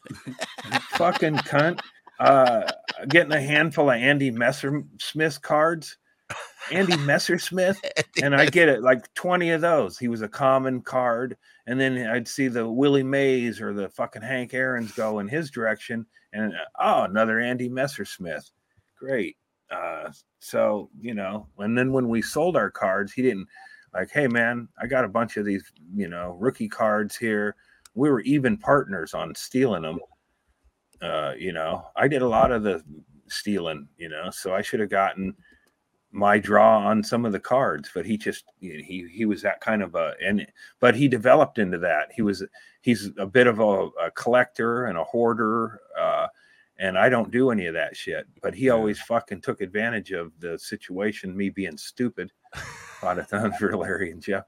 Fucking 0.90 1.37
cunt. 1.38 1.81
Uh, 2.20 2.70
getting 3.09 3.33
a 3.33 3.40
handful 3.40 3.90
of 3.90 3.96
Andy 3.96 4.31
Messer 4.31 4.85
Smith 4.98 5.42
cards, 5.42 5.98
Andy 6.71 6.95
Messersmith, 6.95 7.77
and 8.23 8.35
I 8.35 8.47
get 8.47 8.68
it 8.68 8.83
like 8.83 9.12
20 9.14 9.51
of 9.51 9.61
those. 9.61 9.99
He 9.99 10.09
was 10.09 10.23
a 10.23 10.29
common 10.29 10.81
card, 10.83 11.37
and 11.66 11.81
then 11.81 12.07
I'd 12.07 12.29
see 12.29 12.49
the 12.49 12.68
Willie 12.68 13.03
Mays 13.03 13.61
or 13.61 13.73
the 13.73 13.88
fucking 13.88 14.23
Hank 14.23 14.55
Aaron's 14.55 14.92
go 14.92 15.18
in 15.18 15.29
his 15.29 15.51
direction, 15.51 16.07
and 16.33 16.53
oh, 16.81 17.03
another 17.03 17.40
Andy 17.40 17.68
Messersmith. 17.68 18.51
Great. 18.99 19.37
Uh, 19.71 20.11
so 20.38 20.90
you 21.01 21.14
know, 21.14 21.49
and 21.59 21.77
then 21.77 21.92
when 21.92 22.09
we 22.09 22.23
sold 22.23 22.57
our 22.57 22.71
cards, 22.71 23.12
he 23.12 23.23
didn't 23.23 23.49
like, 23.95 24.11
hey 24.11 24.29
man, 24.29 24.68
I 24.81 24.87
got 24.87 25.05
a 25.05 25.09
bunch 25.09 25.37
of 25.37 25.45
these, 25.45 25.64
you 25.95 26.09
know, 26.09 26.37
rookie 26.38 26.68
cards 26.68 27.16
here. 27.16 27.57
We 27.95 28.11
were 28.11 28.21
even 28.23 28.57
partners 28.57 29.12
on 29.14 29.35
stealing 29.35 29.83
them. 29.83 29.99
Uh, 31.01 31.35
you 31.37 31.53
know, 31.53 31.87
I 31.97 32.09
did 32.09 32.23
a 32.23 32.29
lot 32.29 32.53
of 32.53 32.62
the 32.62 32.83
stealing, 33.29 33.88
you 33.99 34.09
know, 34.09 34.31
so 34.31 34.55
I 34.55 34.62
should 34.62 34.81
have 34.81 34.88
gotten 34.88 35.35
my 36.12 36.38
draw 36.38 36.79
on 36.79 37.03
some 37.03 37.25
of 37.25 37.33
the 37.33 37.40
cards, 37.40 37.90
but 37.94 38.07
he 38.07 38.16
just 38.16 38.44
he 38.61 39.09
he 39.11 39.25
was 39.25 39.42
that 39.42 39.61
kind 39.61 39.83
of 39.83 39.94
a 39.94 40.14
and 40.25 40.46
but 40.79 40.94
he 40.94 41.09
developed 41.09 41.59
into 41.59 41.79
that. 41.79 42.11
He 42.14 42.22
was 42.22 42.44
he's 42.83 43.11
a 43.18 43.27
bit 43.27 43.46
of 43.46 43.59
a, 43.61 43.88
a 44.05 44.11
collector 44.14 44.87
and 44.87 44.98
a 44.98 45.05
hoarder. 45.05 45.81
Uh, 45.98 46.27
and 46.79 46.98
I 46.98 47.09
don't 47.09 47.31
do 47.31 47.51
any 47.51 47.66
of 47.66 47.75
that 47.75 47.96
shit. 47.96 48.27
But 48.42 48.55
he 48.55 48.70
always 48.70 49.01
fucking 49.01 49.40
took 49.40 49.61
advantage 49.61 50.11
of 50.12 50.33
the 50.40 50.59
situation, 50.59 51.37
me 51.37 51.48
being 51.48 51.77
stupid. 51.77 52.33
A 52.55 52.61
lot 53.05 53.18
of 53.18 53.29
times 53.29 53.57
for 53.57 53.77
Larry 53.77 54.11
and 54.11 54.22
Jeff. 54.22 54.44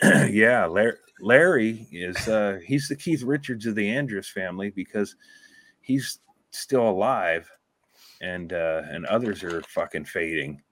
yeah, 0.30 0.66
Larry, 0.66 0.96
Larry 1.20 1.86
is 1.92 2.28
uh 2.28 2.58
he's 2.64 2.88
the 2.88 2.96
Keith 2.96 3.22
Richards 3.22 3.66
of 3.66 3.74
the 3.74 3.88
Andrist 3.88 4.30
family 4.30 4.70
because 4.70 5.16
he's 5.80 6.18
still 6.50 6.88
alive 6.88 7.50
and 8.20 8.52
uh 8.52 8.82
and 8.86 9.06
others 9.06 9.44
are 9.44 9.62
fucking 9.62 10.06
fading. 10.06 10.62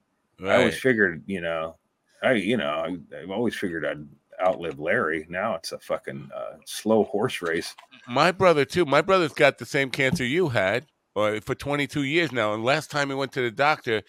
I 0.43 0.55
always 0.55 0.77
figured, 0.77 1.23
you 1.25 1.41
know, 1.41 1.75
I 2.21 2.33
you 2.33 2.57
know, 2.57 2.69
I, 2.69 2.97
I've 3.17 3.31
always 3.31 3.55
figured 3.55 3.85
I'd 3.85 4.07
outlive 4.45 4.79
Larry. 4.79 5.25
Now 5.29 5.55
it's 5.55 5.71
a 5.71 5.79
fucking 5.79 6.29
uh, 6.35 6.57
slow 6.65 7.03
horse 7.03 7.41
race. 7.41 7.75
my 8.07 8.31
brother 8.31 8.65
too. 8.65 8.85
My 8.85 9.01
brother's 9.01 9.33
got 9.33 9.57
the 9.57 9.65
same 9.65 9.89
cancer 9.89 10.25
you 10.25 10.49
had, 10.49 10.85
or 11.15 11.39
for 11.41 11.55
22 11.55 12.03
years 12.03 12.31
now. 12.31 12.53
And 12.53 12.63
last 12.63 12.91
time 12.91 13.09
he 13.09 13.15
went 13.15 13.31
to 13.33 13.41
the 13.41 13.51
doctor, 13.51 14.01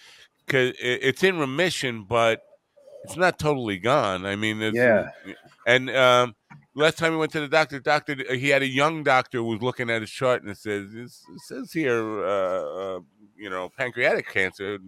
because 0.46 0.74
it's 0.78 1.22
in 1.22 1.38
remission, 1.38 2.04
but 2.04 2.42
it's 3.04 3.16
not 3.16 3.38
totally 3.38 3.78
gone. 3.78 4.26
I 4.26 4.36
mean, 4.36 4.62
it's, 4.62 4.76
Yeah. 4.76 5.10
And 5.66 5.90
um, 5.90 6.34
last 6.74 6.98
time 6.98 7.12
he 7.12 7.18
went 7.18 7.32
to 7.32 7.40
the 7.40 7.48
doctor, 7.48 7.80
doctor 7.80 8.16
he 8.34 8.48
had 8.48 8.62
a 8.62 8.68
young 8.68 9.02
doctor 9.02 9.38
who 9.38 9.44
was 9.44 9.62
looking 9.62 9.90
at 9.90 10.02
his 10.02 10.10
chart 10.10 10.42
and 10.42 10.50
it 10.50 10.58
says 10.58 10.94
it 10.94 11.10
says 11.38 11.72
here, 11.72 12.24
uh, 12.24 12.28
uh, 12.28 13.00
pancreatic 13.76 14.28
cancer 14.28 14.78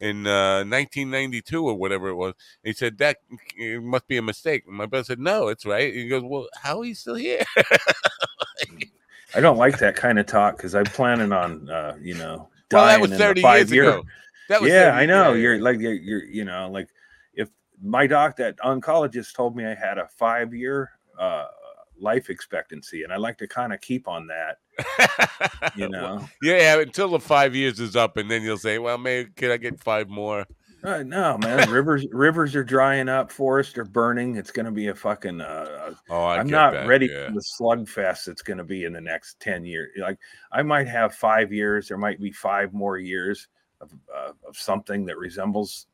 in 0.00 0.26
uh, 0.26 0.64
1992 0.64 1.66
or 1.68 1.74
whatever 1.74 2.08
it 2.08 2.14
was. 2.14 2.34
he 2.64 2.72
said 2.72 2.98
that 2.98 3.18
it 3.56 3.82
must 3.82 4.06
be 4.08 4.16
a 4.16 4.22
mistake. 4.22 4.64
And 4.66 4.76
my 4.76 4.86
brother 4.86 5.04
said, 5.04 5.18
"No, 5.18 5.48
it's 5.48 5.66
right." 5.66 5.92
He 5.92 6.08
goes, 6.08 6.22
"Well, 6.24 6.48
how 6.62 6.80
are 6.80 6.84
you 6.84 6.94
still 6.94 7.14
here?" 7.16 7.44
I 9.34 9.40
don't 9.40 9.56
like 9.58 9.78
that 9.78 9.94
kind 9.96 10.18
of 10.18 10.26
talk 10.26 10.56
because 10.56 10.74
I'm 10.74 10.84
planning 10.84 11.32
on, 11.32 11.68
uh, 11.70 11.96
you 12.00 12.14
know, 12.14 12.36
well, 12.36 12.50
that 12.70 12.76
dying 12.76 13.00
was 13.00 13.12
in 13.12 13.18
the 13.18 13.24
30 13.24 13.42
five 13.42 13.58
years 13.58 13.72
year- 13.72 13.90
ago. 13.90 14.02
That 14.48 14.60
was 14.60 14.70
yeah, 14.72 14.90
I 14.96 15.06
know. 15.06 15.32
yeah, 15.32 15.40
You're 15.42 15.60
like 15.60 15.78
you're, 15.78 15.92
you're, 15.92 16.24
you 16.24 16.44
know, 16.44 16.68
like 16.68 16.88
if 17.34 17.48
my 17.80 18.08
doc, 18.08 18.36
that 18.38 18.56
oncologist, 18.58 19.32
told 19.34 19.54
me 19.54 19.64
I 19.64 19.74
had 19.76 19.96
a 19.96 20.08
five 20.08 20.52
year 20.52 20.90
uh, 21.16 21.46
life 22.00 22.30
expectancy, 22.30 23.02
and 23.02 23.12
I 23.12 23.16
like 23.16 23.38
to 23.38 23.48
kind 23.48 23.72
of 23.72 23.80
keep 23.80 24.08
on 24.08 24.28
that, 24.28 24.58
you 25.76 25.88
know. 25.88 26.26
yeah, 26.42 26.78
until 26.80 27.08
the 27.08 27.20
five 27.20 27.54
years 27.54 27.80
is 27.80 27.96
up, 27.96 28.16
and 28.16 28.30
then 28.30 28.42
you'll 28.42 28.56
say, 28.56 28.78
"Well, 28.78 28.98
maybe 28.98 29.30
can 29.36 29.50
I 29.50 29.56
get 29.56 29.80
five 29.80 30.08
more?" 30.08 30.46
Uh, 30.82 31.02
no, 31.02 31.36
man, 31.36 31.70
rivers 31.70 32.06
rivers 32.10 32.56
are 32.56 32.64
drying 32.64 33.08
up, 33.08 33.30
forests 33.30 33.76
are 33.76 33.84
burning. 33.84 34.36
It's 34.36 34.50
going 34.50 34.66
to 34.66 34.72
be 34.72 34.88
a 34.88 34.94
fucking. 34.94 35.40
Uh, 35.40 35.94
Oh, 36.08 36.24
I 36.24 36.38
I'm 36.38 36.46
get 36.46 36.52
not 36.52 36.72
that, 36.72 36.86
ready 36.88 37.06
yeah. 37.06 37.28
for 37.28 37.34
the 37.34 37.44
slugfest 37.60 38.24
that's 38.24 38.42
going 38.42 38.58
to 38.58 38.64
be 38.64 38.84
in 38.84 38.92
the 38.92 39.00
next 39.00 39.38
10 39.40 39.64
years. 39.64 39.90
Like, 39.96 40.18
I 40.50 40.62
might 40.62 40.88
have 40.88 41.14
five 41.14 41.52
years, 41.52 41.88
there 41.88 41.98
might 41.98 42.20
be 42.20 42.32
five 42.32 42.72
more 42.72 42.98
years 42.98 43.48
of, 43.80 43.92
uh, 44.14 44.32
of 44.46 44.56
something 44.56 45.04
that 45.06 45.18
resembles 45.18 45.86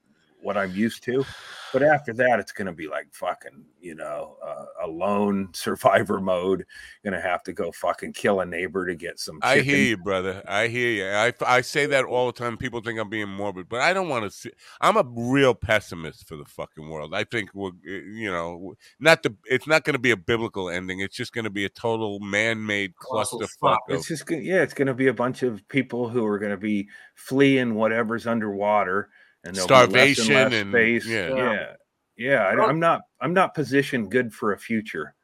what 0.47 0.57
I'm 0.57 0.73
used 0.75 1.03
to. 1.03 1.27
But 1.73 1.83
after 1.83 2.13
that, 2.15 2.39
it's 2.39 2.53
going 2.53 2.69
to 2.69 2.73
be 2.73 2.87
like 2.87 3.09
fucking, 3.13 3.65
you 3.81 3.97
know, 3.97 4.37
uh, 4.43 4.85
a 4.85 4.87
lone 4.87 5.49
survivor 5.53 6.21
mode. 6.21 6.65
Going 7.05 7.13
to 7.13 7.21
have 7.21 7.43
to 7.43 7.53
go 7.53 7.73
fucking 7.73 8.13
kill 8.13 8.41
a 8.41 8.47
neighbor 8.47 8.87
to 8.87 8.95
get 8.95 9.19
some. 9.19 9.41
I 9.43 9.59
hear 9.59 9.77
you, 9.77 9.97
brother. 9.99 10.43
I 10.47 10.69
hear 10.69 10.91
you. 10.91 11.07
I, 11.07 11.33
I 11.45 11.61
say 11.61 11.87
that 11.87 12.05
all 12.05 12.27
the 12.27 12.33
time. 12.33 12.57
People 12.57 12.81
think 12.81 12.99
I'm 12.99 13.11
being 13.11 13.29
morbid, 13.29 13.69
but 13.69 13.81
I 13.81 13.93
don't 13.93 14.09
want 14.09 14.25
to 14.25 14.31
see. 14.31 14.53
I'm 14.81 14.97
a 14.97 15.05
real 15.05 15.53
pessimist 15.53 16.27
for 16.29 16.37
the 16.37 16.45
fucking 16.45 16.89
world. 16.89 17.13
I 17.13 17.25
think 17.25 17.51
we're, 17.53 17.73
eh, 17.87 18.01
you 18.15 18.31
know, 18.31 18.75
not 19.01 19.25
the. 19.25 19.35
It's 19.45 19.67
not 19.67 19.85
going 19.85 19.95
to 19.95 20.01
be 20.01 20.13
a 20.13 20.17
biblical 20.17 20.71
ending. 20.71 21.01
It's 21.01 21.17
just 21.17 21.33
going 21.33 21.45
to 21.45 21.51
be 21.51 21.65
a 21.65 21.71
total 21.71 22.21
man-made 22.21 22.95
clusterfuck. 22.95 23.49
fuck. 23.61 23.81
Of, 23.89 23.97
It's 23.97 24.09
just 24.09 24.31
yeah, 24.31 24.63
it's 24.63 24.75
going 24.75 24.87
to 24.87 24.95
be 24.95 25.09
a 25.09 25.15
bunch 25.15 25.43
of 25.43 25.67
people 25.69 26.09
who 26.09 26.25
are 26.25 26.39
going 26.39 26.53
to 26.53 26.57
be 26.57 26.89
fleeing 27.17 27.75
whatever's 27.75 28.27
underwater, 28.27 29.11
and 29.47 29.57
there'll 29.57 29.69
be 29.69 29.73
less 29.95 30.17
Starvation 30.17 30.25
and, 30.37 30.53
less 30.53 30.61
and- 30.63 30.71
space. 30.73 31.07
yeah. 31.07 31.35
yeah, 31.35 31.73
yeah. 32.17 32.43
I, 32.45 32.67
I'm 32.67 32.79
not, 32.81 33.03
I'm 33.21 33.33
not 33.33 33.55
positioned 33.55 34.11
good 34.11 34.33
for 34.33 34.53
a 34.53 34.59
future. 34.59 35.15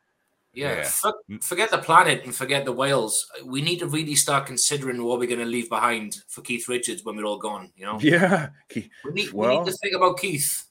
Yeah, 0.55 0.77
Yeah. 0.77 0.83
fuck- 0.85 1.17
forget 1.41 1.71
the 1.71 1.79
planet 1.79 2.25
and 2.25 2.35
forget 2.35 2.65
the 2.67 2.73
whales. 2.73 3.27
We 3.45 3.63
need 3.63 3.79
to 3.79 3.87
really 3.87 4.15
start 4.15 4.45
considering 4.47 5.03
what 5.03 5.19
we're 5.19 5.27
going 5.27 5.39
to 5.41 5.47
leave 5.47 5.71
behind 5.71 6.19
for 6.29 6.43
Keith 6.43 6.69
Richards 6.69 7.05
when 7.05 7.17
we're 7.17 7.25
all 7.25 7.39
gone. 7.39 7.73
You 7.75 7.87
know, 7.87 7.99
Yeah, 8.01 8.51
we, 8.77 8.91
need, 9.13 9.33
we 9.33 9.33
well- 9.33 9.65
need 9.65 9.71
to 9.73 9.77
think 9.79 9.95
about 9.95 10.19
Keith. 10.19 10.67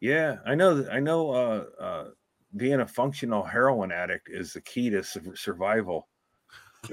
yeah. 0.00 0.36
I 0.46 0.54
know, 0.54 0.86
I 0.92 1.00
know. 1.00 1.30
Uh, 1.30 1.64
uh, 1.80 2.04
being 2.54 2.80
a 2.80 2.86
functional 2.86 3.42
heroin 3.42 3.90
addict 3.90 4.28
is 4.30 4.52
the 4.52 4.60
key 4.60 4.90
to 4.90 5.02
su- 5.02 5.34
survival. 5.34 6.08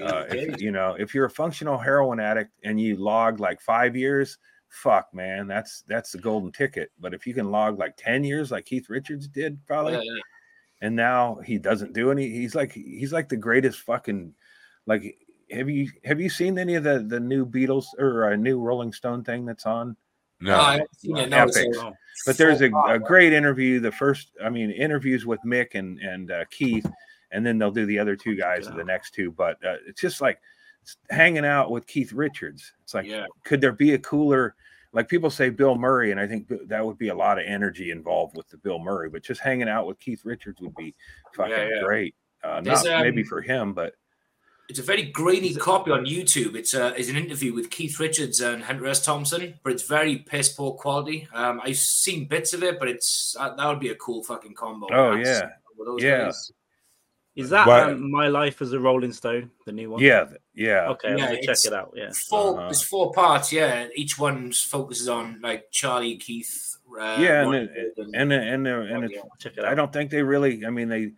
Uh, 0.01 0.23
if, 0.29 0.61
you 0.61 0.71
know, 0.71 0.95
if 0.97 1.13
you're 1.13 1.25
a 1.25 1.29
functional 1.29 1.77
heroin 1.77 2.21
addict 2.21 2.51
and 2.63 2.79
you 2.79 2.95
log 2.95 3.41
like 3.41 3.59
five 3.59 3.93
years, 3.97 4.37
fuck, 4.69 5.13
man, 5.13 5.47
that's 5.47 5.83
that's 5.87 6.11
the 6.11 6.17
golden 6.19 6.51
ticket. 6.51 6.91
But 6.99 7.13
if 7.13 7.25
you 7.27 7.33
can 7.33 7.51
log 7.51 7.77
like 7.79 7.95
ten 7.97 8.23
years, 8.23 8.51
like 8.51 8.65
Keith 8.65 8.89
Richards 8.89 9.27
did, 9.27 9.63
probably, 9.65 9.93
Yeah, 9.93 10.01
yeah. 10.03 10.21
and 10.81 10.95
now 10.95 11.35
he 11.45 11.57
doesn't 11.57 11.93
do 11.93 12.11
any. 12.11 12.29
He's 12.29 12.55
like 12.55 12.71
he's 12.73 13.13
like 13.13 13.29
the 13.29 13.37
greatest 13.37 13.79
fucking 13.81 14.33
like 14.85 15.17
have 15.51 15.69
you 15.69 15.89
have 16.05 16.19
you 16.21 16.29
seen 16.29 16.57
any 16.59 16.75
of 16.75 16.83
the 16.83 17.05
the 17.07 17.19
new 17.19 17.45
Beatles 17.45 17.85
or 17.97 18.31
a 18.31 18.37
new 18.37 18.59
Rolling 18.59 18.93
Stone 18.93 19.23
thing 19.23 19.45
that's 19.45 19.65
on? 19.65 19.95
No, 20.41 20.55
No, 20.55 20.59
I 20.61 20.71
haven't 20.73 20.99
seen 20.99 21.17
it. 21.17 21.29
No, 21.29 21.37
Epic. 21.37 21.53
it's 21.57 21.77
Oh, 21.77 21.93
But 22.25 22.37
there's 22.37 22.61
a, 22.61 22.71
a 22.87 22.97
great 22.99 23.33
interview. 23.33 23.79
The 23.81 23.91
first, 23.91 24.31
I 24.41 24.49
mean, 24.49 24.71
interviews 24.71 25.25
with 25.25 25.39
Mick 25.45 25.75
and 25.75 25.99
and 25.99 26.31
uh, 26.31 26.45
Keith, 26.49 26.85
and 27.31 27.45
then 27.45 27.57
they'll 27.57 27.71
do 27.71 27.85
the 27.85 27.99
other 27.99 28.15
two 28.15 28.35
guys 28.35 28.67
it 28.67 28.71
in 28.71 28.77
the 28.77 28.83
next 28.83 29.13
two. 29.13 29.31
But 29.31 29.57
uh, 29.65 29.75
it's 29.85 29.99
just 29.99 30.21
like 30.21 30.35
it's 30.35 30.41
hanging 31.09 31.45
out 31.45 31.71
with 31.71 31.85
Keith 31.87 32.13
Richards. 32.13 32.73
It's 32.83 32.93
like, 32.93 33.05
Yeah. 33.05 33.25
could 33.43 33.61
there 33.61 33.71
be 33.73 33.93
a 33.93 33.99
cooler? 33.99 34.55
Like 34.91 35.07
people 35.07 35.29
say 35.29 35.49
Bill 35.51 35.75
Murray, 35.75 36.09
and 36.11 36.19
I 36.19 36.25
think 36.25 36.51
that 36.67 36.83
would 36.83 36.97
be 36.97 37.09
a 37.09 37.15
lot 37.15 37.37
of 37.37 37.45
energy 37.45 37.91
involved 37.91 38.35
with 38.35 38.49
the 38.49 38.57
Bill 38.57 38.79
Murray. 38.79 39.09
But 39.09 39.21
just 39.23 39.39
hanging 39.39 39.69
out 39.69 39.85
with 39.85 39.99
Keith 39.99 40.21
Richards 40.25 40.59
would 40.61 40.73
be 40.75 40.95
fucking 41.35 41.51
Yeah, 41.51 41.67
yeah. 41.75 41.83
great. 41.83 42.15
Uh, 42.43 42.61
not 42.61 42.83
maybe 42.85 43.21
um, 43.21 43.27
for 43.27 43.41
him, 43.41 43.73
but 43.73 43.93
It's 44.69 44.79
a 44.79 44.83
very 44.83 45.03
grainy 45.03 45.53
copy 45.53 45.91
on 45.91 46.05
YouTube. 46.05 46.55
It's 46.55 46.73
a, 46.73 46.93
it's 46.95 47.09
an 47.09 47.17
interview 47.17 47.53
with 47.53 47.69
Keith 47.69 47.99
Richards 47.99 48.39
and 48.41 48.63
Hunter 48.63 48.87
S. 48.87 49.03
Thompson, 49.03 49.59
but 49.63 49.73
it's 49.73 49.83
very 49.83 50.17
piss 50.17 50.49
poor 50.49 50.73
quality. 50.73 51.27
Um, 51.33 51.59
I've 51.63 51.77
seen 51.77 52.27
bits 52.27 52.53
of 52.53 52.63
it, 52.63 52.79
but 52.79 52.87
it's 52.87 53.35
uh, 53.39 53.53
that 53.55 53.67
would 53.67 53.79
be 53.79 53.89
a 53.89 53.95
cool 53.95 54.23
fucking 54.23 54.53
combo. 54.55 54.87
Oh, 54.91 55.15
That's- 55.17 55.41
yeah. 55.41 55.49
Yeah. 55.99 56.25
guys. 56.25 56.51
Is 57.39 57.49
that 57.51 57.65
But- 57.65 57.89
um, 57.91 58.11
My 58.11 58.27
Life 58.27 58.61
as 58.61 58.73
a 58.73 58.79
Rolling 58.79 59.13
Stone, 59.13 59.51
the 59.65 59.71
new 59.71 59.91
one? 59.91 60.01
yeah, 60.01 60.25
yeah. 60.53 60.89
Okay, 60.89 61.15
Yeah, 61.17 61.29
I'll 61.29 61.41
check 61.41 61.57
it 61.65 61.73
out. 61.73 61.93
Yeah. 61.95 62.11
Four, 62.29 62.53
Uh-huh. 62.57 62.63
There's 62.65 62.83
four 62.83 63.11
parts. 63.13 63.51
Yeah, 63.53 63.87
each 63.95 64.19
one 64.19 64.51
focuses 64.51 65.07
on 65.07 65.39
like 65.41 65.71
Charlie, 65.71 66.17
Keith. 66.17 66.75
Uh, 66.91 67.17
yeah, 67.19 67.41
and 67.43 67.51
Ron, 67.51 67.55
it, 67.55 67.93
and 68.13 68.33
and 68.33 68.67
and 68.67 69.03
it's 69.05 69.17
I'll 69.17 69.29
check 69.39 69.57
it 69.57 69.63
I 69.63 69.75
don't 69.75 69.93
think 69.93 70.09
they 70.11 70.23
really. 70.23 70.65
I 70.65 70.69
mean, 70.69 70.89
they 70.89 71.11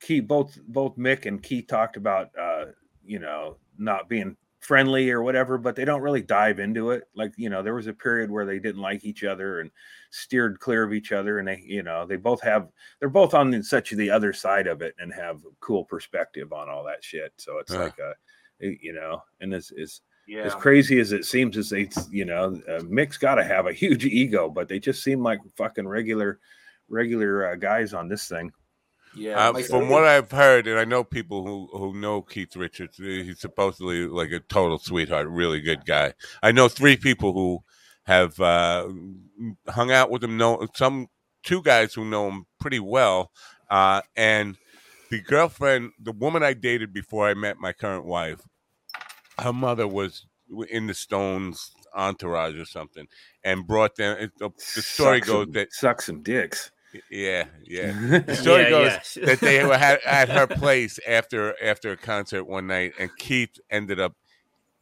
Keith 0.00 0.26
both 0.26 0.58
both 0.66 0.96
Mick 0.96 1.26
and 1.26 1.42
Keith 1.42 1.68
talked 1.68 1.96
about 1.96 2.30
uh, 2.38 2.66
you 3.04 3.18
know 3.20 3.56
not 3.78 4.08
being 4.08 4.36
friendly 4.62 5.10
or 5.10 5.22
whatever, 5.22 5.58
but 5.58 5.76
they 5.76 5.84
don't 5.84 6.00
really 6.00 6.22
dive 6.22 6.60
into 6.60 6.92
it. 6.92 7.04
Like 7.14 7.32
you 7.36 7.50
know, 7.50 7.62
there 7.62 7.74
was 7.74 7.88
a 7.88 7.92
period 7.92 8.30
where 8.30 8.46
they 8.46 8.58
didn't 8.58 8.80
like 8.80 9.04
each 9.04 9.24
other 9.24 9.60
and 9.60 9.70
steered 10.10 10.60
clear 10.60 10.84
of 10.84 10.94
each 10.94 11.12
other, 11.12 11.38
and 11.38 11.48
they 11.48 11.62
you 11.66 11.82
know 11.82 12.06
they 12.06 12.16
both 12.16 12.40
have 12.42 12.68
they're 13.00 13.08
both 13.10 13.34
on 13.34 13.62
such 13.62 13.90
the 13.90 14.10
other 14.10 14.32
side 14.32 14.66
of 14.66 14.80
it 14.80 14.94
and 14.98 15.12
have 15.12 15.40
cool 15.60 15.84
perspective 15.84 16.52
on 16.52 16.68
all 16.68 16.84
that 16.84 17.04
shit. 17.04 17.32
So 17.36 17.58
it's 17.58 17.72
Yeah. 17.72 17.78
like 17.80 17.98
a 17.98 18.14
you 18.60 18.92
know, 18.92 19.22
and 19.40 19.52
it's 19.52 19.72
is 19.72 20.00
yeah. 20.28 20.42
as 20.42 20.54
crazy 20.54 21.00
as 21.00 21.10
it 21.12 21.24
seems 21.24 21.56
as 21.56 21.68
they 21.68 21.88
you 22.10 22.24
know 22.24 22.60
uh, 22.68 22.82
mick's 22.88 23.18
got 23.18 23.34
to 23.34 23.44
have 23.44 23.66
a 23.66 23.72
huge 23.72 24.04
ego 24.22 24.48
but 24.48 24.68
they 24.68 24.78
just 24.78 25.02
seem 25.02 25.20
like 25.20 25.40
fucking 25.56 25.86
regular 25.86 26.38
regular 26.88 27.48
uh, 27.48 27.56
guys 27.56 27.92
on 27.92 28.08
this 28.08 28.28
thing 28.28 28.52
yeah. 29.14 29.48
Uh, 29.50 29.62
from 29.62 29.88
what 29.88 30.04
I've 30.04 30.30
heard, 30.30 30.66
and 30.66 30.78
I 30.78 30.84
know 30.84 31.04
people 31.04 31.46
who, 31.46 31.68
who 31.76 31.94
know 31.94 32.22
Keith 32.22 32.56
Richards, 32.56 32.98
uh, 32.98 33.04
he's 33.04 33.40
supposedly 33.40 34.06
like 34.06 34.30
a 34.30 34.40
total 34.40 34.78
sweetheart, 34.78 35.28
really 35.28 35.60
good 35.60 35.84
guy. 35.84 36.14
I 36.42 36.52
know 36.52 36.68
three 36.68 36.96
people 36.96 37.32
who 37.32 37.62
have 38.04 38.40
uh, 38.40 38.88
hung 39.68 39.90
out 39.90 40.10
with 40.10 40.24
him. 40.24 40.36
Know 40.36 40.66
some 40.74 41.08
two 41.42 41.62
guys 41.62 41.94
who 41.94 42.04
know 42.04 42.28
him 42.28 42.46
pretty 42.60 42.80
well, 42.80 43.32
uh, 43.70 44.02
and 44.16 44.56
the 45.10 45.20
girlfriend, 45.20 45.92
the 46.00 46.12
woman 46.12 46.42
I 46.42 46.54
dated 46.54 46.92
before 46.92 47.28
I 47.28 47.34
met 47.34 47.58
my 47.58 47.72
current 47.72 48.06
wife, 48.06 48.40
her 49.38 49.52
mother 49.52 49.86
was 49.86 50.26
in 50.70 50.86
the 50.86 50.94
Stones 50.94 51.72
entourage 51.94 52.56
or 52.56 52.64
something, 52.64 53.06
and 53.44 53.66
brought 53.66 53.96
them. 53.96 54.16
It, 54.18 54.38
the, 54.38 54.50
the 54.74 54.82
story 54.82 55.18
Suck 55.18 55.26
goes 55.26 55.44
some, 55.44 55.52
that 55.52 55.72
suck 55.72 56.02
some 56.02 56.22
dicks 56.22 56.70
yeah, 57.10 57.44
yeah. 57.64 57.92
The 58.26 58.36
story 58.36 58.62
Yeah, 58.64 58.70
goes 58.70 59.16
yeah. 59.16 59.24
that 59.26 59.40
they 59.40 59.64
were 59.64 59.78
had, 59.78 60.00
at 60.04 60.28
her 60.28 60.46
place 60.46 60.98
after 61.06 61.54
after 61.62 61.92
a 61.92 61.96
concert 61.96 62.44
one 62.44 62.66
night, 62.66 62.92
and 62.98 63.10
Keith 63.18 63.58
ended 63.70 64.00
up 64.00 64.14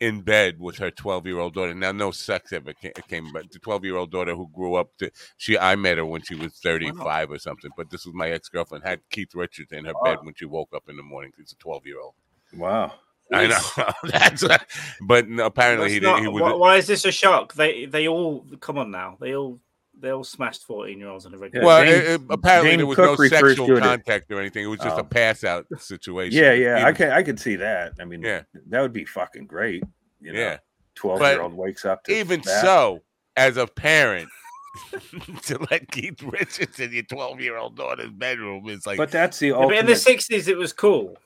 in 0.00 0.22
bed 0.22 0.58
with 0.58 0.78
her 0.78 0.90
twelve 0.90 1.26
year 1.26 1.38
old 1.38 1.54
daughter. 1.54 1.74
Now, 1.74 1.92
no 1.92 2.10
sex 2.10 2.52
ever 2.52 2.72
came, 2.72 2.92
came 3.08 3.32
but 3.32 3.50
the 3.52 3.58
twelve 3.58 3.84
year 3.84 3.96
old 3.96 4.10
daughter 4.10 4.34
who 4.34 4.48
grew 4.54 4.74
up 4.76 4.96
to 4.98 5.10
she 5.36 5.58
I 5.58 5.76
met 5.76 5.98
her 5.98 6.06
when 6.06 6.22
she 6.22 6.34
was 6.34 6.54
thirty 6.54 6.90
five 6.92 7.30
or 7.30 7.38
something. 7.38 7.70
But 7.76 7.90
this 7.90 8.06
was 8.06 8.14
my 8.14 8.30
ex 8.30 8.48
girlfriend 8.48 8.84
had 8.84 9.00
Keith 9.10 9.34
Richards 9.34 9.72
in 9.72 9.84
her 9.84 9.94
bed 10.04 10.18
when 10.22 10.34
she 10.34 10.46
woke 10.46 10.70
up 10.74 10.84
in 10.88 10.96
the 10.96 11.02
morning. 11.02 11.32
She's 11.36 11.52
a 11.52 11.56
twelve 11.56 11.86
year 11.86 12.00
old. 12.00 12.14
wow 12.56 12.92
I 13.32 13.46
know 13.46 13.60
that's, 14.10 14.42
a, 14.42 14.58
but 15.02 15.28
no, 15.28 15.46
apparently 15.46 15.90
he 15.90 15.98
That's 16.00 16.18
did. 16.20 16.24
not- 16.24 16.34
He 16.34 16.40
why, 16.42 16.52
why 16.54 16.76
is 16.78 16.86
this 16.88 17.04
a 17.04 17.12
shock? 17.12 17.54
They 17.54 17.84
they 17.84 18.08
all 18.08 18.44
come 18.58 18.76
on 18.78 18.90
now. 18.90 19.18
They 19.20 19.36
all 19.36 19.60
they 20.00 20.10
all 20.10 20.24
smashed 20.24 20.64
fourteen 20.64 20.98
year 20.98 21.08
olds 21.08 21.26
on 21.26 21.34
a 21.34 21.38
regular. 21.38 21.66
well, 21.66 21.84
Dane- 21.84 21.94
it- 21.94 22.04
it- 22.06 22.20
apparently 22.30 22.70
Dane 22.70 22.78
there 22.78 22.86
was 22.86 22.96
Cook 22.96 23.18
no 23.18 23.22
refers 23.24 23.48
sexual 23.56 23.66
to 23.68 23.76
it 23.76 23.80
contact 23.80 24.30
or 24.32 24.40
anything. 24.40 24.64
It 24.64 24.68
was 24.68 24.80
just 24.80 24.96
Oh. 24.96 25.00
a 25.00 25.04
pass 25.04 25.44
out 25.44 25.66
situation. 25.78 26.38
yeah 26.42 26.52
yeah 26.52 26.86
i 26.86 26.92
can 26.92 27.10
i 27.10 27.22
could 27.22 27.38
see 27.38 27.56
that 27.56 27.92
i 28.00 28.04
mean 28.04 28.22
Yeah. 28.22 28.42
that 28.68 28.80
would 28.80 28.92
be 28.92 29.04
fucking 29.04 29.46
great 29.46 29.82
you 30.20 30.32
know 30.32 30.38
Yeah. 30.40 30.58
twelve 30.94 31.20
year 31.20 31.40
old 31.40 31.54
wakes 31.54 31.84
up 31.84 32.04
to 32.04 32.12
even 32.18 32.40
that. 32.42 32.62
so, 32.62 33.02
as 33.36 33.56
a 33.56 33.66
parent, 33.66 34.28
to 35.42 35.58
let 35.70 35.90
Keith 35.90 36.22
Richards 36.22 36.78
in 36.80 36.92
your 36.92 37.02
12 37.04 37.40
year 37.40 37.56
old 37.56 37.76
daughter's 37.76 38.10
bedroom 38.10 38.68
is 38.68 38.86
like, 38.86 38.98
but 38.98 39.10
that's 39.10 39.38
the 39.38 39.48
Yeah, 39.48 39.52
but 39.54 39.60
ultimate 39.62 39.78
in 39.80 39.86
the 39.86 39.96
sixties, 39.96 40.46
it 40.48 40.56
was 40.56 40.72
cool. 40.72 41.16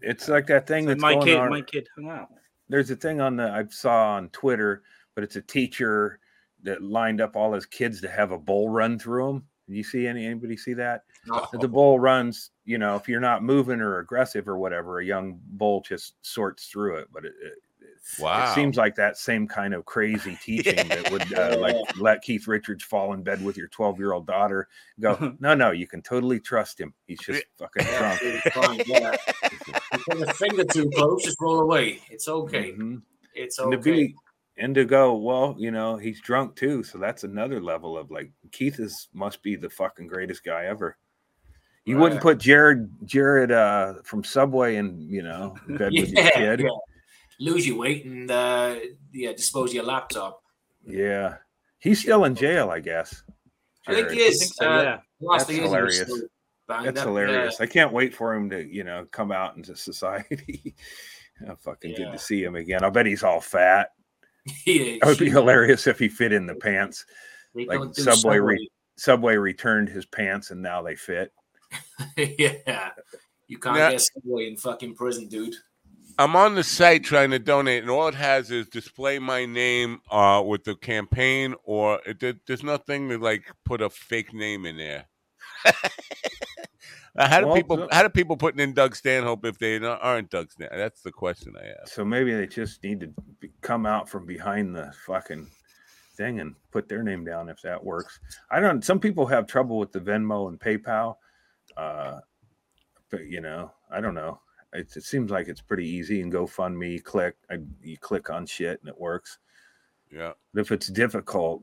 it's 0.00 0.28
like 0.28 0.46
that 0.48 0.66
thing 0.66 0.84
So 0.84 0.88
that's 0.90 1.00
my 1.00 1.14
going 1.14 1.26
kid, 1.26 1.36
on 1.38 1.50
my 1.50 1.60
kid 1.62 1.88
hung 1.94 2.10
out. 2.10 2.28
there's 2.68 2.90
a 2.90 2.96
thing 2.96 3.20
on 3.20 3.36
the 3.36 3.44
I 3.50 3.64
saw 3.70 4.14
on 4.16 4.28
Twitter, 4.30 4.82
but 5.14 5.24
it's 5.24 5.36
a 5.36 5.42
teacher 5.42 6.18
that 6.62 6.82
lined 6.82 7.20
up 7.20 7.36
all 7.36 7.52
his 7.52 7.66
kids 7.66 8.00
to 8.00 8.08
have 8.08 8.32
a 8.32 8.38
bull 8.38 8.68
run 8.68 8.98
through 8.98 9.26
them. 9.26 9.44
You 9.68 9.84
see 9.84 10.06
any 10.06 10.26
anybody 10.26 10.56
see 10.56 10.74
that? 10.74 11.04
No. 11.26 11.46
The 11.52 11.68
bull 11.68 11.98
runs, 12.00 12.50
you 12.64 12.78
know, 12.78 12.96
if 12.96 13.08
you're 13.08 13.20
not 13.20 13.42
moving 13.44 13.80
or 13.80 13.98
aggressive 13.98 14.48
or 14.48 14.58
whatever, 14.58 14.98
a 14.98 15.04
young 15.04 15.40
bull 15.52 15.82
just 15.86 16.14
sorts 16.22 16.66
through 16.66 16.96
it. 16.96 17.08
But 17.12 17.24
it, 17.24 17.32
it, 17.40 17.52
wow. 18.18 18.50
it 18.50 18.54
seems 18.54 18.76
like 18.76 18.96
that 18.96 19.16
same 19.16 19.46
kind 19.46 19.72
of 19.72 19.84
crazy 19.84 20.36
teaching 20.44 20.88
that 20.88 21.10
would 21.10 21.32
uh, 21.38 21.56
like 21.58 21.76
let 21.98 22.22
Keith 22.22 22.48
Richards 22.48 22.82
fall 22.84 23.12
in 23.14 23.22
bed 23.22 23.42
with 23.42 23.56
your 23.56 23.68
12 23.68 23.98
year 23.98 24.12
old 24.12 24.26
daughter. 24.26 24.68
Go, 25.00 25.36
no, 25.40 25.54
no, 25.54 25.70
you 25.70 25.86
can 25.86 26.02
totally 26.02 26.40
trust 26.40 26.80
him. 26.80 26.92
He's 27.06 27.20
just 27.20 27.44
fucking 27.58 27.86
Yeah, 27.86 28.18
drunk. 28.52 28.82
yeah. 28.86 29.16
Put 30.10 30.22
a 30.28 30.34
finger 30.34 30.64
too 30.64 30.90
close, 30.94 31.24
just 31.24 31.40
roll 31.40 31.60
away. 31.60 32.00
It's 32.10 32.28
okay. 32.28 32.72
Mhm. 32.72 33.02
It's 33.34 33.58
okay. 33.58 34.14
Be 34.56 34.62
and 34.62 34.74
to 34.74 34.84
go 34.84 35.14
well 35.16 35.54
you 35.58 35.70
know 35.70 35.96
he's 35.96 36.20
drunk 36.20 36.56
too 36.56 36.82
so 36.82 36.98
that's 36.98 37.24
another 37.24 37.60
level 37.60 37.96
of 37.98 38.10
like 38.10 38.30
keith 38.50 38.78
is 38.80 39.08
must 39.14 39.42
be 39.42 39.56
the 39.56 39.70
fucking 39.70 40.06
greatest 40.06 40.44
guy 40.44 40.66
ever. 40.66 40.96
You 41.84 41.96
wouldn't 41.98 42.20
put 42.20 42.38
jared 42.38 42.88
jared 43.04 43.50
uh 43.50 43.94
from 44.04 44.22
subway 44.22 44.76
in 44.76 45.00
you 45.10 45.22
know 45.22 45.56
in 45.68 45.76
bed 45.78 45.92
with 45.92 46.10
your 46.10 46.22
Yeah, 46.24 46.30
kid. 46.30 46.60
yeah. 46.60 46.68
Lose 47.40 47.66
your 47.66 47.76
weight 47.78 48.04
and 48.04 48.30
uh, 48.30 48.76
yeah, 49.12 49.32
dispose 49.32 49.70
of 49.70 49.74
your 49.74 49.84
laptop. 49.84 50.42
yeah. 50.86 51.36
He's 51.80 51.98
still 52.00 52.24
in 52.26 52.36
jail 52.36 52.70
i 52.70 52.78
guess 52.78 53.24
I 53.88 53.94
think 53.94 54.10
he 54.10 54.20
is. 54.20 54.38
think 54.38 54.52
so, 54.54 54.70
uh, 54.70 54.82
yeah. 54.82 54.98
That's 55.32 55.44
thing 55.44 55.56
is 55.56 55.58
he 55.58 55.62
was 55.62 55.70
hilarious. 55.98 56.22
that's 56.68 57.00
up, 57.00 57.06
hilarious. 57.08 57.60
I 57.60 57.66
can't 57.66 57.92
wait 57.92 58.14
for 58.14 58.32
him 58.32 58.48
to 58.50 58.62
you 58.64 58.84
know 58.84 59.06
come 59.10 59.32
out 59.32 59.56
into 59.56 59.74
society. 59.90 60.74
Oh, 61.48 61.56
fucking 61.56 61.94
good 61.96 62.12
to 62.12 62.18
see 62.18 62.44
him 62.44 62.54
again. 62.54 62.84
I 62.84 62.90
bet 62.90 63.04
he's 63.06 63.24
all 63.24 63.40
fat 63.40 63.88
Yeah. 64.66 64.98
it 65.02 65.04
would 65.04 65.18
be 65.18 65.30
hilarious 65.30 65.86
if 65.86 65.98
he 65.98 66.08
fit 66.08 66.32
in 66.32 66.46
the 66.46 66.54
pants 66.54 67.04
They 67.54 67.64
like 67.66 67.78
don't 67.78 67.94
do 67.94 68.02
Subway 68.02 68.38
re- 68.38 68.70
subway 68.96 69.36
returned 69.36 69.88
his 69.88 70.04
pants 70.06 70.50
and 70.50 70.60
now 70.60 70.82
they 70.82 70.96
fit 70.96 71.32
yeah. 72.16 72.90
You 73.48 73.58
can't 73.58 73.76
Yeah. 73.76 73.90
get 73.92 74.00
Subway 74.00 74.48
in 74.48 74.56
fucking 74.56 74.94
prison, 74.94 75.28
dude. 75.28 75.54
I'm 76.18 76.36
on 76.36 76.54
the 76.54 76.62
site 76.62 77.04
trying 77.04 77.30
to 77.30 77.38
donate, 77.38 77.82
and 77.82 77.90
all 77.90 78.08
it 78.08 78.14
has 78.14 78.50
is 78.50 78.68
display 78.68 79.18
my 79.18 79.46
name 79.46 80.00
uh, 80.10 80.42
with 80.46 80.64
the 80.64 80.74
campaign, 80.76 81.54
or 81.64 81.98
it, 82.04 82.46
there's 82.46 82.62
nothing 82.62 83.08
to 83.08 83.18
like 83.18 83.44
put 83.64 83.80
a 83.80 83.88
fake 83.88 84.34
name 84.34 84.66
in 84.66 84.76
there. 84.76 85.06
How 87.16 87.40
do 87.40 87.46
Well, 87.46 87.56
people 87.56 87.76
the- 87.76 87.88
how 87.92 88.02
do 88.02 88.08
people 88.08 88.36
putting 88.36 88.60
in 88.60 88.72
Doug 88.72 88.96
Stanhope 88.96 89.44
if 89.44 89.58
they 89.58 89.78
aren't 89.78 90.30
Doug 90.30 90.50
Stanhope? 90.50 90.78
That's 90.78 91.02
the 91.02 91.12
question 91.12 91.54
I 91.60 91.68
ask. 91.82 91.92
So 91.92 92.04
maybe 92.04 92.34
they 92.34 92.46
just 92.46 92.82
need 92.82 93.00
to 93.00 93.08
be, 93.38 93.50
come 93.60 93.84
out 93.84 94.08
from 94.08 94.24
behind 94.24 94.74
the 94.74 94.92
fucking 95.06 95.46
thing 96.16 96.40
and 96.40 96.54
put 96.70 96.88
their 96.88 97.02
name 97.02 97.24
down 97.24 97.50
if 97.50 97.60
that 97.62 97.82
works. 97.84 98.18
I 98.50 98.60
don't. 98.60 98.82
Some 98.82 98.98
people 98.98 99.26
have 99.26 99.46
trouble 99.46 99.78
with 99.78 99.92
the 99.92 100.00
Venmo 100.00 100.48
and 100.48 100.58
PayPal, 100.58 101.16
uh, 101.76 102.20
but 103.10 103.26
you 103.26 103.42
know, 103.42 103.72
I 103.90 104.00
don't 104.00 104.14
know. 104.14 104.40
It, 104.72 104.96
it 104.96 105.04
seems 105.04 105.30
like 105.30 105.48
it's 105.48 105.60
pretty 105.60 105.86
easy. 105.86 106.22
And 106.22 106.32
GoFundMe, 106.32 107.04
click, 107.04 107.34
I, 107.50 107.58
you 107.82 107.98
click 107.98 108.30
on 108.30 108.46
shit 108.46 108.80
and 108.80 108.88
it 108.88 108.98
works. 108.98 109.38
Yeah, 110.10 110.32
But 110.54 110.60
if 110.62 110.72
it's 110.72 110.88
difficult, 110.88 111.62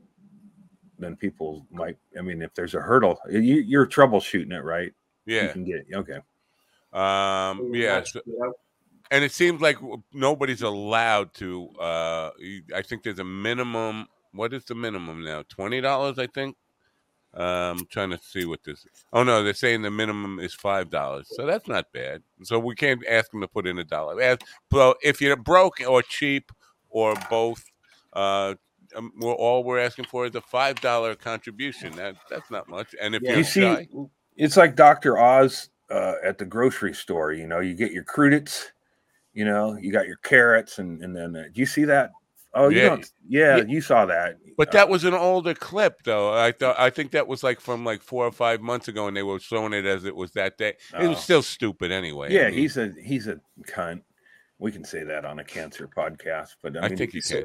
then 1.00 1.16
people 1.16 1.66
might. 1.70 1.96
I 2.18 2.22
mean, 2.22 2.42
if 2.42 2.54
there's 2.54 2.74
a 2.74 2.80
hurdle, 2.80 3.18
you, 3.30 3.40
you're 3.40 3.86
troubleshooting 3.86 4.52
it, 4.52 4.62
right? 4.62 4.92
You 5.26 5.36
yeah, 5.36 5.48
can 5.48 5.64
get 5.64 5.86
okay. 5.92 6.20
um, 6.92 7.72
yeah. 7.74 8.02
so- 8.04 8.22
and 9.10 9.24
it 9.24 9.32
seems 9.32 9.60
like 9.60 9.76
nobody's 10.12 10.62
allowed 10.62 11.34
to. 11.34 11.68
Uh, 11.80 12.30
I 12.74 12.82
think 12.82 13.02
there's 13.02 13.18
a 13.18 13.24
minimum. 13.24 14.06
What 14.32 14.52
is 14.54 14.64
the 14.64 14.74
minimum 14.76 15.24
now? 15.24 15.42
Twenty 15.48 15.80
dollars, 15.80 16.18
I 16.18 16.28
think. 16.28 16.56
Um, 17.32 17.44
I'm 17.78 17.86
trying 17.86 18.10
to 18.10 18.18
see 18.18 18.44
what 18.44 18.62
this. 18.64 18.86
Oh 19.12 19.22
no, 19.22 19.42
they're 19.42 19.54
saying 19.54 19.82
the 19.82 19.90
minimum 19.90 20.40
is 20.40 20.54
five 20.54 20.90
dollars, 20.90 21.28
so 21.30 21.46
that's 21.46 21.68
not 21.68 21.92
bad. 21.92 22.22
So 22.42 22.58
we 22.58 22.74
can't 22.74 23.02
ask 23.08 23.30
them 23.30 23.40
to 23.40 23.48
put 23.48 23.66
in 23.66 23.78
a 23.78 23.84
dollar. 23.84 24.20
Ask, 24.20 24.42
if 25.02 25.20
you're 25.20 25.36
broke 25.36 25.80
or 25.86 26.02
cheap 26.02 26.50
or 26.88 27.14
both, 27.28 27.64
uh, 28.12 28.54
um, 28.96 29.12
we're, 29.18 29.32
all 29.32 29.64
we're 29.64 29.78
asking 29.78 30.06
for 30.06 30.26
is 30.26 30.34
a 30.34 30.40
five 30.40 30.80
dollar 30.80 31.14
contribution. 31.14 31.92
That 31.96 32.16
that's 32.28 32.50
not 32.50 32.68
much. 32.68 32.94
And 33.00 33.14
if 33.14 33.22
Yeah. 33.22 33.34
you're 33.36 33.44
see, 33.44 33.60
shy, 33.60 33.88
it's 34.36 34.56
like 34.56 34.76
Dr. 34.76 35.18
Oz 35.18 35.70
uh, 35.90 36.14
at 36.24 36.38
the 36.38 36.44
grocery 36.44 36.94
store. 36.94 37.32
You 37.32 37.46
know, 37.46 37.60
you 37.60 37.74
get 37.74 37.92
your 37.92 38.04
crudités, 38.04 38.66
you 39.32 39.44
know, 39.44 39.76
you 39.80 39.92
got 39.92 40.06
your 40.06 40.16
carrots, 40.18 40.78
and 40.78 41.02
and 41.02 41.14
then 41.16 41.36
uh, 41.36 41.44
do 41.52 41.60
you 41.60 41.66
see 41.66 41.84
that? 41.84 42.10
Oh, 42.52 42.68
you 42.68 42.78
Yeah. 42.78 42.88
don't. 42.88 43.10
Yeah, 43.28 43.56
Yeah. 43.58 43.64
you 43.68 43.80
saw 43.80 44.06
that. 44.06 44.36
But 44.56 44.68
Uh, 44.68 44.72
that 44.72 44.88
was 44.88 45.04
an 45.04 45.14
older 45.14 45.54
clip, 45.54 46.02
though. 46.04 46.32
I 46.34 46.50
thought 46.52 46.76
I 46.78 46.90
think 46.90 47.12
that 47.12 47.28
was 47.28 47.42
like 47.44 47.60
from 47.60 47.84
like 47.84 48.02
four 48.02 48.26
or 48.26 48.32
five 48.32 48.60
months 48.60 48.88
ago, 48.88 49.06
and 49.06 49.16
they 49.16 49.22
were 49.22 49.38
showing 49.38 49.72
it 49.72 49.84
as 49.86 50.04
it 50.04 50.14
was 50.16 50.32
that 50.32 50.58
day. 50.58 50.74
It 51.00 51.06
was 51.06 51.18
Oh. 51.18 51.20
still 51.20 51.42
stupid 51.42 51.92
anyway. 51.92 52.28
I 52.28 52.30
yeah, 52.32 52.50
mean, 52.50 52.58
he's 52.58 52.76
a 52.76 52.92
he's 53.02 53.28
a 53.28 53.40
cunt. 53.68 54.02
We 54.58 54.72
can 54.72 54.84
say 54.84 55.04
that 55.04 55.24
on 55.24 55.38
a 55.38 55.44
cancer 55.44 55.88
podcast, 55.88 56.56
but 56.60 56.76
I, 56.76 56.80
I 56.80 56.88
mean, 56.88 56.98
think 56.98 57.14
you 57.14 57.22
can. 57.22 57.44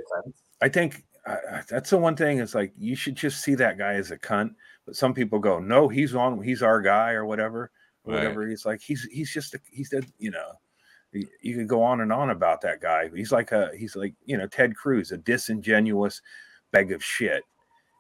I 0.62 0.68
think 0.70 1.06
I, 1.28 1.62
that's 1.68 1.90
the 1.90 1.98
one 1.98 2.16
thing. 2.16 2.40
Is 2.40 2.54
like 2.56 2.74
you 2.78 2.96
should 2.96 3.16
just 3.16 3.42
see 3.42 3.56
that 3.56 3.78
guy 3.78 3.94
as 3.96 4.12
a 4.12 4.18
cunt. 4.18 4.54
But 4.86 4.96
some 4.96 5.14
people 5.14 5.40
go, 5.40 5.60
no, 5.60 5.88
he's 5.88 6.14
on, 6.14 6.42
he's 6.44 6.62
our 6.62 6.80
guy 6.80 7.14
or 7.14 7.26
whatever, 7.26 7.72
or 8.04 8.14
Right. 8.14 8.20
whatever. 8.20 8.48
He's 8.48 8.66
like, 8.66 8.82
he's 8.82 9.04
he's 9.12 9.32
just 9.32 9.56
a, 9.56 9.60
he's 9.72 9.92
a, 9.94 10.04
you 10.20 10.30
know, 10.30 10.52
you, 11.12 11.28
you 11.42 11.56
could 11.56 11.68
go 11.68 11.82
on 11.82 12.02
and 12.02 12.14
on 12.14 12.30
about 12.30 12.62
that 12.62 12.82
guy. 12.82 13.10
He's 13.16 13.32
like 13.32 13.52
a 13.52 13.72
he's 13.76 13.96
like 13.96 14.14
you 14.26 14.38
know 14.38 14.48
Ted 14.48 14.76
Cruz, 14.76 15.12
a 15.12 15.18
disingenuous 15.18 16.22
bag 16.72 16.92
of 16.92 17.04
shit. 17.04 17.44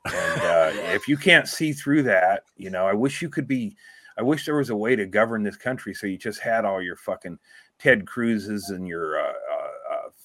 And 0.05 0.41
uh, 0.41 0.71
if 0.93 1.07
you 1.07 1.17
can't 1.17 1.47
see 1.47 1.73
through 1.73 2.03
that, 2.03 2.43
you 2.57 2.69
know, 2.69 2.86
I 2.86 2.93
wish 2.93 3.21
you 3.21 3.30
could 3.30 3.47
be. 3.47 3.76
I 4.17 4.21
wish 4.21 4.45
there 4.45 4.55
was 4.55 4.69
a 4.69 4.76
way 4.76 4.95
to 4.95 5.05
govern 5.05 5.43
this 5.43 5.57
country 5.57 5.93
so 5.93 6.07
you 6.07 6.17
just 6.17 6.39
had 6.39 6.63
all 6.63 6.82
your 6.82 6.95
fucking 6.95 7.38
Ted 7.80 8.05
Cruzes 8.05 8.69
and 8.69 8.88
your 8.88 9.19
uh, 9.19 9.34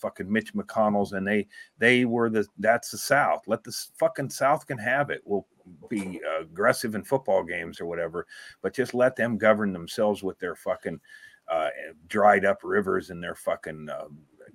fucking 0.00 0.30
Mitch 0.30 0.54
McConnells, 0.54 1.12
and 1.12 1.26
they 1.26 1.46
they 1.78 2.04
were 2.04 2.30
the 2.30 2.46
that's 2.58 2.90
the 2.90 2.98
South. 2.98 3.42
Let 3.46 3.64
the 3.64 3.76
fucking 3.98 4.30
South 4.30 4.66
can 4.66 4.78
have 4.78 5.10
it. 5.10 5.22
We'll 5.24 5.46
be 5.88 6.20
aggressive 6.40 6.94
in 6.94 7.04
football 7.04 7.44
games 7.44 7.80
or 7.80 7.86
whatever, 7.86 8.26
but 8.62 8.74
just 8.74 8.94
let 8.94 9.16
them 9.16 9.38
govern 9.38 9.72
themselves 9.72 10.22
with 10.22 10.38
their 10.38 10.56
fucking 10.56 11.00
uh, 11.48 11.68
dried 12.08 12.44
up 12.44 12.60
rivers 12.62 13.10
and 13.10 13.22
their 13.22 13.34
fucking 13.34 13.88
uh, 13.88 14.06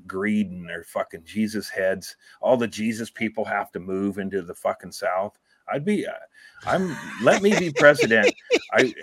greed 0.07 0.49
and 0.51 0.67
their 0.67 0.83
fucking 0.83 1.23
Jesus 1.25 1.69
heads. 1.69 2.15
All 2.41 2.57
the 2.57 2.67
Jesus 2.67 3.09
people 3.09 3.45
have 3.45 3.71
to 3.73 3.79
move 3.79 4.17
into 4.17 4.41
the 4.41 4.53
fucking 4.53 4.91
South. 4.91 5.37
I'd 5.71 5.85
be, 5.85 6.05
uh, 6.05 6.11
I'm. 6.65 6.95
Let 7.21 7.41
me 7.41 7.57
be 7.57 7.71
president. 7.71 8.33
I, 8.73 8.93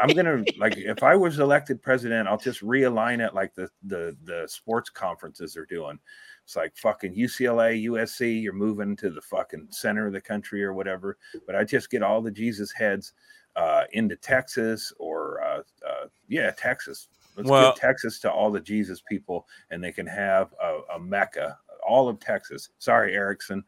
I'm 0.00 0.14
gonna 0.14 0.44
like 0.58 0.76
if 0.76 1.02
I 1.02 1.14
was 1.14 1.38
elected 1.38 1.82
president, 1.82 2.28
I'll 2.28 2.38
just 2.38 2.62
realign 2.62 3.24
it 3.24 3.34
like 3.34 3.54
the 3.54 3.68
the 3.84 4.16
the 4.24 4.46
sports 4.48 4.90
conferences 4.90 5.56
are 5.56 5.66
doing. 5.66 5.98
It's 6.44 6.56
like 6.56 6.76
fucking 6.76 7.14
UCLA, 7.14 7.84
USC. 7.86 8.42
You're 8.42 8.52
moving 8.52 8.96
to 8.96 9.10
the 9.10 9.20
fucking 9.20 9.68
center 9.70 10.06
of 10.06 10.12
the 10.12 10.20
country 10.20 10.64
or 10.64 10.72
whatever. 10.72 11.18
But 11.46 11.54
I 11.54 11.64
just 11.64 11.90
get 11.90 12.02
all 12.02 12.20
the 12.20 12.30
Jesus 12.30 12.72
heads 12.72 13.12
uh, 13.56 13.84
into 13.92 14.16
Texas 14.16 14.92
or 14.98 15.42
uh, 15.42 15.62
uh, 15.86 16.06
yeah, 16.28 16.50
Texas. 16.56 17.08
Let's 17.36 17.48
Well- 17.48 17.72
give 17.72 17.80
Texas 17.80 18.20
to 18.20 18.30
all 18.30 18.50
the 18.50 18.60
Jesus 18.60 19.02
people, 19.08 19.46
and 19.70 19.82
they 19.82 19.92
can 19.92 20.06
have 20.06 20.52
a, 20.62 20.80
a 20.94 20.98
mecca. 21.00 21.58
All 21.86 22.08
of 22.08 22.20
Texas. 22.20 22.70
Sorry, 22.78 23.14
Erickson. 23.14 23.64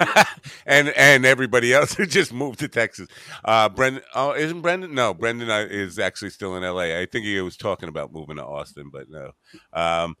and 0.66 0.88
and 0.90 1.24
everybody 1.24 1.72
else 1.72 1.94
who 1.96 2.06
just 2.06 2.32
moved 2.32 2.58
to 2.60 2.68
Texas. 2.68 3.08
Uh, 3.44 3.68
Brendan, 3.68 4.02
oh, 4.14 4.32
isn't 4.32 4.60
Brendan? 4.60 4.94
No, 4.94 5.14
Brendan 5.14 5.50
uh, 5.50 5.66
is 5.70 5.98
actually 5.98 6.30
still 6.30 6.56
in 6.56 6.64
L.A. 6.64 7.00
I 7.00 7.06
think 7.06 7.24
he 7.24 7.40
was 7.40 7.56
talking 7.56 7.88
about 7.88 8.12
moving 8.12 8.36
to 8.36 8.44
Austin, 8.44 8.90
but 8.92 9.08
no. 9.10 9.32
Um, 9.72 10.16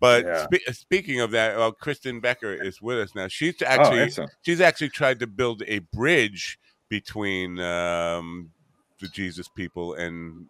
but 0.00 0.24
Yeah. 0.24 0.46
spe- 0.46 0.72
speaking 0.72 1.20
of 1.20 1.30
that, 1.32 1.56
well, 1.56 1.72
Kristen 1.72 2.20
Becker 2.20 2.52
is 2.52 2.80
with 2.80 2.98
us 2.98 3.14
now. 3.14 3.28
She's 3.28 3.54
oh, 3.62 3.66
actually 3.66 4.00
excellent. 4.00 4.32
she's 4.42 4.60
actually 4.60 4.90
tried 4.90 5.20
to 5.20 5.26
build 5.26 5.62
a 5.66 5.80
bridge 5.80 6.58
between 6.88 7.58
um, 7.60 8.50
the 9.00 9.08
Jesus 9.08 9.48
people 9.48 9.94
and 9.94 10.46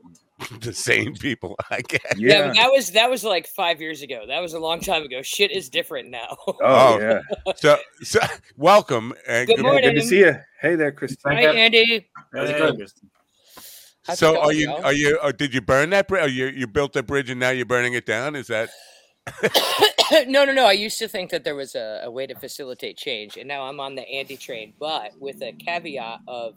the 0.60 0.72
same 0.72 1.14
people. 1.14 1.56
I 1.70 1.80
guess. 1.82 2.00
Yeah, 2.16 2.28
Yeah. 2.38 2.46
but 2.48 2.54
that 2.56 2.70
was 2.70 2.90
that 2.92 3.10
was 3.10 3.24
like 3.24 3.46
five 3.46 3.80
years 3.80 4.02
ago. 4.02 4.24
That 4.26 4.40
was 4.40 4.54
a 4.54 4.58
long 4.58 4.80
time 4.80 5.02
ago. 5.02 5.22
Shit 5.22 5.50
is 5.50 5.68
different 5.68 6.08
now. 6.10 6.36
Oh, 6.46 6.54
Oh, 6.62 6.98
yeah. 7.00 7.20
So, 7.56 7.78
so 8.02 8.20
welcome. 8.56 9.12
And 9.28 9.46
Good 9.46 9.58
Yeah, 9.58 9.62
morning. 9.62 9.94
Good 9.94 10.00
to 10.00 10.06
see 10.06 10.18
you. 10.20 10.36
Hey 10.60 10.74
there, 10.74 10.92
Christine. 10.92 11.32
Hi, 11.32 11.42
Andy. 11.42 12.08
How's 12.32 12.50
it 12.50 12.58
going, 12.58 12.76
Kristen? 12.76 13.10
How's 14.06 14.16
it 14.16 14.18
So 14.18 14.40
are 14.40 14.52
you 14.52 14.66
Joe? 14.66 14.80
are 14.84 14.92
you 14.92 15.18
or 15.22 15.32
did 15.32 15.52
you 15.54 15.60
burn 15.60 15.90
that 15.90 16.08
bridge? 16.08 16.22
Oh, 16.24 16.26
you 16.26 16.46
you 16.46 16.66
built 16.66 16.96
a 16.96 17.02
bridge 17.02 17.30
and 17.30 17.40
now 17.40 17.50
you're 17.50 17.66
burning 17.66 17.94
it 17.94 18.06
down? 18.06 18.36
Is 18.36 18.46
that 18.48 18.70
no, 20.28 20.44
no, 20.44 20.52
no. 20.52 20.66
I 20.66 20.72
used 20.72 20.98
to 21.00 21.08
think 21.08 21.30
that 21.30 21.42
there 21.42 21.56
was 21.56 21.74
a, 21.74 22.02
a 22.04 22.10
way 22.10 22.26
to 22.28 22.34
facilitate 22.36 22.96
change, 22.96 23.36
and 23.36 23.48
now 23.48 23.64
I'm 23.64 23.80
on 23.80 23.96
the 23.96 24.08
Andy 24.08 24.36
train, 24.36 24.72
but 24.78 25.12
with 25.18 25.42
a 25.42 25.52
caveat 25.52 26.20
of 26.28 26.54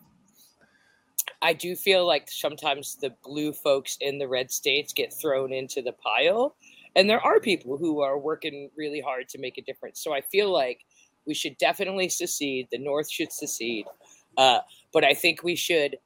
I 1.41 1.53
do 1.53 1.75
feel 1.75 2.05
like 2.05 2.29
sometimes 2.29 2.95
the 2.97 3.15
blue 3.23 3.53
folks 3.53 3.97
in 4.01 4.17
the 4.19 4.27
red 4.27 4.51
states 4.51 4.93
get 4.93 5.13
thrown 5.13 5.53
into 5.53 5.81
the 5.81 5.93
pile, 5.93 6.55
and 6.95 7.09
there 7.09 7.21
are 7.21 7.39
people 7.39 7.77
who 7.77 8.01
are 8.01 8.17
working 8.19 8.69
really 8.75 8.99
hard 9.01 9.29
to 9.29 9.37
make 9.37 9.57
a 9.57 9.61
difference. 9.61 10.01
So 10.03 10.13
I 10.13 10.21
feel 10.21 10.51
like 10.51 10.81
we 11.25 11.33
should 11.33 11.57
definitely 11.57 12.09
secede. 12.09 12.67
The 12.71 12.77
North 12.77 13.09
should 13.09 13.31
secede, 13.31 13.85
uh, 14.37 14.61
but 14.91 15.03
I 15.03 15.13
think 15.13 15.43
we 15.43 15.55
should 15.55 15.97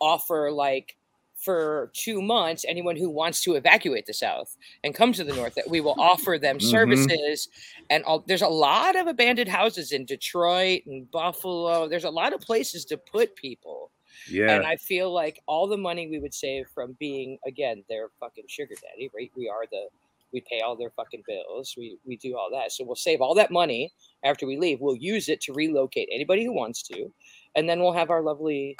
offer 0.00 0.50
like 0.50 0.96
for 1.36 1.90
two 1.94 2.20
months 2.20 2.64
anyone 2.66 2.96
who 2.96 3.08
wants 3.08 3.42
to 3.42 3.54
evacuate 3.54 4.06
the 4.06 4.12
south 4.14 4.56
and 4.82 4.94
come 4.94 5.12
to 5.12 5.22
the 5.22 5.32
north 5.32 5.54
that 5.54 5.70
we 5.70 5.80
will 5.80 5.94
offer 5.98 6.36
them 6.36 6.58
Mhm. 6.60 6.68
services 6.68 7.48
and 7.90 8.02
all, 8.04 8.24
there's 8.26 8.42
a 8.42 8.48
lot 8.48 8.96
of 8.96 9.06
abandoned 9.06 9.48
houses 9.48 9.92
in 9.92 10.04
detroit 10.04 10.82
and 10.86 11.08
buffalo 11.12 11.86
there's 11.88 12.02
a 12.02 12.10
lot 12.10 12.32
of 12.32 12.40
places 12.40 12.84
to 12.84 12.96
put 12.96 13.36
people 13.36 13.92
Yeah. 14.30 14.52
and 14.52 14.66
i 14.66 14.76
feel 14.76 15.12
like 15.12 15.40
all 15.46 15.66
the 15.66 15.76
money 15.76 16.08
we 16.08 16.18
would 16.18 16.34
save 16.34 16.68
from 16.74 16.96
being 16.98 17.38
again 17.46 17.84
their 17.88 18.08
fucking 18.20 18.44
sugar 18.48 18.74
daddy 18.74 19.10
right 19.14 19.30
we 19.36 19.48
are 19.48 19.64
the 19.70 19.88
we 20.32 20.42
pay 20.50 20.60
all 20.60 20.76
their 20.76 20.90
fucking 20.90 21.22
bills 21.26 21.74
we 21.76 21.98
we 22.04 22.16
do 22.16 22.36
all 22.36 22.50
that 22.52 22.72
so 22.72 22.84
we'll 22.84 22.96
save 22.96 23.20
all 23.20 23.34
that 23.34 23.50
money 23.50 23.92
after 24.24 24.46
we 24.46 24.56
leave 24.58 24.80
we'll 24.80 24.96
use 24.96 25.28
it 25.28 25.40
to 25.40 25.52
relocate 25.52 26.08
anybody 26.12 26.44
who 26.44 26.52
wants 26.52 26.82
to 26.82 27.10
and 27.56 27.68
then 27.68 27.80
we'll 27.80 27.92
have 27.92 28.10
our 28.10 28.22
lovely 28.22 28.76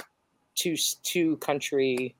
two 0.55 0.76
two 1.03 1.36
country 1.39 2.14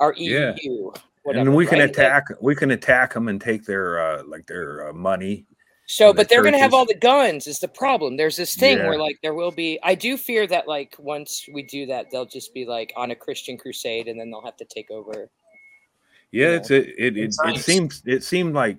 our 0.00 0.14
EU 0.16 0.54
Yeah. 0.62 1.00
whatever, 1.22 1.48
and 1.48 1.56
we 1.56 1.64
can 1.66 1.78
right? 1.78 1.82
Like, 1.84 1.90
attack 1.90 2.24
we 2.40 2.54
can 2.54 2.70
attack 2.72 3.14
them 3.14 3.28
and 3.28 3.40
take 3.40 3.64
their 3.64 4.00
uh 4.00 4.22
like 4.24 4.46
their 4.46 4.88
uh, 4.88 4.92
money 4.92 5.46
so 5.92 6.08
and 6.08 6.18
the 6.18 6.22
but 6.22 6.28
they're 6.28 6.42
going 6.42 6.54
to 6.54 6.58
have 6.58 6.74
all 6.74 6.86
the 6.86 6.94
guns 6.94 7.46
is 7.46 7.58
the 7.58 7.68
problem. 7.68 8.16
There's 8.16 8.36
this 8.36 8.54
thing 8.56 8.78
where 8.78 8.98
like 8.98 9.18
there 9.22 9.34
will 9.34 9.50
be 9.50 9.78
i 9.82 9.94
do 9.94 10.16
fear 10.16 10.46
that 10.46 10.66
like 10.66 10.94
once 10.98 11.44
we 11.52 11.62
do 11.62 11.86
that 11.86 12.06
they'll 12.10 12.26
just 12.38 12.52
be 12.54 12.64
like 12.64 12.92
on 12.96 13.10
a 13.10 13.14
christian 13.14 13.56
crusade 13.58 14.08
and 14.08 14.18
then 14.18 14.30
they'll 14.30 14.44
have 14.50 14.56
to 14.56 14.64
take 14.64 14.90
over 14.90 15.30
yeah 16.30 16.48
Yeah. 16.50 16.56
it's 16.56 16.70
it 16.70 16.84
it, 16.98 17.16
it, 17.16 17.34
it 17.44 17.58
seems 17.60 18.02
it 18.06 18.22
seemed 18.24 18.54
like 18.54 18.78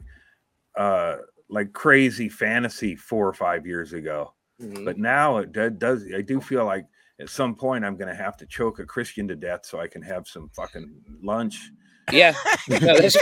uh 0.78 1.18
like 1.50 1.72
crazy 1.74 2.30
fantasy 2.30 2.96
four 2.96 3.28
or 3.28 3.34
five 3.34 3.68
years 3.68 3.94
ago. 3.94 4.34
Mhm. 4.62 4.86
but 4.86 4.98
now 4.98 5.38
it 5.38 5.52
do- 5.52 5.70
does 5.70 6.06
i 6.16 6.22
do 6.22 6.40
feel 6.42 6.66
like 6.66 6.86
at 7.20 7.30
some 7.30 7.54
point 7.56 7.84
i'm 7.86 7.98
gonna 7.98 8.16
have 8.16 8.38
to 8.38 8.46
choke 8.46 8.80
a 8.80 8.86
christian 8.86 9.28
to 9.28 9.36
death 9.36 9.66
so 9.66 9.80
i 9.80 9.88
can 9.88 10.02
have 10.02 10.28
some 10.28 10.50
fucking 10.56 10.90
lunch 11.22 11.72
yeah. 12.12 12.34
No, 12.68 12.78
that's 12.80 13.18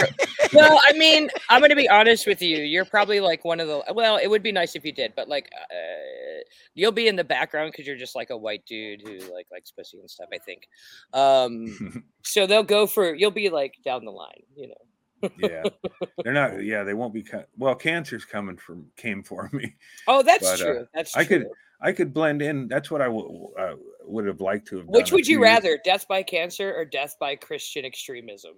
well 0.53 0.79
i 0.83 0.93
mean 0.93 1.29
i'm 1.49 1.61
going 1.61 1.69
to 1.69 1.75
be 1.75 1.87
honest 1.89 2.27
with 2.27 2.41
you. 2.41 2.57
You're 2.57 2.85
probably 2.85 3.19
like 3.19 3.45
one 3.45 3.59
of 3.59 3.67
the 3.67 3.83
well 3.93 4.17
it 4.17 4.27
would 4.27 4.43
be 4.43 4.51
nice 4.51 4.75
if 4.75 4.83
you 4.85 4.91
did 4.91 5.13
but 5.15 5.27
like 5.29 5.49
uh, 5.53 6.41
you'll 6.73 6.91
be 6.91 7.07
in 7.07 7.15
the 7.15 7.23
background 7.23 7.71
because 7.71 7.87
you're 7.87 7.97
just 7.97 8.15
like 8.15 8.29
a 8.29 8.37
white 8.37 8.65
dude 8.65 9.01
who 9.01 9.19
like 9.33 9.47
likes 9.51 9.71
pussy 9.71 9.99
and 9.99 10.09
stuff 10.09 10.27
i 10.33 10.37
think. 10.37 10.67
Um 11.13 12.03
so 12.23 12.47
they'll 12.47 12.63
go 12.63 12.87
for 12.87 13.13
you'll 13.15 13.31
be 13.31 13.49
like 13.49 13.75
down 13.85 14.05
the 14.05 14.11
line 14.11 14.43
you 14.55 14.67
know. 14.69 15.29
Yeah. 15.37 15.63
They're 16.23 16.33
not 16.33 16.63
yeah 16.63 16.83
they 16.83 16.93
won't 16.93 17.13
be 17.13 17.23
cut 17.23 17.49
well 17.57 17.75
cancer's 17.75 18.25
coming 18.25 18.57
from 18.57 18.87
came 18.97 19.23
for 19.23 19.49
me. 19.53 19.75
Oh 20.07 20.23
that's 20.23 20.43
But, 20.43 20.61
uh, 20.61 20.63
true. 20.63 20.87
That's 20.93 21.15
I 21.15 21.23
could 21.23 21.43
true. 21.43 21.51
I 21.81 21.91
could 21.91 22.13
blend 22.13 22.41
in 22.41 22.67
that's 22.67 22.89
what 22.91 23.01
i 23.01 23.05
w- 23.05 23.47
uh, 23.59 23.73
would 24.05 24.25
have 24.27 24.41
liked 24.41 24.67
to 24.67 24.77
have 24.77 24.87
Which 24.87 25.07
done 25.07 25.15
would 25.17 25.27
you 25.27 25.37
few 25.37 25.45
years- 25.45 25.53
rather, 25.55 25.79
death 25.85 26.07
by 26.07 26.23
cancer 26.23 26.73
or 26.75 26.85
death 26.85 27.15
by 27.19 27.35
Christian 27.35 27.85
extremism? 27.85 28.53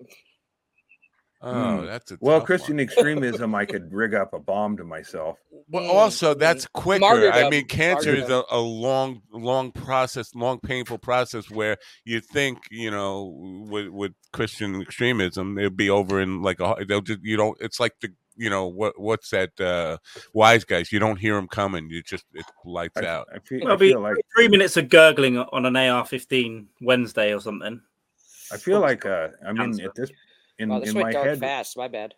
oh, 1.42 1.80
Hmm. 1.82 1.86
that's 1.86 2.12
a 2.12 2.18
well 2.22 2.42
christian 2.42 2.76
one. 2.78 2.80
extremism 2.88 3.54
i 3.54 3.66
could 3.66 3.92
rig 3.94 4.14
up 4.14 4.34
a 4.34 4.40
bomb 4.40 4.78
to 4.78 4.84
myself 4.84 5.38
Well, 5.70 5.84
Mm, 5.84 5.90
also 5.90 6.34
mm. 6.36 6.40
that's 6.40 6.66
quicker. 6.68 7.32
I 7.32 7.50
mean, 7.50 7.66
cancer 7.66 8.14
is 8.14 8.30
a, 8.30 8.44
a 8.52 8.60
long, 8.60 9.22
long 9.32 9.72
process, 9.72 10.34
long, 10.36 10.60
painful 10.60 10.98
process 11.00 11.50
where 11.50 11.78
you 12.06 12.20
think, 12.22 12.60
you 12.70 12.92
know, 12.92 13.34
with, 13.70 13.88
with 13.88 14.12
Christian 14.34 14.82
extremism, 14.82 15.58
it'll 15.58 15.72
be 15.72 15.90
over 15.90 16.22
in 16.22 16.42
like 16.44 16.60
a. 16.60 16.76
They'll 16.88 17.02
just, 17.02 17.22
you 17.24 17.38
don't. 17.38 17.58
It's 17.60 17.80
like 17.80 17.94
the 18.02 18.10
you 18.36 18.50
know 18.50 18.68
what 18.68 19.00
what's 19.00 19.30
that 19.30 19.60
uh, 19.60 19.98
wise 20.34 20.64
guys? 20.64 20.92
You 20.92 21.00
don't 21.00 21.18
hear 21.18 21.36
them 21.36 21.48
coming. 21.48 21.90
You 21.90 22.02
just 22.02 22.26
it 22.34 22.46
lights 22.66 22.98
I, 22.98 23.06
out. 23.06 23.28
I 23.34 23.40
feel, 23.40 23.64
Well, 23.64 23.74
I 23.74 23.76
be 23.78 23.90
feel 23.90 24.02
like 24.02 24.16
three 24.36 24.48
minutes 24.48 24.78
of 24.78 24.90
gurgling 24.90 25.38
on 25.38 25.66
an 25.66 25.76
AR-15 25.76 26.66
Wednesday 26.82 27.34
or 27.34 27.40
something. 27.40 27.82
I 28.52 28.58
feel 28.58 28.80
like 28.80 29.06
uh, 29.06 29.30
I 29.46 29.52
mean 29.54 29.72
Cancer. 29.72 29.86
at 29.86 29.96
this 29.96 30.12
in, 30.60 30.70
Wow, 30.70 30.80
this 30.80 30.90
in 30.90 30.96
went 30.96 31.08
my 31.08 31.12
dark 31.14 31.26
head 31.26 31.40
fast. 31.40 31.78
My 31.78 31.88
bad. 31.88 32.14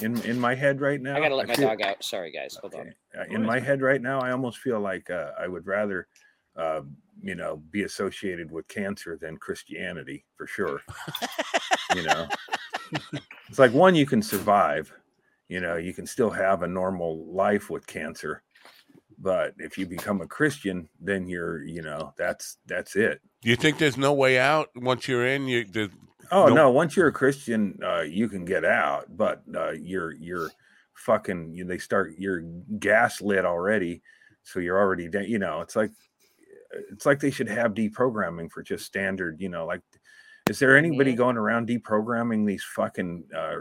in 0.00 0.20
in 0.22 0.38
my 0.38 0.54
head 0.54 0.80
right 0.80 1.00
now. 1.00 1.16
I 1.16 1.20
gotta 1.20 1.34
let 1.36 1.48
my 1.48 1.54
feel- 1.54 1.68
dog 1.68 1.82
out. 1.82 2.02
Sorry, 2.02 2.32
guys. 2.32 2.56
Hold 2.60 2.74
on. 2.74 2.80
Okay. 2.80 2.92
Uh, 3.18 3.24
in 3.34 3.44
my 3.44 3.58
head 3.60 3.82
right 3.82 4.00
now, 4.00 4.20
I 4.20 4.30
almost 4.32 4.58
feel 4.58 4.80
like 4.80 5.10
uh, 5.10 5.32
I 5.38 5.48
would 5.48 5.66
rather, 5.66 6.06
uh, 6.56 6.82
you 7.20 7.34
know, 7.34 7.62
be 7.70 7.82
associated 7.82 8.50
with 8.50 8.66
cancer 8.68 9.18
than 9.20 9.36
Christianity 9.36 10.24
for 10.36 10.46
sure. 10.46 10.80
you 11.94 12.02
know, 12.04 12.28
it's 13.48 13.58
like 13.58 13.72
one 13.72 13.94
you 13.94 14.06
can 14.06 14.22
survive. 14.22 14.92
You 15.52 15.60
know, 15.60 15.76
you 15.76 15.92
can 15.92 16.06
still 16.06 16.30
have 16.30 16.62
a 16.62 16.66
normal 16.66 17.26
life 17.44 17.68
with 17.68 17.86
cancer, 17.86 18.42
but 19.18 19.54
if 19.58 19.76
you 19.78 19.84
become 19.86 20.20
a 20.22 20.26
Christian, 20.26 20.88
then 20.98 21.26
you're, 21.28 21.62
you 21.64 21.82
know, 21.82 22.14
that's 22.16 22.56
that's 22.66 22.96
it. 22.96 23.20
You 23.42 23.56
think 23.56 23.76
there's 23.78 23.98
no 23.98 24.12
way 24.14 24.38
out 24.38 24.70
once 24.74 25.06
you're 25.08 25.26
in? 25.26 25.46
You 25.48 25.64
the, 25.64 25.90
Oh 26.30 26.46
Nope. 26.46 26.56
no! 26.56 26.70
Once 26.70 26.96
you're 26.96 27.08
a 27.08 27.12
Christian, 27.22 27.78
uh, 27.84 28.00
you 28.00 28.26
can 28.28 28.44
get 28.46 28.64
out, 28.64 29.04
but 29.14 29.42
uh, 29.54 29.72
you're 29.72 30.12
you're 30.14 30.50
fucking. 30.94 31.52
You, 31.54 31.64
they 31.66 31.78
start 31.78 32.14
you're 32.16 32.40
gaslit 32.78 33.44
already, 33.44 34.00
so 34.42 34.58
you're 34.60 34.78
already. 34.78 35.08
da- 35.08 35.28
You 35.28 35.38
know, 35.38 35.60
it's 35.60 35.76
like 35.76 35.90
it's 36.90 37.04
like 37.04 37.20
they 37.20 37.30
should 37.30 37.48
have 37.50 37.74
deprogramming 37.74 38.50
for 38.50 38.62
just 38.62 38.86
standard. 38.86 39.40
You 39.42 39.50
know, 39.50 39.66
like 39.66 39.82
is 40.48 40.58
there 40.58 40.76
anybody 40.78 41.14
going 41.14 41.36
around 41.36 41.68
deprogramming 41.68 42.46
these 42.46 42.64
fucking 42.64 43.24
uh, 43.36 43.56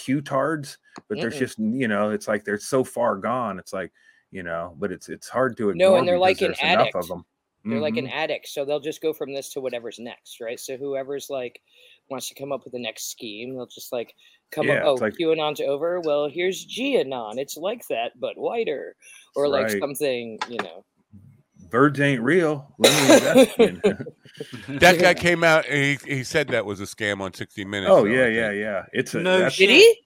Q-tards? 0.00 0.78
But 1.08 1.20
there's 1.20 1.34
Mm-mm. 1.34 1.38
just 1.38 1.58
you 1.58 1.88
know, 1.88 2.10
it's 2.10 2.28
like 2.28 2.44
they're 2.44 2.58
so 2.58 2.82
far 2.82 3.16
gone. 3.16 3.58
It's 3.58 3.72
like 3.72 3.92
you 4.30 4.42
know, 4.42 4.74
but 4.78 4.92
it's 4.92 5.08
it's 5.08 5.28
hard 5.28 5.56
to 5.58 5.70
ignore. 5.70 5.90
No, 5.90 5.96
and 5.96 6.08
they're 6.08 6.18
like 6.18 6.40
an 6.40 6.54
enough 6.62 6.62
addict. 6.62 6.96
of 6.96 7.08
them. 7.08 7.24
They're 7.64 7.78
like 7.78 7.98
an 7.98 8.06
mm-hmm. 8.06 8.18
addict, 8.18 8.48
so 8.48 8.64
they'll 8.64 8.80
just 8.80 9.02
go 9.02 9.12
from 9.12 9.34
this 9.34 9.52
to 9.52 9.60
whatever's 9.60 9.98
next, 9.98 10.40
right? 10.40 10.58
So 10.58 10.78
whoever's 10.78 11.28
like 11.28 11.60
wants 12.08 12.28
to 12.28 12.34
come 12.34 12.52
up 12.52 12.64
with 12.64 12.72
the 12.72 12.80
next 12.80 13.10
scheme, 13.10 13.54
they'll 13.54 13.66
just 13.66 13.92
like 13.92 14.14
come 14.50 14.66
Yeah, 14.66 14.76
up. 14.76 14.86
Oh, 14.86 14.94
like- 14.94 15.14
QAnon's 15.14 15.60
over. 15.60 16.00
Well, 16.00 16.26
here's 16.28 16.64
GAnon. 16.64 17.38
It's 17.38 17.58
like 17.58 17.86
that, 17.88 18.18
but 18.18 18.38
whiter, 18.38 18.96
or 19.36 19.46
like 19.46 19.68
something, 19.78 20.38
you 20.48 20.56
know. 20.56 20.86
Birds 21.70 22.00
ain't 22.00 22.22
real. 22.22 22.74
Let 22.78 22.92
me 23.08 23.14
invest 23.14 23.58
in- 23.58 24.06
that 24.78 24.98
guy 25.00 25.14
came 25.14 25.42
out 25.44 25.66
and 25.68 25.98
he, 26.04 26.16
he 26.16 26.24
said 26.24 26.48
that 26.48 26.64
was 26.66 26.80
a 26.80 26.84
scam 26.84 27.20
on 27.20 27.32
60 27.34 27.64
Minutes. 27.64 27.90
Oh 27.90 28.02
though, 28.04 28.04
yeah, 28.04 28.26
yeah, 28.26 28.50
yeah. 28.50 28.84
It's 28.92 29.14
a 29.14 29.20
No 29.20 29.34
that's- 29.38 29.52
shit. 29.54 29.98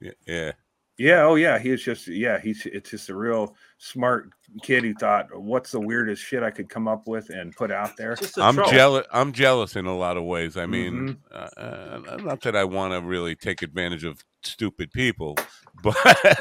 Yeah, 0.00 0.10
yeah. 0.26 0.52
yeah. 0.98 1.22
Oh 1.22 1.34
yeah, 1.36 1.58
he's 1.58 1.82
just 1.82 2.06
yeah. 2.08 2.38
He's 2.38 2.66
it's 2.66 2.90
just 2.90 3.08
a 3.08 3.14
real 3.16 3.54
smart 3.78 4.30
kid. 4.62 4.84
He 4.84 4.92
thought, 4.92 5.28
what's 5.34 5.72
the 5.72 5.80
weirdest 5.80 6.22
shit 6.22 6.42
I 6.42 6.50
could 6.50 6.68
come 6.68 6.86
up 6.88 7.06
with 7.06 7.30
and 7.30 7.54
put 7.56 7.70
out 7.72 7.96
there? 7.96 8.14
Just 8.16 8.36
a 8.38 8.42
I'm 8.42 8.54
troll. 8.56 8.70
jealous. 8.70 9.06
I'm 9.12 9.32
jealous 9.32 9.74
in 9.76 9.86
a 9.86 9.96
lot 9.96 10.16
of 10.16 10.24
ways. 10.24 10.56
I 10.56 10.66
mean, 10.66 10.92
Mhm. 10.94 11.16
uh, 11.32 11.60
uh, 11.60 12.16
not 12.22 12.42
that 12.42 12.54
I 12.56 12.64
want 12.64 12.92
to 12.92 13.00
really 13.00 13.34
take 13.34 13.62
advantage 13.62 14.04
of 14.04 14.22
stupid 14.42 14.92
people, 14.92 15.36
but 15.82 15.96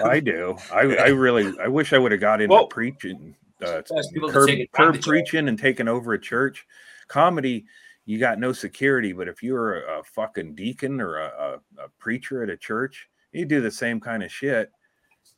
I 0.06 0.20
do. 0.20 0.58
I 0.74 0.82
I 0.96 1.08
really 1.08 1.54
I 1.60 1.68
wish 1.68 1.94
I 1.94 1.98
would 1.98 2.12
have 2.12 2.22
got 2.22 2.42
into 2.42 2.54
Well- 2.54 2.68
preaching, 2.68 3.36
uh, 3.64 3.82
There's 3.90 4.10
people 4.14 4.30
to 4.30 4.34
curb, 4.34 4.60
curb 4.72 5.02
preaching 5.02 5.48
and 5.48 5.58
taking 5.60 5.88
over 5.88 6.14
a 6.14 6.20
church. 6.20 6.66
Comedy, 7.08 7.66
you 8.06 8.18
got 8.20 8.40
no 8.40 8.52
security, 8.54 9.14
but 9.14 9.28
if 9.28 9.42
you're 9.44 9.82
a, 9.84 10.00
a 10.00 10.04
fucking 10.04 10.56
deacon 10.56 11.00
or 11.02 11.18
a, 11.18 11.60
a, 11.80 11.84
a 11.86 11.90
preacher 12.00 12.44
at 12.44 12.50
a 12.50 12.58
church, 12.58 13.08
you 13.32 13.46
do 13.46 13.62
the 13.62 13.72
same 13.72 14.00
kind 14.00 14.24
of 14.24 14.32
shit 14.32 14.72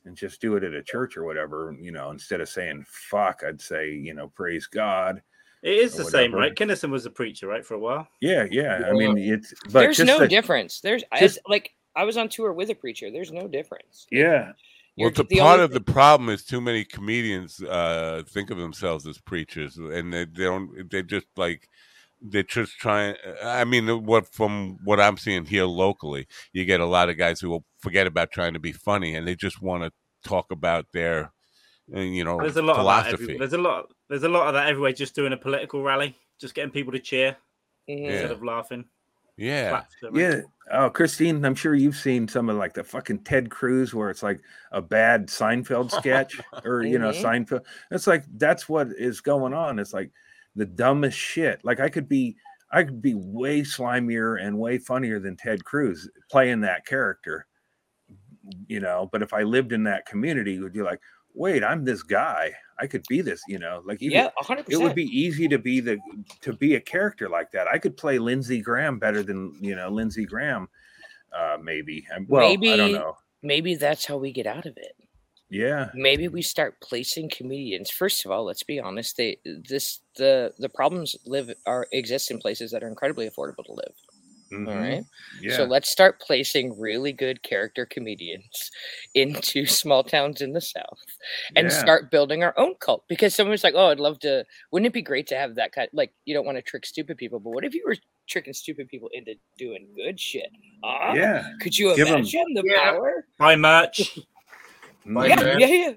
and 0.04 0.16
just 0.16 0.40
do 0.40 0.56
it 0.56 0.64
at 0.64 0.74
a 0.74 0.82
church 0.82 1.16
or 1.16 1.24
whatever. 1.24 1.76
You 1.80 1.92
know, 1.92 2.10
instead 2.10 2.40
of 2.40 2.48
saying 2.48 2.84
fuck, 2.88 3.42
I'd 3.46 3.60
say 3.60 3.92
you 3.92 4.14
know 4.14 4.28
praise 4.28 4.66
God. 4.66 5.22
It 5.62 5.70
is 5.72 5.94
or 5.94 6.04
the 6.04 6.10
same, 6.10 6.30
whatever. 6.32 6.36
right? 6.50 6.56
Kinnison 6.56 6.90
was 6.92 7.04
a 7.04 7.10
preacher, 7.10 7.48
right, 7.48 7.66
for 7.66 7.74
a 7.74 7.78
while. 7.80 8.06
Yeah, 8.20 8.46
yeah. 8.48 8.84
I 8.86 8.92
mean, 8.92 9.18
it's 9.18 9.52
but 9.72 9.80
There's 9.80 9.96
just 9.96 10.06
no 10.06 10.20
the- 10.20 10.28
difference. 10.28 10.80
There's 10.80 11.02
I, 11.10 11.18
just- 11.18 11.40
like 11.48 11.72
I 11.96 12.04
was 12.04 12.16
on 12.16 12.28
tour 12.28 12.52
with 12.52 12.70
a 12.70 12.74
preacher. 12.76 13.10
There's 13.10 13.32
no 13.32 13.48
difference. 13.48 14.06
Yeah, 14.12 14.52
well, 14.98 15.10
You're- 15.10 15.14
the, 15.14 15.24
the 15.24 15.38
part 15.40 15.60
only 15.60 15.64
of 15.64 15.72
the 15.72 15.80
problem 15.80 16.28
is 16.28 16.44
too 16.44 16.60
many 16.60 16.84
comedians 16.84 17.62
uh, 17.62 18.22
think 18.28 18.50
of 18.50 18.58
themselves 18.58 19.06
as 19.06 19.18
preachers, 19.18 19.76
and 19.76 20.12
they, 20.12 20.24
they 20.24 20.44
don't. 20.44 20.90
They 20.90 21.02
just 21.02 21.26
like 21.36 21.68
they're 22.20 22.42
just 22.42 22.78
trying. 22.78 23.14
I 23.44 23.64
mean, 23.64 24.04
what 24.04 24.26
from 24.26 24.78
what 24.84 25.00
I'm 25.00 25.16
seeing 25.16 25.44
here 25.44 25.64
locally, 25.64 26.26
you 26.52 26.64
get 26.64 26.80
a 26.80 26.86
lot 26.86 27.08
of 27.08 27.16
guys 27.16 27.40
who 27.40 27.50
will 27.50 27.64
forget 27.78 28.06
about 28.06 28.32
trying 28.32 28.54
to 28.54 28.60
be 28.60 28.72
funny, 28.72 29.14
and 29.14 29.26
they 29.26 29.36
just 29.36 29.62
want 29.62 29.84
to 29.84 29.92
talk 30.28 30.50
about 30.50 30.86
their, 30.92 31.32
uh, 31.94 32.00
you 32.00 32.24
know, 32.24 32.38
There's 32.40 32.56
a 32.56 32.62
lot 32.62 32.78
of 32.78 32.84
that. 32.84 33.12
Every, 33.12 33.38
there's 33.38 33.52
a 33.52 33.58
lot. 33.58 33.86
There's 34.08 34.24
a 34.24 34.28
lot 34.28 34.48
of 34.48 34.54
that 34.54 34.66
everywhere. 34.68 34.92
Just 34.92 35.14
doing 35.14 35.32
a 35.32 35.36
political 35.36 35.82
rally, 35.82 36.16
just 36.40 36.54
getting 36.54 36.72
people 36.72 36.92
to 36.92 36.98
cheer. 36.98 37.36
Yeah. 37.86 38.10
instead 38.10 38.30
of 38.32 38.42
laughing. 38.44 38.84
Yeah, 39.38 39.70
Claps 39.70 39.94
to 40.00 40.06
them, 40.06 40.14
right? 40.14 40.20
yeah. 40.20 40.40
Oh, 40.70 40.90
Christine, 40.90 41.42
I'm 41.46 41.54
sure 41.54 41.74
you've 41.74 41.96
seen 41.96 42.28
some 42.28 42.50
of 42.50 42.56
like 42.56 42.74
the 42.74 42.84
fucking 42.84 43.20
Ted 43.20 43.48
Cruz 43.50 43.94
where 43.94 44.10
it's 44.10 44.22
like 44.22 44.40
a 44.72 44.82
bad 44.82 45.28
Seinfeld 45.28 45.90
sketch 45.98 46.38
or 46.64 46.82
you 46.82 46.98
know 46.98 47.10
Mhm. 47.10 47.22
Seinfeld. 47.46 47.64
It's 47.90 48.06
like 48.06 48.24
that's 48.36 48.68
what 48.68 48.88
is 48.98 49.22
going 49.22 49.54
on. 49.54 49.78
It's 49.78 49.94
like 49.94 50.10
the 50.56 50.66
dumbest 50.66 51.16
shit. 51.16 51.64
Like 51.64 51.80
I 51.80 51.88
could 51.88 52.06
be 52.08 52.36
I 52.70 52.82
could 52.84 53.00
be 53.00 53.14
way 53.14 53.62
slimier 53.62 54.42
and 54.44 54.58
way 54.58 54.76
funnier 54.76 55.18
than 55.20 55.36
Ted 55.36 55.64
Cruz 55.64 56.06
playing 56.30 56.60
that 56.62 56.84
character. 56.84 57.46
You 58.66 58.80
know, 58.80 59.08
but 59.12 59.22
if 59.22 59.32
I 59.32 59.42
lived 59.42 59.72
in 59.72 59.84
that 59.84 60.06
community, 60.06 60.58
would 60.58 60.74
you 60.74 60.82
like, 60.84 61.00
wait, 61.34 61.62
I'm 61.64 61.84
this 61.84 62.02
guy. 62.02 62.52
I 62.80 62.86
could 62.86 63.04
be 63.08 63.20
this, 63.20 63.42
you 63.48 63.58
know, 63.58 63.82
like 63.84 63.98
could- 63.98 64.12
Yeah, 64.12 64.30
hundred 64.36 64.66
it 64.70 64.76
would 64.76 64.94
be 64.94 65.04
easy 65.04 65.48
to 65.48 65.58
be 65.58 65.80
the 65.80 65.98
to 66.42 66.52
be 66.52 66.76
a 66.76 66.80
character 66.80 67.28
like 67.28 67.50
that. 67.52 67.66
I 67.66 67.78
could 67.78 67.96
play 67.96 68.18
Lindsey 68.18 68.60
Graham 68.60 68.98
better 68.98 69.22
than 69.22 69.56
you 69.60 69.74
know 69.74 69.88
Lindsey 69.88 70.24
Graham, 70.24 70.68
uh, 71.32 71.56
maybe. 71.60 72.06
Well, 72.28 72.50
I 72.50 72.76
don't 72.76 72.92
know. 72.92 73.16
Maybe 73.42 73.74
that's 73.74 74.04
how 74.04 74.16
we 74.16 74.32
get 74.32 74.46
out 74.46 74.66
of 74.66 74.76
it. 74.76 74.94
Yeah, 75.50 75.88
maybe 75.94 76.28
we 76.28 76.42
start 76.42 76.78
placing 76.82 77.30
comedians 77.30 77.90
first 77.90 78.26
of 78.26 78.30
all 78.30 78.44
let's 78.44 78.62
be 78.62 78.78
honest 78.78 79.16
they 79.16 79.38
this 79.66 80.00
the 80.16 80.52
the 80.58 80.68
problems 80.68 81.16
live 81.24 81.50
are 81.64 81.86
exist 81.90 82.30
in 82.30 82.38
places 82.38 82.70
that 82.72 82.84
are 82.84 82.88
incredibly 82.88 83.26
affordable 83.30 83.64
to 83.64 83.72
live 83.72 83.94
all 84.52 84.58
mhm, 84.58 84.80
right 84.80 85.04
Yeah, 85.40 85.56
so 85.56 85.64
let's 85.64 85.90
start 85.90 86.20
placing 86.20 86.78
really 86.80 87.12
good 87.12 87.42
character 87.42 87.84
comedians 87.86 88.70
into 89.14 89.66
small 89.66 90.02
towns 90.04 90.40
in 90.40 90.52
the 90.52 90.60
south 90.60 90.98
and 91.56 91.70
yeah. 91.70 91.78
start 91.78 92.10
building 92.10 92.42
our 92.42 92.54
own 92.58 92.74
cult 92.80 93.04
because 93.08 93.34
someone's 93.34 93.62
like 93.64 93.74
oh 93.76 93.88
i'd 93.88 94.00
love 94.00 94.18
to 94.20 94.44
wouldn't 94.72 94.86
it 94.86 94.92
be 94.92 95.02
great 95.02 95.26
to 95.28 95.36
have 95.36 95.54
that 95.56 95.72
kind 95.72 95.88
like 95.92 96.12
you 96.24 96.34
don't 96.34 96.46
want 96.46 96.56
to 96.56 96.62
trick 96.62 96.86
stupid 96.86 97.16
people 97.16 97.38
but 97.40 97.50
what 97.50 97.64
if 97.64 97.74
you 97.74 97.84
were 97.86 97.96
tricking 98.28 98.52
stupid 98.54 98.88
people 98.88 99.08
into 99.12 99.34
doing 99.56 99.86
good 99.96 100.18
shit 100.20 100.48
ah, 100.84 101.12
yeah. 101.14 101.50
could 101.60 101.76
you 101.76 101.94
Give 101.96 102.08
'em- 102.08 102.14
imagine 102.16 102.44
the 102.54 102.62
Yeah. 102.64 102.92
power 102.92 103.26
Buy 103.38 103.56
merch. 103.56 104.18
Like 105.06 105.28
yeah, 105.38 105.42
that. 105.42 105.60
yeah 105.60 105.66
yeah 105.66 105.92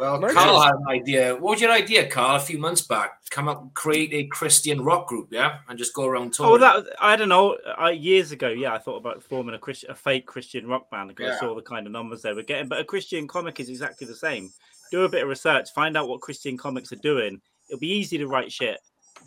Well, 0.00 0.18
Merch 0.18 0.32
Carl 0.32 0.62
had 0.62 0.74
an 0.76 0.88
idea. 0.88 1.34
What 1.34 1.50
was 1.50 1.60
your 1.60 1.72
idea, 1.72 2.08
Carl? 2.08 2.36
A 2.36 2.40
few 2.40 2.56
months 2.56 2.80
back, 2.80 3.20
come 3.28 3.48
up, 3.48 3.74
create 3.74 4.14
a 4.14 4.24
Christian 4.28 4.82
rock 4.82 5.06
group, 5.06 5.28
yeah, 5.30 5.58
and 5.68 5.78
just 5.78 5.92
go 5.92 6.06
around 6.06 6.28
oh, 6.28 6.30
touring. 6.30 6.52
Oh, 6.54 6.58
that 6.58 6.96
I 6.98 7.16
don't 7.16 7.28
know. 7.28 7.58
I, 7.76 7.90
years 7.90 8.32
ago, 8.32 8.48
yeah, 8.48 8.72
I 8.72 8.78
thought 8.78 8.96
about 8.96 9.22
forming 9.22 9.54
a 9.54 9.58
Christian, 9.58 9.90
a 9.90 9.94
fake 9.94 10.24
Christian 10.24 10.66
rock 10.66 10.90
band 10.90 11.10
because 11.10 11.26
Yeah. 11.28 11.36
I 11.36 11.40
saw 11.40 11.54
the 11.54 11.60
kind 11.60 11.86
of 11.86 11.92
numbers 11.92 12.22
they 12.22 12.32
were 12.32 12.42
getting. 12.42 12.66
But 12.66 12.80
a 12.80 12.84
Christian 12.84 13.28
comic 13.28 13.60
is 13.60 13.68
exactly 13.68 14.06
the 14.06 14.14
same. 14.14 14.50
Do 14.90 15.02
a 15.02 15.08
bit 15.08 15.22
of 15.22 15.28
research, 15.28 15.70
find 15.74 15.98
out 15.98 16.08
what 16.08 16.22
Christian 16.22 16.56
comics 16.56 16.92
are 16.92 16.96
doing. 16.96 17.38
It'll 17.68 17.78
be 17.78 17.92
easy 17.92 18.16
to 18.16 18.26
write 18.26 18.50
shit, 18.50 18.80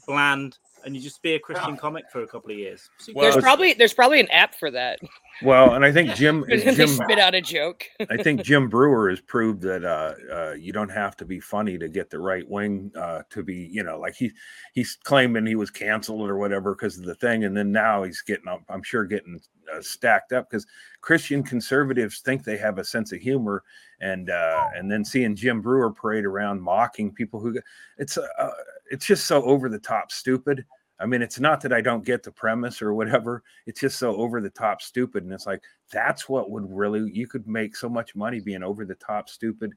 bland, 0.08 0.58
and 0.86 0.96
you 0.96 1.02
just 1.02 1.22
be 1.22 1.34
a 1.34 1.40
Christian 1.40 1.78
comic 1.78 2.06
for 2.12 2.24
a 2.24 2.28
couple 2.28 2.52
of 2.52 2.58
years. 2.58 2.90
Super 2.98 3.20
Well, 3.20 3.32
there's 3.32 3.44
probably 3.44 3.74
there's 3.74 3.94
probably 3.94 4.20
an 4.20 4.30
app 4.32 4.56
for 4.56 4.72
that 4.72 5.00
Well, 5.42 5.74
and 5.74 5.84
I 5.84 5.92
think 5.92 6.14
Jim 6.16 6.44
and 6.50 6.62
Jim 6.76 6.88
spit 6.88 7.20
out 7.20 7.36
a 7.36 7.42
joke. 7.42 7.86
I 8.10 8.18
think 8.18 8.44
Jim 8.44 8.70
Breuer 8.74 9.10
has 9.10 9.22
proved 9.22 9.62
that 9.62 9.84
uh, 9.84 10.14
uh, 10.34 10.54
you 10.54 10.74
don't 10.74 10.92
have 10.92 11.16
to 11.18 11.26
be 11.26 11.40
funny 11.40 11.78
to 11.78 11.88
get 11.88 12.10
the 12.10 12.20
right 12.20 12.48
wing 12.50 12.92
uh, 12.98 13.24
to 13.30 13.44
be, 13.44 13.70
you 13.72 13.84
know, 13.84 14.00
like 14.00 14.16
he 14.16 14.32
he's 14.74 14.98
claiming 15.04 15.46
he 15.46 15.56
was 15.56 15.70
canceled 15.70 16.30
or 16.30 16.38
whatever 16.38 16.76
because 16.76 16.98
of 16.98 17.06
the 17.06 17.16
thing, 17.16 17.46
and 17.46 17.56
then 17.56 17.72
now 17.72 18.04
he's 18.04 18.22
getting, 18.22 18.48
up, 18.48 18.62
I'm 18.70 18.84
sure, 18.84 19.06
getting 19.06 19.40
uh, 19.74 19.82
stacked 19.82 20.34
up 20.34 20.50
because 20.50 20.66
Christian 21.02 21.44
conservatives 21.44 22.20
think 22.20 22.44
they 22.44 22.58
have 22.58 22.78
a 22.78 22.84
sense 22.84 23.12
of 23.12 23.20
humor, 23.20 23.64
and 24.02 24.30
uh, 24.30 24.70
and 24.76 24.92
then 24.92 25.04
seeing 25.06 25.36
Jim 25.36 25.62
Breuer 25.62 25.92
parade 25.92 26.26
around 26.26 26.62
mocking 26.62 27.12
people 27.12 27.40
who, 27.40 27.60
it's 27.98 28.18
uh, 28.18 28.52
it's 28.92 29.06
just 29.06 29.26
so 29.28 29.44
over 29.44 29.70
the 29.70 29.80
top 29.80 30.12
stupid. 30.12 30.66
I 31.00 31.06
mean, 31.06 31.22
it's 31.22 31.40
not 31.40 31.60
that 31.62 31.74
I 31.74 31.82
don't 31.82 32.06
get 32.06 32.24
the 32.24 32.32
premise 32.32 32.82
or 32.82 32.94
whatever. 32.94 33.44
It's 33.66 33.82
just 33.82 34.00
so 34.00 34.16
over 34.16 34.40
the 34.40 34.50
top 34.50 34.82
stupid. 34.82 35.24
And 35.24 35.34
it's 35.34 35.48
like, 35.48 35.62
that's 35.92 36.30
what 36.30 36.52
would 36.52 36.66
really, 36.70 37.12
you 37.12 37.28
could 37.28 37.48
make 37.48 37.76
so 37.76 37.90
much 37.90 38.16
money 38.16 38.40
being 38.40 38.64
over 38.64 38.86
the 38.86 38.96
top 38.96 39.28
stupid 39.28 39.74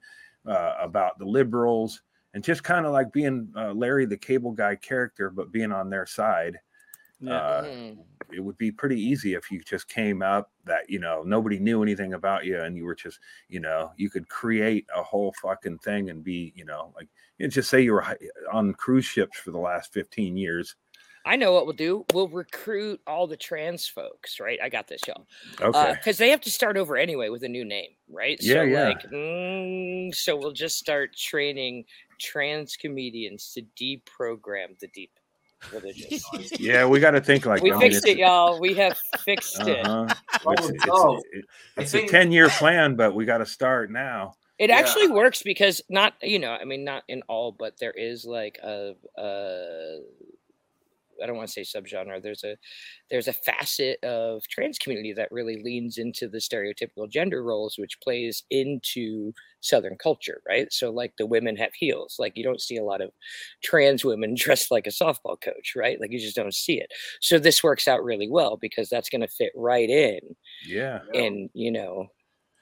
uh, 0.46 0.74
about 0.80 1.18
the 1.18 1.24
liberals 1.24 2.02
and 2.34 2.44
just 2.44 2.62
kind 2.62 2.84
of 2.84 2.92
like 2.92 3.12
being 3.12 3.48
uh, 3.56 3.72
Larry 3.72 4.04
the 4.04 4.16
cable 4.16 4.52
guy 4.52 4.76
character, 4.76 5.30
but 5.30 5.50
being 5.50 5.72
on 5.72 5.90
their 5.90 6.06
side. 6.06 6.58
Yeah. 7.20 7.36
Uh, 7.36 7.62
Mhm. 7.62 8.06
it 8.32 8.40
would 8.40 8.58
be 8.58 8.72
pretty 8.72 9.00
easy 9.00 9.34
if 9.34 9.50
you 9.50 9.62
just 9.62 9.88
came 9.88 10.22
up 10.22 10.52
that 10.64 10.90
you 10.90 10.98
know 10.98 11.22
nobody 11.22 11.58
knew 11.60 11.82
anything 11.82 12.14
about 12.14 12.44
you 12.44 12.60
and 12.60 12.76
you 12.76 12.84
were 12.84 12.94
just 12.94 13.20
you 13.48 13.60
know 13.60 13.92
you 13.96 14.10
could 14.10 14.28
create 14.28 14.86
a 14.94 15.02
whole 15.02 15.32
fucking 15.42 15.78
thing 15.78 16.10
and 16.10 16.24
be 16.24 16.52
you 16.56 16.64
know 16.64 16.92
like 16.96 17.08
you 17.38 17.48
just 17.48 17.70
say 17.70 17.80
you 17.80 17.92
were 17.92 18.04
on 18.52 18.74
cruise 18.74 19.04
ships 19.04 19.38
for 19.38 19.52
the 19.52 19.58
last 19.58 19.92
15 19.92 20.36
years 20.36 20.76
I 21.24 21.34
know 21.36 21.52
what 21.52 21.66
we'll 21.66 21.74
do. 21.74 22.04
We'll 22.12 22.28
recruit 22.28 23.00
all 23.06 23.26
the 23.26 23.36
trans 23.36 23.86
folks, 23.88 24.38
right? 24.38 24.60
I 24.62 24.68
got 24.68 24.86
this, 24.86 25.06
y'all. 25.08 25.26
okay 25.60 25.96
Because 26.00 26.18
they 26.18 26.30
have 26.30 26.40
to 26.42 26.50
start 26.50 26.76
over 26.76 26.96
anyway 26.96 27.30
with 27.30 27.42
a 27.42 27.48
new 27.48 27.64
name, 27.64 27.90
right? 28.08 28.40
Yeah, 28.40 28.62
so, 28.62 28.62
yeah. 28.62 28.84
Like, 28.84 29.02
mm, 29.12 30.14
so 30.14 30.36
we'll 30.36 30.52
just 30.52 30.78
start 30.78 31.16
training 31.16 31.86
trans 32.20 32.76
comedians 32.76 33.52
to 33.54 33.62
deprogram 33.62 34.78
the 34.78 34.88
deep 34.88 35.18
religion. 35.72 36.18
yeah 36.58 36.84
we 36.86 37.00
got 37.00 37.12
to 37.12 37.20
think 37.20 37.46
like 37.46 37.62
we 37.62 37.72
I 37.72 37.78
fixed 37.78 38.04
it's- 38.04 38.14
it, 38.16 38.18
y'all. 38.18 38.60
We 38.60 38.74
have 38.74 38.96
fixed 39.20 39.60
it. 39.60 39.84
uh-huh. 39.86 40.14
Oh, 40.46 40.52
it's, 40.52 40.68
it's, 40.70 40.86
no. 40.86 41.22
it- 41.32 41.44
I 41.76 41.80
it's 41.82 41.94
a 41.94 42.06
10 42.06 42.32
year 42.32 42.48
plan 42.48 42.96
but 42.96 43.14
we 43.14 43.24
got 43.24 43.38
to 43.38 43.46
start 43.46 43.90
now 43.90 44.34
It 44.58 44.70
Yeah. 44.70 44.76
actually 44.78 45.08
works 45.08 45.42
because 45.42 45.82
not, 45.90 46.14
you 46.22 46.38
know, 46.38 46.50
I 46.52 46.64
mean, 46.64 46.82
not 46.84 47.02
in 47.08 47.22
all, 47.28 47.52
but 47.52 47.78
there 47.78 47.92
is 47.92 48.24
like 48.24 48.58
a, 48.62 48.94
a 49.18 49.98
I 51.22 51.26
don't 51.26 51.36
want 51.36 51.48
to 51.48 51.52
say 51.52 51.62
subgenre. 51.62 52.22
There's 52.22 52.44
a 52.44 52.56
there's 53.10 53.28
a 53.28 53.32
facet 53.32 54.02
of 54.04 54.42
trans 54.48 54.78
community 54.78 55.12
that 55.14 55.30
really 55.32 55.62
leans 55.62 55.98
into 55.98 56.28
the 56.28 56.38
stereotypical 56.38 57.08
gender 57.08 57.42
roles, 57.42 57.76
which 57.78 58.00
plays 58.00 58.44
into 58.50 59.32
Southern 59.60 59.96
culture, 59.96 60.42
right? 60.48 60.72
So 60.72 60.90
like 60.90 61.14
the 61.18 61.26
women 61.26 61.56
have 61.56 61.74
heels. 61.74 62.16
Like 62.18 62.36
you 62.36 62.44
don't 62.44 62.60
see 62.60 62.76
a 62.76 62.84
lot 62.84 63.00
of 63.00 63.10
trans 63.62 64.04
women 64.04 64.34
dressed 64.38 64.70
like 64.70 64.86
a 64.86 64.90
softball 64.90 65.40
coach, 65.40 65.74
right? 65.76 66.00
Like 66.00 66.12
you 66.12 66.18
just 66.18 66.36
don't 66.36 66.54
see 66.54 66.78
it. 66.80 66.92
So 67.20 67.38
this 67.38 67.62
works 67.62 67.88
out 67.88 68.04
really 68.04 68.28
well 68.30 68.56
because 68.56 68.88
that's 68.88 69.08
going 69.10 69.22
to 69.22 69.28
fit 69.28 69.52
right 69.54 69.88
in, 69.88 70.20
yeah 70.60 71.00
and 71.14 71.50
you 71.54 71.70
know, 71.72 72.08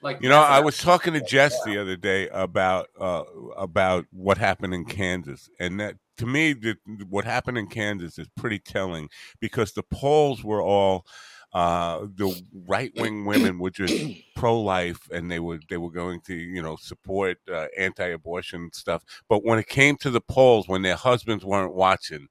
Like 0.05 0.21
You 0.21 0.29
know, 0.29 0.43
I 0.43 0.61
was 0.61 0.77
talking 0.77 1.15
to 1.15 1.23
Jess 1.23 1.65
the 1.65 1.79
other 1.79 1.97
day 1.97 2.29
about 2.29 2.89
uh, 3.01 3.23
about 3.57 4.05
what 4.13 4.37
happened 4.37 4.75
in 4.75 4.85
Kansas, 4.85 5.49
and 5.59 5.81
that 5.81 5.97
to 6.19 6.27
me, 6.27 6.53
the, 6.53 6.77
what 7.09 7.25
happened 7.25 7.57
in 7.57 7.67
Kansas 7.69 8.19
is 8.19 8.29
pretty 8.37 8.59
telling 8.59 9.09
because 9.41 9.73
the 9.73 9.83
polls 9.83 10.45
were 10.45 10.61
all 10.61 11.07
uh, 11.55 12.01
the 12.17 12.39
right 12.69 12.93
wing 12.99 13.25
women 13.25 13.59
were 13.59 13.71
just 13.71 13.95
pro 14.37 14.61
life, 14.61 15.01
and 15.11 15.31
they 15.31 15.41
were 15.41 15.59
they 15.71 15.79
were 15.79 15.91
going 15.91 16.21
to 16.27 16.35
you 16.35 16.61
know 16.61 16.77
support 16.77 17.39
uh, 17.51 17.69
anti 17.79 18.09
abortion 18.09 18.69
stuff. 18.75 19.03
But 19.27 19.43
when 19.43 19.59
it 19.59 19.69
came 19.69 19.97
to 19.99 20.11
the 20.11 20.21
polls, 20.21 20.69
when 20.69 20.83
their 20.83 20.97
husbands 20.97 21.45
weren't 21.47 21.75
watching. 21.75 22.29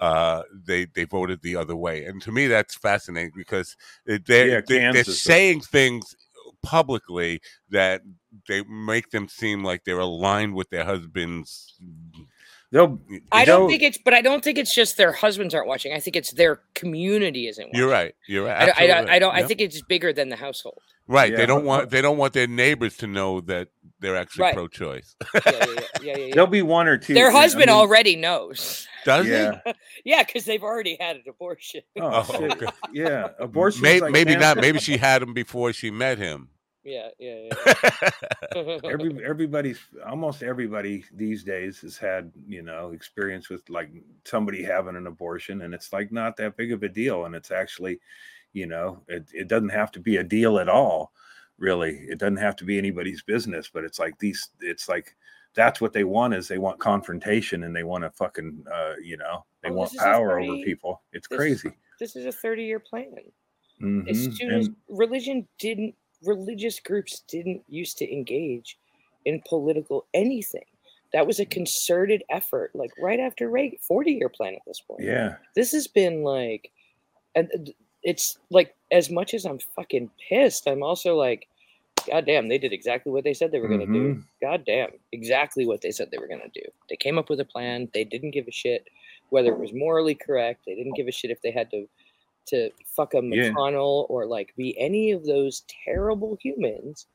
Uh, 0.00 0.42
they 0.66 0.86
they 0.86 1.04
voted 1.04 1.40
the 1.42 1.54
other 1.54 1.76
way, 1.76 2.04
and 2.04 2.20
to 2.20 2.32
me 2.32 2.48
that's 2.48 2.74
fascinating 2.74 3.30
because 3.36 3.76
they're 4.04 4.18
Yeah, 4.48 4.60
they, 4.66 4.88
they're 4.90 5.04
saying 5.04 5.60
things 5.60 6.16
publicly 6.64 7.40
that 7.70 8.02
they 8.48 8.62
make 8.64 9.10
them 9.10 9.28
seem 9.28 9.62
like 9.64 9.84
they're 9.84 9.98
aligned 10.00 10.54
with 10.54 10.70
their 10.70 10.84
husbands. 10.84 11.74
they'll 12.72 12.98
I 13.30 13.44
don't 13.44 13.60
they'll- 13.60 13.68
think 13.68 13.82
it's, 13.82 13.98
but 14.04 14.14
I 14.14 14.20
don't 14.20 14.42
think 14.42 14.58
it's 14.58 14.74
just 14.74 14.96
their 14.96 15.12
husbands 15.12 15.54
aren't 15.54 15.68
watching. 15.68 15.92
I 15.92 16.00
think 16.00 16.16
it's 16.16 16.32
their 16.32 16.60
community 16.74 17.46
isn't. 17.48 17.66
Watching. 17.66 17.78
You're 17.78 17.90
right. 17.90 18.14
You're 18.26 18.46
right. 18.46 18.62
I 18.62 18.66
don't. 18.66 18.78
I 18.78 18.86
don't. 18.86 19.10
I, 19.10 19.18
don't, 19.18 19.34
I 19.34 19.42
think 19.44 19.60
it's 19.60 19.80
bigger 19.82 20.12
than 20.12 20.28
the 20.30 20.36
household. 20.36 20.80
right. 21.06 21.30
Yeah. 21.30 21.36
They 21.38 21.46
don't 21.46 21.64
want. 21.64 21.90
They 21.90 22.02
don't 22.02 22.18
want 22.18 22.32
their 22.32 22.46
neighbors 22.48 22.96
to 22.98 23.06
know 23.06 23.40
that 23.42 23.68
they're 24.00 24.16
actually 24.16 24.42
Right. 24.42 24.54
pro-choice. 24.54 25.14
Yeah, 25.34 25.40
yeah, 25.46 25.52
yeah, 25.56 25.64
yeah. 25.66 25.80
yeah, 26.02 26.16
yeah. 26.26 26.34
there'll 26.34 26.46
be 26.50 26.60
one 26.62 26.88
or 26.88 26.98
two 26.98 27.14
Their 27.14 27.28
I 27.30 27.32
husband 27.40 27.66
mean, 27.68 27.76
already 27.76 28.16
knows. 28.16 28.86
Does 29.06 29.26
yeah 29.26 29.60
yeah, 30.04 30.22
because 30.24 30.44
they've 30.44 30.62
already 30.62 30.96
had 31.00 31.16
an 31.16 31.22
abortion. 31.28 31.82
oh, 32.00 32.26
Oh, 32.28 32.38
shit. 32.38 32.64
yeah 32.92 33.28
abortion 33.38 33.80
Maybe, 33.82 34.10
maybe 34.10 34.36
not. 34.36 34.56
Maybe 34.58 34.78
she 34.78 34.96
had 34.98 35.22
him 35.22 35.32
before 35.32 35.72
she 35.72 35.90
met 35.90 36.18
him. 36.18 36.48
Yeah, 36.84 37.08
yeah, 37.18 37.48
yeah. 37.50 38.10
every 38.84 39.24
everybody's 39.24 39.80
almost 40.06 40.42
everybody 40.42 41.04
these 41.14 41.42
days 41.42 41.80
has 41.80 41.96
had 41.96 42.30
you 42.46 42.62
know 42.62 42.90
experience 42.90 43.48
with 43.48 43.68
like 43.70 43.90
somebody 44.24 44.62
having 44.62 44.96
an 44.96 45.06
abortion 45.06 45.62
and 45.62 45.74
it's 45.74 45.92
like 45.92 46.12
not 46.12 46.36
that 46.36 46.56
big 46.56 46.72
of 46.72 46.82
a 46.82 46.88
deal 46.88 47.24
and 47.24 47.34
it's 47.34 47.50
actually 47.50 47.98
you 48.52 48.66
know 48.66 49.00
it, 49.08 49.26
it 49.32 49.48
doesn't 49.48 49.70
have 49.70 49.90
to 49.92 50.00
be 50.00 50.18
a 50.18 50.24
deal 50.24 50.58
at 50.58 50.68
all 50.68 51.12
really 51.58 51.96
it 52.08 52.18
doesn't 52.18 52.36
have 52.36 52.56
to 52.56 52.64
be 52.64 52.76
anybody's 52.78 53.22
business 53.22 53.70
but 53.72 53.84
it's 53.84 53.98
like 53.98 54.18
these 54.18 54.50
it's 54.60 54.88
like 54.88 55.16
that's 55.54 55.80
what 55.80 55.92
they 55.92 56.04
want 56.04 56.34
is 56.34 56.48
they 56.48 56.58
want 56.58 56.78
confrontation 56.80 57.62
and 57.64 57.74
they 57.74 57.84
want 57.84 58.02
to 58.04 58.10
fucking 58.10 58.64
uh 58.72 58.94
you 59.02 59.16
know 59.16 59.44
they 59.62 59.70
Oh, 59.70 59.74
want 59.74 59.96
power 59.96 60.38
over 60.40 60.56
people 60.64 61.02
it's 61.12 61.28
this- 61.28 61.36
crazy 61.38 61.70
this 62.00 62.16
is 62.16 62.26
a 62.26 62.32
thirty-year 62.32 62.80
plan. 62.80 63.14
Mhm. 63.80 64.08
As 64.10 64.36
soon 64.36 64.50
as 64.50 64.68
religion 64.88 65.46
didn't, 65.60 65.94
religious 66.26 66.80
groups 66.80 67.22
didn't 67.28 67.62
used 67.68 67.98
to 67.98 68.12
engage 68.12 68.78
in 69.24 69.42
political 69.48 70.06
anything. 70.14 70.64
That 71.12 71.26
was 71.26 71.38
a 71.38 71.46
concerted 71.46 72.24
effort, 72.28 72.72
like 72.74 72.90
right 73.00 73.20
after 73.20 73.48
Reagan, 73.48 73.78
forty-year 73.80 74.28
plan 74.28 74.54
at 74.54 74.62
this 74.66 74.80
point. 74.80 75.02
yeah 75.02 75.36
this 75.54 75.72
has 75.72 75.86
been 75.86 76.22
like 76.24 76.70
and 77.34 77.48
uh, 77.54 77.70
it's 78.02 78.38
like 78.50 78.74
as 78.92 79.10
much 79.10 79.32
as 79.32 79.44
i'm 79.46 79.58
fucking 79.58 80.10
pissed 80.28 80.66
i'm 80.66 80.82
also 80.82 81.16
like 81.16 81.48
god 82.10 82.26
damn 82.26 82.48
they 82.48 82.58
did 82.58 82.72
exactly 82.72 83.10
what 83.10 83.24
they 83.24 83.32
said 83.32 83.50
they 83.50 83.60
were 83.60 83.68
going 83.68 83.80
to 83.80 83.86
do 83.86 84.22
god 84.42 84.62
damn 84.66 84.90
exactly 85.12 85.64
what 85.66 85.80
they 85.80 85.90
said 85.90 86.10
they 86.10 86.18
were 86.18 86.28
going 86.28 86.40
to 86.40 86.60
do 86.60 86.66
they 86.90 86.96
came 86.96 87.16
up 87.18 87.30
with 87.30 87.40
a 87.40 87.44
plan 87.44 87.88
they 87.94 88.04
didn't 88.04 88.32
give 88.32 88.46
a 88.46 88.52
shit 88.52 88.86
whether 89.30 89.48
it 89.52 89.58
was 89.58 89.72
morally 89.72 90.14
correct 90.14 90.60
they 90.66 90.74
didn't 90.74 90.94
give 90.96 91.08
a 91.08 91.12
shit 91.12 91.30
if 91.30 91.40
they 91.42 91.50
had 91.50 91.70
to 91.70 91.88
to 92.46 92.70
fuck 92.86 93.14
a 93.14 93.18
Yeah. 93.18 93.50
mcconnell 93.50 94.06
or 94.08 94.26
like 94.26 94.54
be 94.56 94.78
any 94.78 95.12
of 95.12 95.24
those 95.24 95.64
terrible 95.84 96.36
humans 96.40 97.06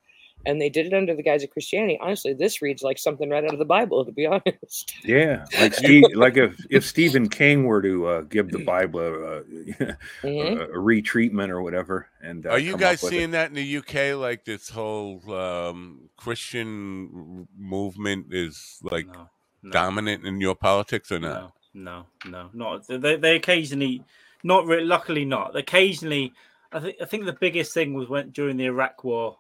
and 0.45 0.61
they 0.61 0.69
did 0.69 0.85
it 0.85 0.93
under 0.93 1.15
the 1.15 1.23
guise 1.23 1.43
of 1.43 1.49
christianity 1.49 1.97
honestly 2.01 2.33
this 2.33 2.61
reads 2.61 2.81
like 2.83 2.97
something 2.97 3.29
right 3.29 3.43
out 3.43 3.53
of 3.53 3.59
the 3.59 3.65
bible 3.65 4.05
to 4.05 4.11
be 4.11 4.25
honest 4.27 4.93
Yeah, 5.03 5.45
like 5.57 5.73
Steve, 5.83 6.03
like 6.15 6.37
if 6.37 6.65
if 6.69 6.85
Stephen 6.85 7.29
King 7.29 7.63
were 7.63 7.81
to 7.81 8.05
uh, 8.07 8.21
give 8.21 8.51
the 8.51 8.59
Bible 8.59 8.99
a, 8.99 9.41
Mhm. 9.41 9.95
a, 10.23 10.63
a 10.63 10.77
retreatment 10.77 11.49
or 11.49 11.61
whatever, 11.61 12.09
and 12.21 12.45
uh, 12.45 12.49
Are 12.49 12.59
you 12.59 12.75
guys 12.75 12.99
up 12.99 13.05
with 13.05 13.13
it. 13.13 13.15
seeing 13.15 13.31
that 13.31 13.49
in 13.49 13.55
the 13.55 13.77
UK? 13.77 14.19
Like 14.19 14.43
this 14.45 14.69
whole 14.69 15.21
um, 15.33 16.09
Christian 16.17 17.47
movement 17.57 18.27
is 18.31 18.79
like 18.83 19.07
no, 19.07 19.29
no, 19.63 19.71
dominant 19.71 20.25
in 20.25 20.41
your 20.41 20.55
politics 20.55 21.11
or 21.11 21.19
not? 21.19 21.53
no, 21.73 22.05
no, 22.25 22.29
no, 22.29 22.49
not. 22.53 22.87
They, 22.87 23.15
they 23.15 23.35
occasionally, 23.37 24.03
not 24.43 24.65
really. 24.65 24.85
luckily 24.85 25.25
not. 25.25 25.55
Occasionally, 25.55 26.33
I 26.71 26.79
think 26.79 26.95
I 27.01 27.05
think 27.05 27.25
the 27.25 27.33
biggest 27.33 27.73
thing 27.73 27.93
was 27.93 28.09
when 28.09 28.29
during 28.31 28.57
the 28.57 28.65
Iraq 28.65 29.03
War, 29.03 29.37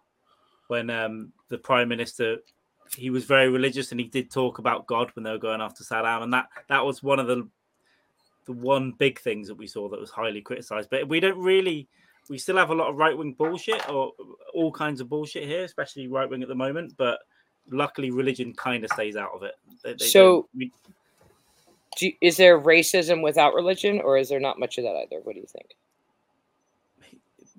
when 0.67 0.89
um, 0.89 1.31
the 1.49 1.57
prime 1.57 1.87
minister 1.89 2.37
he 2.95 3.11
was 3.11 3.23
very 3.23 3.49
religious 3.49 3.91
and 3.91 3.99
he 3.99 4.07
did 4.07 4.31
talk 4.31 4.57
about 4.57 4.87
God 4.87 5.11
when 5.13 5.23
they 5.23 5.29
were 5.31 5.37
going 5.37 5.61
after 5.61 5.83
Saddam, 5.83 6.23
and 6.23 6.33
that 6.33 6.47
that 6.69 6.83
was 6.85 7.03
one 7.03 7.19
of 7.19 7.27
the 7.27 7.47
the 8.45 8.53
one 8.53 8.93
big 8.93 9.19
things 9.19 9.47
that 9.47 9.55
we 9.55 9.67
saw 9.67 9.87
that 9.89 9.99
was 9.99 10.09
highly 10.09 10.41
criticized. 10.41 10.89
But 10.89 11.07
we 11.07 11.19
don't 11.19 11.37
really. 11.37 11.87
We 12.29 12.37
still 12.37 12.57
have 12.57 12.69
a 12.69 12.75
lot 12.75 12.89
of 12.89 12.95
right 12.95 13.17
wing 13.17 13.33
bullshit 13.33 13.89
or 13.89 14.11
all 14.53 14.71
kinds 14.71 15.01
of 15.01 15.09
bullshit 15.09 15.45
here, 15.47 15.63
especially 15.63 16.07
right 16.07 16.29
wing 16.29 16.43
at 16.43 16.47
the 16.47 16.53
moment. 16.55 16.93
But 16.97 17.19
luckily, 17.71 18.11
religion 18.11 18.53
kind 18.53 18.83
of 18.83 18.91
stays 18.91 19.15
out 19.15 19.31
of 19.33 19.41
it. 19.43 19.55
They- 19.83 19.93
they 19.93 20.05
So- 20.05 20.47
don't- 20.55 20.71
Do 21.99 22.07
you- 22.07 22.13
is 22.21 22.37
there 22.37 22.57
racism 22.57 23.21
without 23.21 23.53
religion, 23.53 23.99
or 24.01 24.17
is 24.17 24.29
there 24.29 24.39
not 24.39 24.57
much 24.57 24.77
of 24.77 24.85
that 24.85 24.95
either? 24.95 25.19
What 25.21 25.35
do 25.35 25.41
you 25.41 25.47
think? 25.47 25.75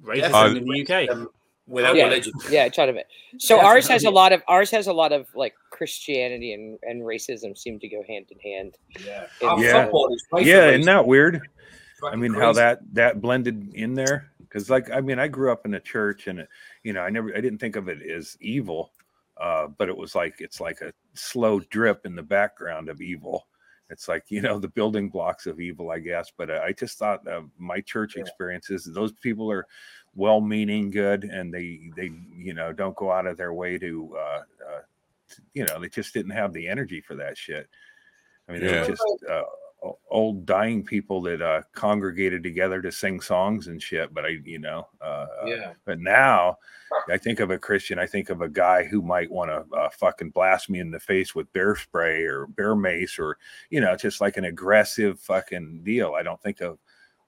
racism 0.03 0.33
Uh, 0.33 0.57
in 0.57 0.65
the 0.65 0.81
UK. 0.81 1.09
Um, 1.11 1.29
without 1.67 1.95
Yeah. 1.95 2.05
religion. 2.05 2.33
Yeah, 2.51 2.65
a 2.65 2.71
ton 2.71 2.89
of 2.89 2.97
it. 2.97 3.07
So 3.39 3.57
Yeah, 3.57 3.67
ours 3.67 3.87
has 3.89 4.05
a 4.05 4.11
lot 4.11 4.33
of 4.33 4.43
ours 4.49 4.71
has 4.71 4.87
a 4.87 4.93
lot 4.95 5.13
of 5.13 5.29
like 5.35 5.55
Christianity 5.69 6.55
and, 6.55 6.79
and 6.83 7.03
racism 7.03 7.57
seem 7.57 7.79
to 7.81 7.89
go 7.89 8.03
hand 8.09 8.27
in 8.31 8.39
hand. 8.39 8.79
Yeah. 9.05 9.27
Yeah. 9.43 9.57
Yeah. 9.61 9.91
yeah. 10.41 10.69
Isn't 10.71 10.87
that 10.87 11.07
weird? 11.07 11.37
I 11.37 12.01
fucking 12.01 12.21
mean, 12.21 12.33
how 12.33 12.55
that 12.55 12.81
that 12.95 13.21
blended 13.21 13.75
in 13.75 13.93
there 13.95 14.33
because, 14.41 14.71
like, 14.71 14.91
I 14.91 15.03
mean, 15.03 15.19
I 15.19 15.29
grew 15.29 15.53
up 15.53 15.67
in 15.67 15.75
a 15.75 15.81
church, 15.81 16.27
and 16.27 16.41
it, 16.41 16.49
you 16.83 16.93
know, 16.95 17.03
I 17.03 17.11
never, 17.11 17.29
I 17.37 17.41
didn't 17.43 17.59
think 17.59 17.77
of 17.77 17.89
it 17.89 18.03
as 18.03 18.39
evil, 18.41 18.91
uh, 19.37 19.67
but 19.69 19.89
it 19.91 19.97
was 19.97 20.15
like 20.15 20.41
it's 20.41 20.61
like 20.63 20.81
a 20.81 20.93
slow 21.15 21.61
drip 21.61 22.07
in 22.07 22.17
the 22.17 22.23
background 22.23 22.89
of 22.89 23.03
evil. 23.03 23.47
It's 23.91 24.09
like 24.09 24.25
you 24.31 24.41
know 24.41 24.59
the 24.59 24.69
building 24.69 25.09
blocks 25.11 25.47
of 25.47 25.61
evil, 25.61 25.91
I 25.91 25.99
guess. 25.99 26.33
But 26.37 26.49
uh, 26.51 26.61
I 26.65 26.73
just 26.73 26.97
thought 26.99 27.27
uh, 27.27 27.43
my 27.59 27.81
church 27.81 28.15
Yeah. 28.17 28.23
experiences; 28.23 28.89
those 28.93 29.13
people 29.13 29.51
are 29.51 29.67
well-meaning, 30.15 30.91
good, 30.91 31.25
and 31.25 31.53
they 31.53 31.91
they 31.97 32.11
you 32.33 32.55
know 32.55 32.73
don't 32.73 32.97
go 32.97 33.11
out 33.13 33.27
of 33.27 33.37
their 33.37 33.53
way 33.53 33.79
to, 33.79 34.17
uh, 34.17 34.43
uh, 34.69 34.81
to- 35.29 35.43
you 35.55 35.65
know, 35.67 35.79
they 35.81 35.89
just 35.89 36.15
didn't 36.15 36.33
have 36.33 36.53
the 36.53 36.69
energy 36.69 37.01
for 37.01 37.15
that 37.17 37.37
shit. 37.37 37.69
I 38.49 38.53
mean, 38.53 38.61
they 38.63 38.71
Yeah. 38.73 38.81
were 38.83 38.87
just 38.89 39.03
uh, 39.29 39.33
o- 39.33 39.57
old 40.11 40.45
dying 40.47 40.85
people 40.85 41.23
that 41.23 41.41
uh, 41.41 41.63
congregated 41.73 42.43
together 42.43 42.83
to 42.83 42.93
sing 42.93 43.21
songs 43.21 43.69
and 43.69 43.83
shit. 43.83 44.13
But 44.13 44.25
I, 44.25 44.39
you 44.45 44.59
know, 44.59 44.89
uh, 45.01 45.27
Yeah. 45.47 45.73
But 45.85 46.01
now, 46.01 46.59
I 47.09 47.17
think 47.19 47.41
of 47.41 47.51
a 47.51 47.59
Christian. 47.59 47.99
I 47.99 48.07
think 48.07 48.31
of 48.31 48.43
a 48.43 48.49
guy 48.49 48.85
who 48.85 49.01
might 49.03 49.31
want 49.31 49.51
to 49.51 49.77
uh, 49.77 49.91
fucking 49.91 50.31
blast 50.31 50.69
me 50.69 50.81
in 50.81 50.91
the 50.91 51.01
face 51.01 51.35
with 51.35 51.53
bear 51.53 51.77
spray 51.77 52.25
or 52.25 52.47
bear 52.47 52.75
mace 52.75 53.19
or 53.19 53.39
you 53.71 53.81
know, 53.81 53.97
just 53.97 54.21
like 54.21 54.37
an 54.37 54.45
aggressive 54.45 55.21
fucking 55.21 55.83
deal. 55.83 56.15
I 56.15 56.23
don't 56.23 56.43
think 56.43 56.61
of 56.61 56.79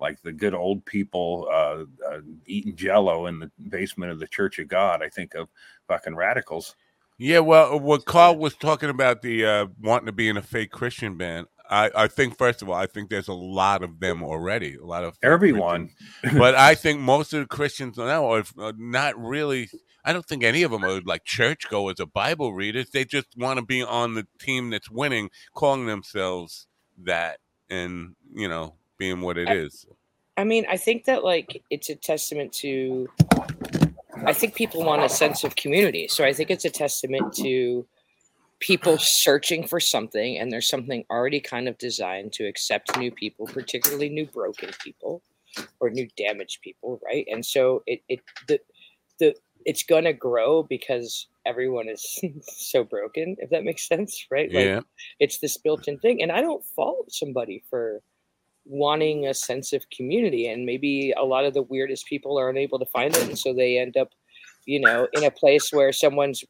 like 0.00 0.20
the 0.22 0.32
good 0.32 0.54
old 0.54 0.84
people 0.84 1.48
uh, 1.50 1.84
uh, 2.10 2.20
eating 2.46 2.76
jello 2.76 3.26
in 3.26 3.38
the 3.38 3.50
basement 3.68 4.10
of 4.10 4.18
the 4.18 4.26
Church 4.26 4.58
of 4.58 4.68
God. 4.68 5.02
I 5.02 5.08
think 5.08 5.34
of 5.34 5.48
fucking 5.86 6.16
radicals. 6.16 6.74
Yeah, 7.18 7.38
well, 7.38 7.78
what 7.78 8.04
Carl 8.04 8.36
was 8.36 8.56
talking 8.56 8.90
about 8.90 9.22
the 9.22 9.46
uh, 9.46 9.66
wanting 9.80 10.06
to 10.06 10.12
be 10.12 10.28
in 10.28 10.36
a 10.36 10.42
fake 10.42 10.72
Christian 10.72 11.16
band. 11.16 11.46
I, 11.72 11.90
I 11.94 12.06
think 12.06 12.36
first 12.36 12.60
of 12.60 12.68
all, 12.68 12.74
I 12.74 12.86
think 12.86 13.08
there's 13.08 13.28
a 13.28 13.32
lot 13.32 13.82
of 13.82 13.98
them 13.98 14.22
already. 14.22 14.76
A 14.76 14.84
lot 14.84 15.04
of 15.04 15.16
Everyone. 15.22 15.90
But 16.36 16.54
I 16.54 16.74
think 16.74 17.00
most 17.00 17.32
of 17.32 17.40
the 17.40 17.46
Christians 17.46 17.96
now 17.96 18.30
are 18.30 18.44
are 18.58 18.74
not 18.76 19.18
really. 19.18 19.70
I 20.04 20.12
don't 20.12 20.26
think 20.26 20.44
any 20.44 20.64
of 20.64 20.70
them 20.70 20.84
are 20.84 21.00
like 21.00 21.24
churchgoers 21.24 21.98
or 22.00 22.06
Bible 22.06 22.52
readers. 22.52 22.90
They 22.90 23.04
just 23.04 23.28
want 23.36 23.58
to 23.58 23.64
be 23.64 23.82
on 23.82 24.14
the 24.14 24.26
team 24.38 24.70
that's 24.70 24.90
winning, 24.90 25.30
calling 25.54 25.86
themselves 25.86 26.66
that, 27.04 27.38
and 27.70 28.16
you 28.34 28.48
know, 28.48 28.74
being 28.98 29.20
what 29.22 29.38
it 29.38 29.48
I- 29.48 29.54
is. 29.54 29.86
I 30.36 30.44
mean, 30.44 30.66
I 30.68 30.76
think 30.76 31.04
that 31.04 31.24
like 31.24 31.62
it's 31.70 31.88
a 31.88 31.94
testament 31.94 32.52
to. 32.54 33.08
I 34.26 34.32
think 34.34 34.54
people 34.54 34.84
want 34.84 35.02
a 35.02 35.08
sense 35.08 35.42
of 35.42 35.56
community, 35.56 36.06
so 36.08 36.22
I 36.24 36.32
think 36.32 36.50
it's 36.50 36.64
a 36.64 36.70
testament 36.70 37.32
to 37.36 37.86
people 38.62 38.96
searching 39.00 39.66
for 39.66 39.80
something, 39.80 40.38
and 40.38 40.50
there's 40.50 40.68
something 40.68 41.04
already 41.10 41.40
kind 41.40 41.68
of 41.68 41.76
designed 41.78 42.32
to 42.34 42.46
accept 42.46 42.96
new 42.96 43.10
people, 43.10 43.46
particularly 43.46 44.08
new 44.08 44.26
broken 44.26 44.70
people 44.82 45.22
or 45.80 45.90
new 45.90 46.08
damaged 46.16 46.62
people, 46.62 47.00
right? 47.04 47.26
And 47.30 47.44
so 47.44 47.82
it 47.86 48.00
it 48.08 48.20
the 48.48 48.60
the 49.18 49.34
it's 49.64 49.82
gonna 49.82 50.12
grow 50.12 50.62
because 50.62 51.28
everyone 51.46 51.88
is 51.88 52.20
so 52.42 52.84
broken, 52.84 53.36
if 53.38 53.50
that 53.50 53.64
makes 53.64 53.86
sense, 53.86 54.26
right? 54.30 54.52
Like, 54.52 54.64
Yeah, 54.64 54.80
it's 55.18 55.38
this 55.38 55.56
built-in 55.58 55.98
thing 55.98 56.22
and 56.22 56.32
i 56.32 56.40
don't 56.40 56.64
fault 56.64 57.10
somebody 57.10 57.62
for 57.70 58.02
wanting 58.64 59.26
a 59.26 59.34
sense 59.34 59.72
of 59.72 59.84
community 59.90 60.46
and 60.46 60.64
maybe 60.64 61.12
a 61.16 61.24
lot 61.24 61.44
of 61.44 61.54
the 61.54 61.62
weirdest 61.62 62.06
people 62.06 62.38
are 62.38 62.50
unable 62.50 62.78
to 62.78 62.86
find 62.86 63.16
it 63.16 63.26
and 63.28 63.38
so 63.38 63.52
they 63.52 63.78
end 63.78 63.96
up 63.96 64.10
you 64.66 64.80
know 64.80 65.08
in 65.12 65.24
a 65.24 65.30
place 65.30 65.72
where 65.72 65.92
someone's 65.92 66.44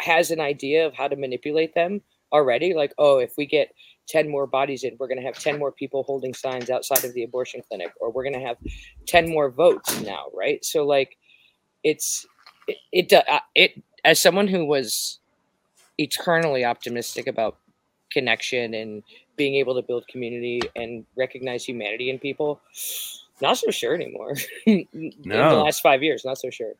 has 0.00 0.30
an 0.30 0.40
idea 0.40 0.86
of 0.86 0.94
how 0.94 1.08
to 1.08 1.16
manipulate 1.16 1.74
them 1.74 2.00
already 2.32 2.74
like 2.74 2.92
oh 2.98 3.18
if 3.18 3.36
we 3.36 3.46
get 3.46 3.72
10 4.08 4.28
more 4.28 4.46
bodies 4.46 4.84
in 4.84 4.96
we're 4.98 5.08
going 5.08 5.20
to 5.20 5.24
have 5.24 5.38
10 5.38 5.58
more 5.58 5.72
people 5.72 6.02
holding 6.02 6.34
signs 6.34 6.68
outside 6.68 7.04
of 7.04 7.14
the 7.14 7.22
abortion 7.22 7.62
clinic 7.68 7.92
or 8.00 8.10
we're 8.10 8.24
going 8.24 8.38
to 8.38 8.44
have 8.44 8.56
10 9.06 9.28
more 9.30 9.50
votes 9.50 10.00
now 10.02 10.26
right? 10.34 10.64
So 10.64 10.84
like 10.84 11.16
it's 11.82 12.26
it, 12.66 12.76
it, 12.92 13.12
uh, 13.12 13.40
it 13.54 13.82
as 14.04 14.20
someone 14.20 14.48
who 14.48 14.64
was 14.64 15.18
eternally 15.98 16.64
optimistic 16.64 17.26
about 17.26 17.58
connection 18.10 18.74
and 18.74 19.02
being 19.36 19.54
able 19.56 19.74
to 19.74 19.82
build 19.82 20.06
community 20.08 20.60
and 20.76 21.04
recognize 21.16 21.64
humanity 21.64 22.10
in 22.10 22.18
people 22.18 22.60
not 23.40 23.58
so 23.58 23.70
sure 23.70 23.94
anymore. 23.94 24.34
In 24.66 24.86
the 25.24 25.62
last 25.64 25.80
five 25.80 26.02
years 26.02 26.24
not 26.24 26.38
so 26.38 26.50
sure 26.50 26.74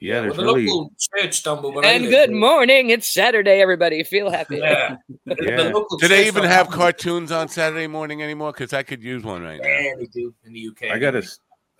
Yeah, 0.00 0.14
Well, 0.14 0.22
there's 0.22 0.36
the 0.36 0.44
really 0.44 0.66
local 0.66 0.92
church 0.98 1.34
stumbled. 1.34 1.74
when 1.74 1.84
and 1.84 2.04
good 2.04 2.30
there. 2.30 2.36
morning 2.36 2.88
it's 2.90 3.06
saturday 3.08 3.60
everybody 3.60 4.02
feel 4.02 4.30
happy 4.30 4.56
Yeah. 4.56 4.96
The- 5.26 5.34
the 5.34 5.44
Yeah. 5.44 5.62
local 5.74 5.98
do 5.98 6.08
they 6.08 6.22
even 6.22 6.42
stumbled. 6.44 6.52
have 6.52 6.68
cartoons 6.70 7.30
on 7.32 7.48
Saturday 7.48 7.86
morning 7.86 8.22
anymore? 8.22 8.52
Because 8.52 8.72
I 8.72 8.82
could 8.82 9.02
use 9.02 9.22
one 9.22 9.42
right 9.42 9.60
now. 9.60 9.68
Yeah, 9.68 9.94
they 9.98 10.06
do 10.06 10.34
in 10.44 10.52
the 10.54 10.68
UK. 10.68 10.90
I 10.90 10.98
got 10.98 11.14
a 11.16 11.22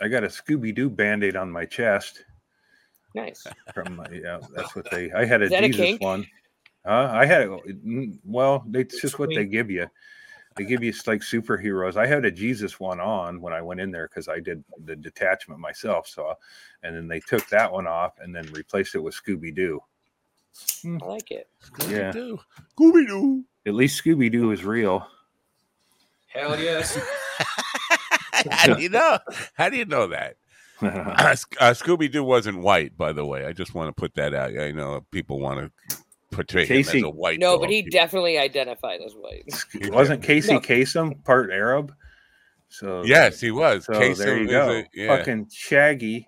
I 0.02 0.08
got 0.08 0.24
a 0.24 0.28
Scooby 0.28 0.74
Doo 0.74 0.88
band-aid 0.90 1.34
on 1.36 1.50
my 1.50 1.64
chest 1.64 2.22
nice 3.14 3.44
from 3.74 3.96
my, 3.96 4.06
yeah, 4.12 4.38
that's 4.54 4.74
what 4.76 4.90
they 4.90 5.10
I 5.12 5.24
had 5.24 5.40
a 5.42 5.44
Is 5.46 5.50
that 5.50 5.64
a 5.64 5.68
Jesus 5.68 5.98
one. 6.00 6.26
Uh, 6.86 7.08
I 7.12 7.24
had 7.26 7.42
a 7.42 7.58
well, 8.24 8.64
it's 8.74 8.94
It's 8.94 9.02
just 9.02 9.18
what 9.18 9.30
they 9.34 9.44
give 9.46 9.70
you. 9.70 9.86
They 10.56 10.64
give 10.64 10.82
you 10.82 10.92
like 11.06 11.20
superheroes. 11.20 11.96
I 11.96 12.06
had 12.06 12.24
a 12.24 12.30
Jesus 12.30 12.80
one 12.80 13.00
on 13.00 13.40
when 13.40 13.52
I 13.52 13.62
went 13.62 13.80
in 13.80 13.90
there 13.90 14.08
because 14.08 14.28
I 14.28 14.40
did 14.40 14.64
the 14.84 14.96
detachment 14.96 15.60
myself. 15.60 16.08
So, 16.08 16.34
and 16.82 16.94
then 16.94 17.08
they 17.08 17.20
took 17.20 17.46
that 17.48 17.72
one 17.72 17.86
off 17.86 18.14
and 18.20 18.34
then 18.34 18.46
replaced 18.52 18.94
it 18.94 18.98
with 18.98 19.14
Scooby 19.14 19.54
Doo. 19.54 19.80
i 20.84 21.04
like 21.06 21.30
it 21.30 21.48
Yeah. 21.88 22.12
Scooby 22.12 23.06
Doo. 23.06 23.44
At 23.66 23.74
least 23.74 24.02
Scooby 24.02 24.30
Doo 24.30 24.50
is 24.50 24.64
real. 24.64 25.06
Hell 26.28 26.58
yes. 26.58 26.98
How 28.50 28.74
do 28.74 28.82
you 28.82 28.88
know? 28.88 29.18
How 29.54 29.68
do 29.68 29.76
you 29.76 29.84
know 29.84 30.08
that? 30.08 30.36
uh, 30.82 31.34
Scooby 31.74 32.10
Doo 32.10 32.24
wasn't 32.24 32.58
white, 32.58 32.96
by 32.96 33.12
the 33.12 33.24
way. 33.24 33.44
I 33.44 33.52
just 33.52 33.74
want 33.74 33.94
to 33.94 34.00
put 34.00 34.14
that 34.14 34.34
out. 34.34 34.58
I 34.58 34.72
know 34.72 35.04
people 35.10 35.38
want 35.38 35.70
to 35.88 35.96
portray 36.30 36.64
him 36.66 36.78
as 36.78 36.86
Casey. 36.86 37.02
a 37.02 37.08
white. 37.08 37.38
no 37.40 37.52
dog. 37.52 37.60
but 37.62 37.70
he 37.70 37.82
definitely 37.82 38.38
identified 38.38 39.00
as 39.00 39.14
white 39.14 39.44
He 39.72 39.90
Wasn't 39.90 40.22
Casey 40.22 40.54
No. 40.54 40.60
Kasem 40.60 41.24
part 41.24 41.50
Arab? 41.50 41.92
So 42.68 43.02
Yes, 43.04 43.40
he 43.40 43.50
was. 43.50 43.84
So 43.86 43.92
Kasem 43.94 44.16
there 44.18 44.38
you 44.38 44.48
go. 44.48 44.70
a- 44.70 44.88
yeah. 44.94 45.16
Fucking 45.16 45.48
Shaggy. 45.52 46.26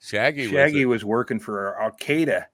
Shaggy. 0.00 0.48
Shaggy 0.48 0.84
was. 0.86 0.98
was 1.02 1.04
working 1.06 1.38
for 1.40 1.80
Al 1.80 1.90
Qaeda 1.92 2.44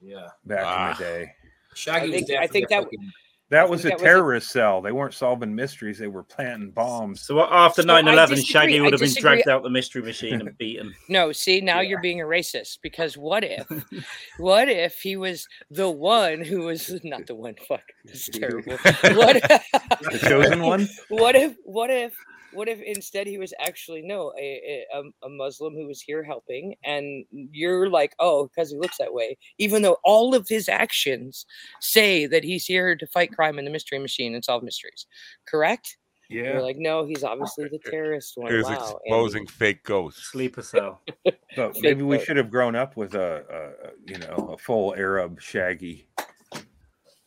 Yeah. 0.00 0.28
back 0.46 0.60
Ah. 0.64 0.90
in 0.92 0.96
the 0.96 1.02
day. 1.04 1.32
Shaggy 1.74 1.98
I 1.98 2.02
was 2.16 2.26
think- 2.26 2.40
I 2.40 2.46
think 2.46 2.68
that- 2.70 2.82
fucking- 2.84 3.12
That 3.50 3.68
was 3.68 3.80
a 3.80 3.88
think 3.88 3.92
that 3.92 3.94
was 3.94 4.02
a- 4.02 4.04
terrorist 4.14 4.50
cell. 4.50 4.82
They 4.82 4.92
weren't 4.92 5.14
solving 5.14 5.54
mysteries. 5.54 5.98
They 5.98 6.06
were 6.06 6.22
planting 6.22 6.70
bombs. 6.70 7.22
So 7.22 7.36
what, 7.36 7.50
after 7.50 7.80
So 7.82 7.86
9 7.86 8.06
11. 8.06 8.42
Shaggy 8.42 8.80
would 8.80 8.92
have 8.92 9.00
been 9.00 9.14
dragged 9.14 9.48
out 9.48 9.62
the 9.62 9.70
mystery 9.70 10.02
machine 10.02 10.40
and 10.40 10.56
beaten. 10.58 10.94
No, 11.08 11.32
see, 11.32 11.60
now 11.62 11.80
Yeah. 11.80 11.88
you're 11.90 12.00
being 12.02 12.20
a 12.20 12.24
racist 12.24 12.78
because 12.82 13.16
what 13.16 13.44
if, 13.44 13.66
what 14.38 14.68
if 14.68 15.00
he 15.00 15.16
was 15.16 15.48
the 15.70 15.88
one 15.88 16.42
who 16.42 16.62
was 16.62 17.00
not 17.04 17.26
the 17.26 17.34
one? 17.34 17.54
Fuck, 17.66 17.82
this 18.04 18.28
is 18.28 18.38
terrible. 18.38 18.76
What? 18.82 19.42
The 19.42 20.18
chosen 20.22 20.62
one? 20.62 20.88
What 21.08 21.34
if? 21.34 21.56
What 21.64 21.90
if? 21.90 22.14
What 22.58 22.68
if 22.68 22.80
instead 22.82 23.26
he 23.28 23.38
was 23.38 23.54
actually 23.60 24.02
no 24.02 24.32
a, 24.38 24.84
a, 24.92 24.98
a- 24.98 25.26
a 25.26 25.28
Muslim 25.28 25.74
who 25.74 25.86
was 25.86 26.00
here 26.00 26.22
helping, 26.24 26.74
and 26.84 27.24
you're 27.30 27.88
like, 27.88 28.14
oh, 28.18 28.48
because 28.48 28.70
he 28.70 28.76
looks 28.76 28.98
that 28.98 29.14
way, 29.14 29.38
even 29.58 29.82
though 29.82 29.98
all 30.04 30.34
of 30.34 30.46
his 30.48 30.68
actions 30.68 31.46
say 31.80 32.26
that 32.26 32.42
he's 32.42 32.64
here 32.66 32.96
to 32.96 33.06
fight 33.06 33.32
crime 33.32 33.58
in 33.58 33.64
the 33.64 33.70
mystery 33.70 33.98
machine 34.00 34.34
and 34.34 34.44
solve 34.44 34.62
mysteries, 34.64 35.06
correct? 35.46 35.96
Yeah. 36.28 36.42
You're 36.42 36.54
Yeah. 36.56 36.60
like, 36.60 36.76
no, 36.78 37.06
he's 37.06 37.24
obviously 37.24 37.68
the 37.68 37.78
terrorist 37.78 38.32
one. 38.36 38.50
He 38.50 38.56
was 38.58 38.66
wow, 38.66 38.72
Andy. 38.72 38.94
exposing 39.06 39.46
fake 39.46 39.82
ghosts. 39.84 40.24
Sleeper 40.32 40.62
cell. 40.62 41.00
But 41.56 41.74
maybe 41.80 42.02
we 42.02 42.18
should 42.22 42.36
have 42.36 42.50
grown 42.50 42.76
up 42.76 42.96
with 42.96 43.14
a, 43.14 43.44
a, 43.50 43.88
a 43.88 43.90
you 44.06 44.18
know, 44.18 44.50
a 44.52 44.58
full 44.58 44.94
Arab 44.94 45.40
Shaggy. 45.40 46.06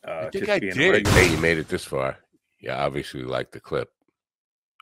Uh, 0.06 0.10
I 0.10 0.20
think 0.30 0.44
just 0.44 0.50
I 0.50 0.58
being 0.60 0.74
did. 0.74 0.90
regular- 0.92 1.16
Hey, 1.20 1.30
you 1.32 1.36
made 1.38 1.58
it 1.58 1.68
this 1.68 1.84
far. 1.84 2.18
Yeah, 2.60 2.84
obviously 2.84 3.22
like 3.24 3.50
the 3.50 3.60
clip. 3.60 3.90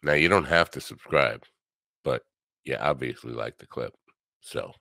Now 0.03 0.15
you 0.15 0.29
don't 0.29 0.47
have 0.47 0.71
to 0.73 0.81
subscribe, 0.81 1.45
but 2.05 2.23
you 2.65 2.77
obviously 2.77 3.33
like 3.33 3.59
the 3.59 3.67
clip. 3.67 3.95
So 4.41 4.73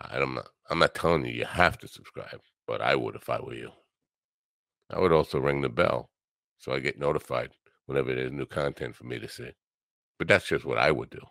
I'm 0.00 0.34
not. 0.34 0.48
I'm 0.70 0.78
not 0.80 0.94
telling 0.94 1.24
you 1.26 1.32
you 1.32 1.44
have 1.46 1.78
to 1.78 1.88
subscribe, 1.88 2.40
but 2.66 2.80
I 2.82 2.96
would 2.96 3.14
if 3.16 3.30
I 3.30 3.40
were 3.40 3.54
you. 3.54 3.70
I 4.90 5.00
would 5.00 5.12
also 5.12 5.38
ring 5.38 5.62
the 5.62 5.68
bell 5.68 6.10
so 6.58 6.72
I 6.72 6.80
get 6.80 6.98
notified 6.98 7.50
whenever 7.86 8.14
there's 8.14 8.32
new 8.32 8.46
content 8.46 8.96
for 8.96 9.04
me 9.04 9.18
to 9.18 9.28
see. 9.28 9.50
But 10.18 10.28
that's 10.28 10.46
just 10.46 10.64
what 10.64 10.78
I 10.78 10.90
would 10.90 11.10
do. 11.10 11.22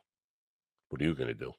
What 0.89 1.01
are 1.01 1.05
you 1.05 1.15
going 1.15 1.29
to 1.29 1.33
do? 1.33 1.53